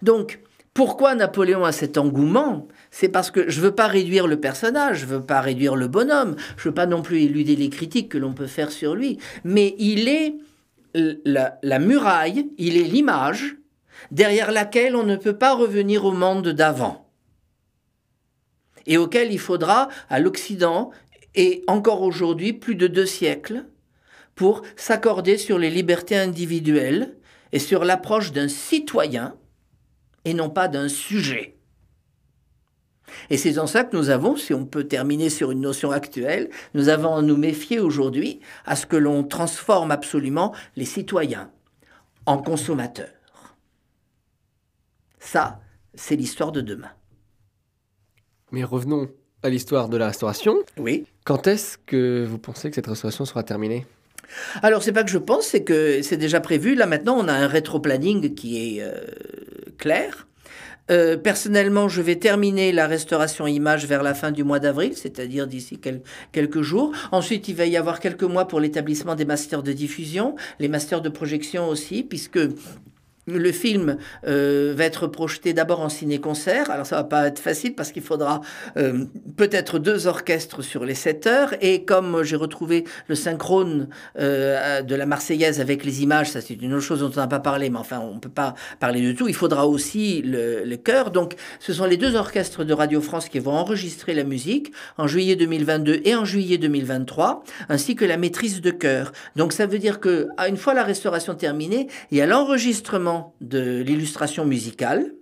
Donc, 0.01 0.39
pourquoi 0.73 1.15
Napoléon 1.15 1.65
a 1.65 1.71
cet 1.71 1.97
engouement? 1.97 2.67
C'est 2.91 3.09
parce 3.09 3.29
que 3.29 3.49
je 3.49 3.59
ne 3.59 3.65
veux 3.65 3.75
pas 3.75 3.87
réduire 3.87 4.27
le 4.27 4.39
personnage, 4.39 4.99
je 4.99 5.05
ne 5.05 5.11
veux 5.11 5.21
pas 5.21 5.41
réduire 5.41 5.75
le 5.75 5.87
bonhomme, 5.87 6.35
je 6.55 6.61
ne 6.61 6.71
veux 6.71 6.73
pas 6.73 6.85
non 6.85 7.01
plus 7.01 7.21
éluder 7.21 7.55
les 7.55 7.69
critiques 7.69 8.09
que 8.09 8.17
l'on 8.17 8.33
peut 8.33 8.47
faire 8.47 8.71
sur 8.71 8.95
lui, 8.95 9.17
mais 9.43 9.75
il 9.79 10.07
est 10.07 10.35
la, 10.93 11.79
muraille, 11.79 12.49
il 12.57 12.77
est 12.77 12.83
l'image 12.83 13.57
derrière 14.11 14.51
laquelle 14.51 14.95
on 14.95 15.03
ne 15.03 15.15
peut 15.15 15.37
pas 15.37 15.53
revenir 15.53 16.05
au 16.05 16.11
monde 16.11 16.49
d'avant, 16.49 17.09
et 18.87 18.97
auquel 18.97 19.31
il 19.31 19.39
faudra, 19.39 19.89
à 20.09 20.19
l'Occident, 20.19 20.91
et 21.35 21.63
encore 21.67 22.01
aujourd'hui, 22.01 22.53
plus 22.53 22.75
de 22.75 22.87
deux 22.87 23.05
siècles, 23.05 23.65
pour 24.35 24.63
s'accorder 24.75 25.37
sur 25.37 25.59
les 25.59 25.69
libertés 25.69 26.17
individuelles 26.17 27.13
et 27.51 27.59
sur 27.59 27.83
l'approche 27.83 28.31
d'un 28.31 28.47
citoyen 28.47 29.35
et 30.25 30.33
non 30.33 30.49
pas 30.49 30.67
d'un 30.67 30.87
sujet. 30.87 31.57
Et 33.29 33.37
c'est 33.37 33.57
en 33.57 33.67
ça 33.67 33.83
que 33.83 33.95
nous 33.95 34.09
avons, 34.09 34.35
si 34.35 34.53
on 34.53 34.65
peut 34.65 34.85
terminer 34.85 35.29
sur 35.29 35.51
une 35.51 35.61
notion 35.61 35.91
actuelle, 35.91 36.49
nous 36.73 36.89
avons 36.89 37.15
à 37.15 37.21
nous 37.21 37.37
méfier 37.37 37.79
aujourd'hui 37.79 38.39
à 38.65 38.75
ce 38.75 38.85
que 38.85 38.95
l'on 38.95 39.23
transforme 39.23 39.91
absolument 39.91 40.53
les 40.75 40.85
citoyens 40.85 41.51
en 42.25 42.37
consommateurs. 42.37 43.09
Ça, 45.19 45.59
c'est 45.93 46.15
l'histoire 46.15 46.51
de 46.51 46.61
demain. 46.61 46.91
Mais 48.51 48.63
revenons 48.63 49.09
à 49.43 49.49
l'histoire 49.49 49.89
de 49.89 49.97
la 49.97 50.07
restauration. 50.07 50.55
Oui. 50.77 51.05
Quand 51.25 51.47
est-ce 51.47 51.77
que 51.77 52.25
vous 52.25 52.37
pensez 52.37 52.69
que 52.69 52.75
cette 52.75 52.87
restauration 52.87 53.25
sera 53.25 53.43
terminée? 53.43 53.85
Alors, 54.61 54.83
c'est 54.83 54.93
pas 54.93 55.03
que 55.03 55.09
je 55.09 55.17
pense, 55.17 55.45
c'est 55.45 55.63
que 55.63 56.01
c'est 56.01 56.17
déjà 56.17 56.39
prévu. 56.39 56.75
Là, 56.75 56.85
maintenant, 56.85 57.17
on 57.17 57.27
a 57.27 57.33
un 57.33 57.47
rétro-planning 57.47 58.33
qui 58.33 58.77
est 58.77 58.81
euh, 58.81 58.93
Euh, 60.89 61.15
personnellement, 61.15 61.87
je 61.87 62.01
vais 62.01 62.17
terminer 62.17 62.71
la 62.71 62.87
restauration 62.87 63.47
image 63.47 63.85
vers 63.85 64.03
la 64.03 64.13
fin 64.13 64.31
du 64.31 64.43
mois 64.43 64.59
d'avril, 64.59 64.93
c'est-à-dire 64.95 65.47
d'ici 65.47 65.79
quelques 66.31 66.61
jours. 66.61 66.91
Ensuite, 67.11 67.47
il 67.47 67.55
va 67.55 67.65
y 67.65 67.77
avoir 67.77 67.99
quelques 67.99 68.23
mois 68.23 68.47
pour 68.47 68.59
l'établissement 68.59 69.15
des 69.15 69.25
masters 69.25 69.63
de 69.63 69.71
diffusion, 69.71 70.35
les 70.59 70.67
masters 70.67 71.01
de 71.01 71.09
projection 71.09 71.69
aussi, 71.69 72.03
puisque 72.03 72.39
le 73.27 73.51
film 73.51 73.97
euh, 74.27 74.73
va 74.75 74.85
être 74.85 75.07
projeté 75.07 75.53
d'abord 75.53 75.81
en 75.81 75.89
ciné-concert. 75.89 76.71
Alors 76.71 76.85
ça 76.85 76.95
va 76.95 77.03
pas 77.03 77.27
être 77.27 77.39
facile 77.39 77.75
parce 77.75 77.91
qu'il 77.91 78.01
faudra 78.01 78.41
euh, 78.77 79.05
peut-être 79.37 79.79
deux 79.79 80.07
orchestres 80.07 80.63
sur 80.63 80.85
les 80.85 80.95
7 80.95 81.27
heures. 81.27 81.53
Et 81.61 81.83
comme 81.83 82.23
j'ai 82.23 82.35
retrouvé 82.35 82.85
le 83.07 83.15
synchrone 83.15 83.89
euh, 84.19 84.81
de 84.81 84.95
la 84.95 85.05
Marseillaise 85.05 85.61
avec 85.61 85.85
les 85.85 86.01
images, 86.01 86.31
ça 86.31 86.41
c'est 86.41 86.55
une 86.55 86.73
autre 86.73 86.83
chose 86.83 87.01
dont 87.01 87.11
on 87.15 87.19
n'a 87.19 87.27
pas 87.27 87.39
parlé, 87.39 87.69
mais 87.69 87.77
enfin 87.77 87.99
on 87.99 88.19
peut 88.19 88.29
pas 88.29 88.55
parler 88.79 89.01
de 89.01 89.11
tout. 89.11 89.27
Il 89.27 89.35
faudra 89.35 89.67
aussi 89.67 90.21
le, 90.23 90.63
le 90.63 90.77
chœur. 90.77 91.11
Donc 91.11 91.35
ce 91.59 91.73
sont 91.73 91.85
les 91.85 91.97
deux 91.97 92.15
orchestres 92.15 92.63
de 92.63 92.73
Radio 92.73 93.01
France 93.01 93.29
qui 93.29 93.39
vont 93.39 93.53
enregistrer 93.53 94.13
la 94.13 94.23
musique 94.23 94.71
en 94.97 95.05
juillet 95.07 95.35
2022 95.35 96.01
et 96.05 96.15
en 96.15 96.25
juillet 96.25 96.57
2023, 96.57 97.43
ainsi 97.69 97.95
que 97.95 98.05
la 98.05 98.17
maîtrise 98.17 98.61
de 98.61 98.71
chœur. 98.71 99.11
Donc 99.35 99.53
ça 99.53 99.67
veut 99.67 99.79
dire 99.79 99.99
que 99.99 100.27
une 100.47 100.57
fois 100.57 100.73
la 100.73 100.83
restauration 100.83 101.35
terminée, 101.35 101.87
il 102.09 102.17
y 102.17 102.21
a 102.21 102.25
l'enregistrement 102.25 103.10
de 103.41 103.81
l'illustration 103.81 104.45
musicale, 104.45 105.13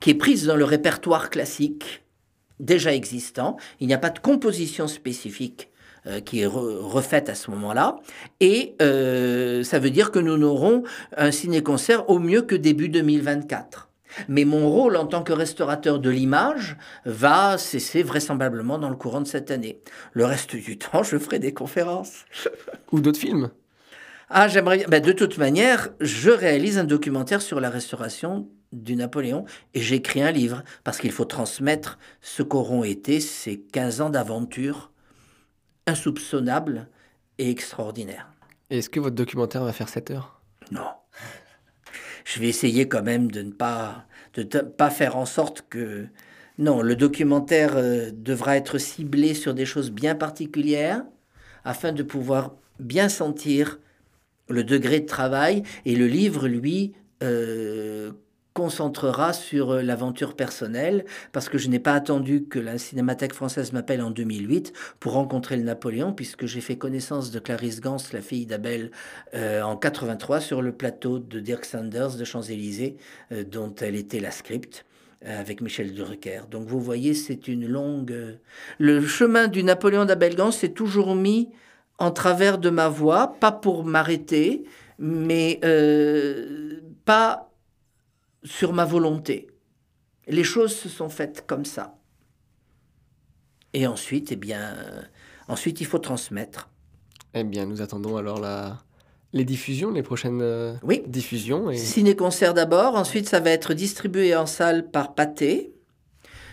qui 0.00 0.10
est 0.10 0.14
prise 0.14 0.46
dans 0.46 0.56
le 0.56 0.64
répertoire 0.64 1.30
classique 1.30 2.02
déjà 2.60 2.92
existant. 2.94 3.56
Il 3.80 3.86
n'y 3.86 3.94
a 3.94 3.98
pas 3.98 4.10
de 4.10 4.18
composition 4.18 4.88
spécifique 4.88 5.70
euh, 6.06 6.20
qui 6.20 6.40
est 6.40 6.46
refaite 6.46 7.28
à 7.28 7.34
ce 7.34 7.50
moment-là. 7.50 7.96
Et 8.40 8.74
euh, 8.82 9.62
ça 9.62 9.78
veut 9.78 9.90
dire 9.90 10.10
que 10.10 10.18
nous 10.18 10.36
n'aurons 10.36 10.82
un 11.16 11.30
ciné-concert 11.30 12.08
au 12.08 12.18
mieux 12.18 12.42
que 12.42 12.54
début 12.54 12.88
2024. 12.88 13.88
Mais 14.28 14.44
mon 14.44 14.70
rôle 14.70 14.96
en 14.96 15.06
tant 15.06 15.22
que 15.22 15.32
restaurateur 15.32 15.98
de 15.98 16.10
l'image 16.10 16.76
va 17.04 17.58
cesser 17.58 18.02
vraisemblablement 18.02 18.78
dans 18.78 18.88
le 18.88 18.96
courant 18.96 19.20
de 19.20 19.26
cette 19.26 19.50
année. 19.50 19.80
Le 20.12 20.24
reste 20.24 20.56
du 20.56 20.78
temps, 20.78 21.02
je 21.02 21.18
ferai 21.18 21.38
des 21.38 21.52
conférences. 21.52 22.24
Ou 22.92 23.00
d'autres 23.00 23.20
films 23.20 23.50
ah, 24.30 24.48
j'aimerais. 24.48 24.84
Ben, 24.88 25.02
de 25.02 25.12
toute 25.12 25.38
manière, 25.38 25.88
je 26.00 26.30
réalise 26.30 26.78
un 26.78 26.84
documentaire 26.84 27.40
sur 27.40 27.60
la 27.60 27.70
restauration 27.70 28.48
du 28.72 28.96
Napoléon 28.96 29.46
et 29.72 29.80
j'écris 29.80 30.22
un 30.22 30.30
livre 30.30 30.62
parce 30.84 30.98
qu'il 30.98 31.12
faut 31.12 31.24
transmettre 31.24 31.98
ce 32.20 32.42
qu'auront 32.42 32.84
été 32.84 33.20
ces 33.20 33.58
15 33.58 34.02
ans 34.02 34.10
d'aventure 34.10 34.92
insoupçonnable 35.86 36.88
et 37.38 37.50
extraordinaire. 37.50 38.28
Est-ce 38.68 38.90
que 38.90 39.00
votre 39.00 39.16
documentaire 39.16 39.64
va 39.64 39.72
faire 39.72 39.88
7 39.88 40.10
heures? 40.10 40.42
Non. 40.70 40.90
Je 42.24 42.40
vais 42.40 42.48
essayer 42.48 42.86
quand 42.86 43.02
même 43.02 43.30
de 43.30 43.40
ne 43.40 43.52
pas, 43.52 44.04
de 44.34 44.42
pas 44.42 44.90
faire 44.90 45.16
en 45.16 45.24
sorte 45.24 45.64
que. 45.70 46.06
Non, 46.58 46.82
le 46.82 46.96
documentaire 46.96 47.76
euh, 47.76 48.10
devra 48.12 48.56
être 48.56 48.78
ciblé 48.78 49.32
sur 49.32 49.54
des 49.54 49.64
choses 49.64 49.92
bien 49.92 50.16
particulières 50.16 51.04
afin 51.64 51.92
de 51.92 52.02
pouvoir 52.02 52.56
bien 52.80 53.08
sentir 53.08 53.78
le 54.48 54.64
degré 54.64 55.00
de 55.00 55.06
travail, 55.06 55.62
et 55.84 55.96
le 55.96 56.06
livre, 56.06 56.48
lui, 56.48 56.92
euh, 57.22 58.12
concentrera 58.54 59.32
sur 59.32 59.70
euh, 59.70 59.82
l'aventure 59.82 60.34
personnelle, 60.34 61.04
parce 61.32 61.48
que 61.48 61.58
je 61.58 61.68
n'ai 61.68 61.78
pas 61.78 61.94
attendu 61.94 62.44
que 62.44 62.58
la 62.58 62.76
Cinémathèque 62.76 63.32
française 63.32 63.72
m'appelle 63.72 64.02
en 64.02 64.10
2008 64.10 64.72
pour 64.98 65.12
rencontrer 65.12 65.56
le 65.56 65.62
Napoléon, 65.62 66.12
puisque 66.12 66.46
j'ai 66.46 66.60
fait 66.60 66.76
connaissance 66.76 67.30
de 67.30 67.38
Clarisse 67.38 67.80
Gans, 67.80 67.98
la 68.12 68.20
fille 68.20 68.46
d'Abel, 68.46 68.90
euh, 69.34 69.62
en 69.62 69.76
83 69.76 70.40
sur 70.40 70.60
le 70.60 70.72
plateau 70.72 71.20
de 71.20 71.38
Dirk 71.38 71.64
Sanders 71.64 72.16
de 72.16 72.24
Champs-Élysées, 72.24 72.96
dont 73.46 73.72
elle 73.80 73.94
était 73.94 74.20
la 74.20 74.30
script 74.32 74.84
avec 75.24 75.60
Michel 75.60 75.94
Drucker. 75.94 76.42
Donc 76.50 76.68
vous 76.68 76.80
voyez, 76.80 77.14
c'est 77.14 77.48
une 77.48 77.66
longue... 77.66 78.38
Le 78.78 79.04
chemin 79.04 79.48
du 79.48 79.62
Napoléon 79.64 80.04
d'Abel 80.04 80.36
Gans 80.36 80.52
s'est 80.52 80.70
toujours 80.70 81.14
mis 81.14 81.48
en 81.98 82.10
travers 82.10 82.58
de 82.58 82.70
ma 82.70 82.88
voix, 82.88 83.34
pas 83.40 83.52
pour 83.52 83.84
m'arrêter, 83.84 84.64
mais 84.98 85.60
euh, 85.64 86.80
pas 87.04 87.50
sur 88.44 88.72
ma 88.72 88.84
volonté. 88.84 89.48
Les 90.28 90.44
choses 90.44 90.74
se 90.74 90.88
sont 90.88 91.08
faites 91.08 91.44
comme 91.46 91.64
ça. 91.64 91.96
Et 93.74 93.86
ensuite, 93.86 94.32
eh 94.32 94.36
bien, 94.36 94.74
ensuite 95.48 95.80
il 95.80 95.86
faut 95.86 95.98
transmettre. 95.98 96.68
Eh 97.34 97.44
bien, 97.44 97.66
nous 97.66 97.82
attendons 97.82 98.16
alors 98.16 98.40
la, 98.40 98.78
les 99.32 99.44
diffusions, 99.44 99.90
les 99.90 100.02
prochaines 100.02 100.40
euh, 100.40 100.74
oui. 100.82 101.02
diffusions. 101.06 101.70
Et... 101.70 101.76
Ciné-concert 101.76 102.54
d'abord, 102.54 102.94
ensuite 102.94 103.28
ça 103.28 103.40
va 103.40 103.50
être 103.50 103.74
distribué 103.74 104.34
en 104.34 104.46
salle 104.46 104.90
par 104.90 105.14
Pathé, 105.14 105.72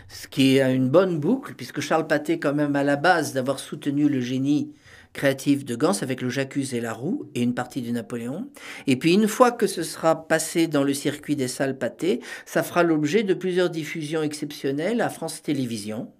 ce 0.10 0.28
qui 0.28 0.58
est 0.58 0.76
une 0.76 0.90
bonne 0.90 1.20
boucle, 1.20 1.54
puisque 1.56 1.82
Charles 1.82 2.08
Pathé, 2.08 2.40
quand 2.40 2.54
même 2.54 2.76
à 2.76 2.84
la 2.84 2.96
base 2.96 3.34
d'avoir 3.34 3.60
soutenu 3.60 4.10
le 4.10 4.22
génie 4.22 4.74
créatif 5.16 5.66
de 5.66 5.76
Gans 5.76 5.98
avec 6.02 6.22
le 6.22 6.30
J'accuse 6.30 6.76
et 6.76 6.82
la 6.82 6.94
roue 6.94 7.32
et 7.34 7.42
une 7.42 7.56
partie 7.56 7.82
du 7.82 7.92
Napoléon. 7.92 8.52
Et 8.86 8.98
puis 8.98 9.14
une 9.14 9.28
fois 9.28 9.52
que 9.52 9.66
ce 9.66 9.82
sera 9.82 10.28
passé 10.28 10.68
dans 10.68 10.84
le 10.84 10.94
circuit 10.94 11.36
des 11.36 11.48
salles 11.48 11.78
pâtées, 11.78 12.20
ça 12.46 12.62
fera 12.62 12.84
l'objet 12.84 13.24
de 13.24 13.34
plusieurs 13.34 13.72
diffusions 13.72 14.22
exceptionnelles 14.22 15.02
à 15.02 15.10
France 15.10 15.42
Télévisions. 15.42 16.12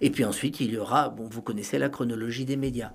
Et 0.00 0.10
puis 0.10 0.24
ensuite, 0.24 0.60
il 0.60 0.72
y 0.72 0.78
aura, 0.78 1.10
bon, 1.10 1.28
vous 1.28 1.42
connaissez 1.42 1.78
la 1.78 1.88
chronologie 1.88 2.44
des 2.44 2.56
médias. 2.56 2.92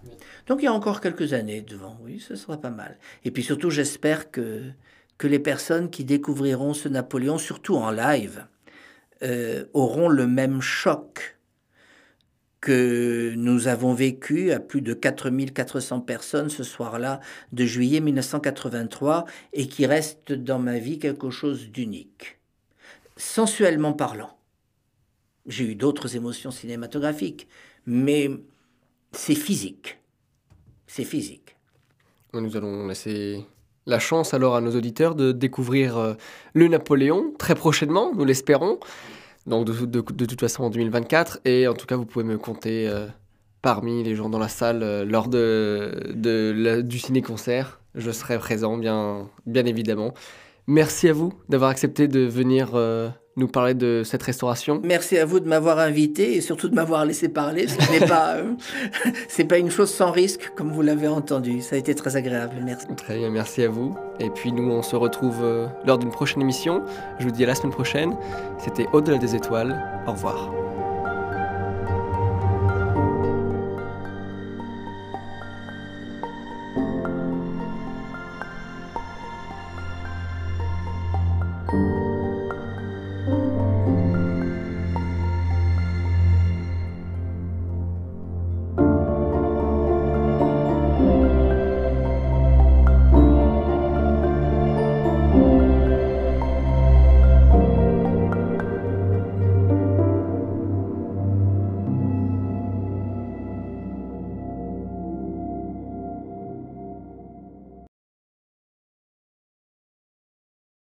Donc 0.48 0.62
il 0.62 0.66
y 0.66 0.68
a 0.68 0.74
encore 0.74 1.00
quelques 1.00 1.34
années 1.34 1.62
devant, 1.62 1.98
oui, 2.02 2.20
ce 2.20 2.36
sera 2.36 2.58
pas 2.58 2.70
mal. 2.70 2.98
Et 3.24 3.32
puis 3.32 3.43
surtout, 3.43 3.70
j'espère 3.70 4.32
que, 4.32 4.64
que 5.18 5.28
les 5.28 5.39
personnes 5.39 5.89
qui 5.89 6.04
découvriront 6.04 6.74
ce 6.74 6.89
Napoléon, 6.89 7.38
surtout 7.38 7.76
en 7.76 7.91
live, 7.91 8.45
euh, 9.24 9.66
auront 9.74 10.10
le 10.10 10.28
même 10.28 10.62
choc 10.62 11.37
que 12.68 13.34
nous 13.38 13.70
avons 13.70 13.93
vécu 13.93 14.51
à 14.51 14.59
plus 14.59 14.82
de 14.82 14.93
4400 14.93 16.01
personnes 16.01 16.49
ce 16.49 16.65
soir-là 16.65 17.22
de 17.53 17.63
juillet 17.63 18.01
1983 18.01 19.24
et 19.53 19.70
qui 19.70 19.86
reste 19.86 20.34
dans 20.34 20.59
ma 20.59 20.78
vie 20.78 20.99
quelque 20.99 21.30
chose 21.30 21.70
d'unique. 21.70 22.39
Sensuellement 23.15 23.93
parlant, 23.93 24.38
j'ai 25.45 25.63
eu 25.63 25.76
d'autres 25.76 26.18
émotions 26.18 26.51
cinématographiques, 26.51 27.47
mais 27.86 28.30
c'est 29.13 29.34
physique. 29.34 29.99
C'est 30.88 31.05
physique. 31.05 31.55
Nous 32.34 32.57
allons 32.57 32.86
laisser 32.86 33.45
la 33.86 33.99
chance 33.99 34.34
alors 34.34 34.57
à 34.57 34.61
nos 34.61 34.76
auditeurs 34.76 35.15
de 35.15 35.32
découvrir 35.32 35.97
euh, 35.97 36.15
le 36.53 36.68
Napoléon 36.68 37.32
très 37.39 37.55
prochainement, 37.55 38.13
nous 38.13 38.26
l'espérons. 38.26 38.78
Donc 39.48 39.66
de, 39.66 40.26
toute 40.26 40.39
façon 40.39 40.64
en 40.64 40.70
2024. 40.70 41.39
Et 41.45 41.68
en 41.68 41.74
tout 41.74 41.88
cas, 41.88 41.95
vous 41.95 42.06
pouvez 42.06 42.26
me 42.26 42.38
compter 42.38 42.88
euh, 42.88 43.08
parmi 43.62 44.04
les 44.04 44.16
gens 44.16 44.30
dans 44.30 44.39
la 44.39 44.50
salle 44.50 44.84
euh, 44.84 45.06
lors 45.06 45.30
de, 45.30 46.82
du 46.82 47.00
ciné-concert. 47.00 47.80
Je 47.95 48.12
serai 48.12 48.38
présent, 48.38 48.78
bien, 48.78 49.30
bien 49.45 49.66
évidemment. 49.66 50.14
Merci 50.68 51.08
à 51.08 51.14
vous 51.14 51.34
d'avoir 51.50 51.70
accepté 51.70 52.08
de 52.08 52.20
venir 52.20 52.72
euh, 52.76 53.10
nous 53.38 53.48
parler 53.48 53.76
de 53.76 54.02
cette 54.04 54.24
restauration. 54.24 54.82
Merci 54.84 55.18
à 55.18 55.26
vous 55.26 55.40
de 55.40 55.48
m'avoir 55.48 55.80
invité 55.80 56.36
et 56.36 56.42
surtout 56.42 56.68
de 56.68 56.76
m'avoir 56.76 57.06
laissé 57.06 57.30
parler. 57.30 57.68
Ce 57.68 57.92
n'est 57.92 58.06
pas, 58.06 58.34
euh, 58.36 58.54
c'est 59.30 59.46
pas 59.46 59.60
une 59.60 59.72
chose 59.72 59.92
sans 59.92 60.12
risque, 60.12 60.52
comme 60.56 60.72
vous 60.72 60.82
l'avez 60.82 61.08
entendu. 61.08 61.62
Ça 61.62 61.76
a 61.76 61.80
été 61.80 61.96
très 61.96 62.16
agréable. 62.16 62.56
Merci. 62.66 62.88
Très 62.98 63.18
bien, 63.18 63.30
merci 63.30 63.64
à 63.64 63.70
vous. 63.70 63.96
Et 64.20 64.30
puis 64.32 64.52
nous, 64.52 64.70
on 64.70 64.82
se 64.82 64.96
retrouve 64.96 65.38
euh, 65.44 65.68
lors 65.86 66.00
d'une 66.00 66.12
prochaine 66.12 66.42
émission. 66.42 66.84
Je 67.20 67.26
vous 67.26 67.32
dis 67.32 67.44
à 67.44 67.48
la 67.48 67.56
semaine 67.56 67.72
prochaine. 67.72 68.18
C'était 68.58 68.88
Au-delà 68.92 69.18
des 69.18 69.36
étoiles. 69.36 69.80
Au 70.08 70.12
revoir. 70.12 70.66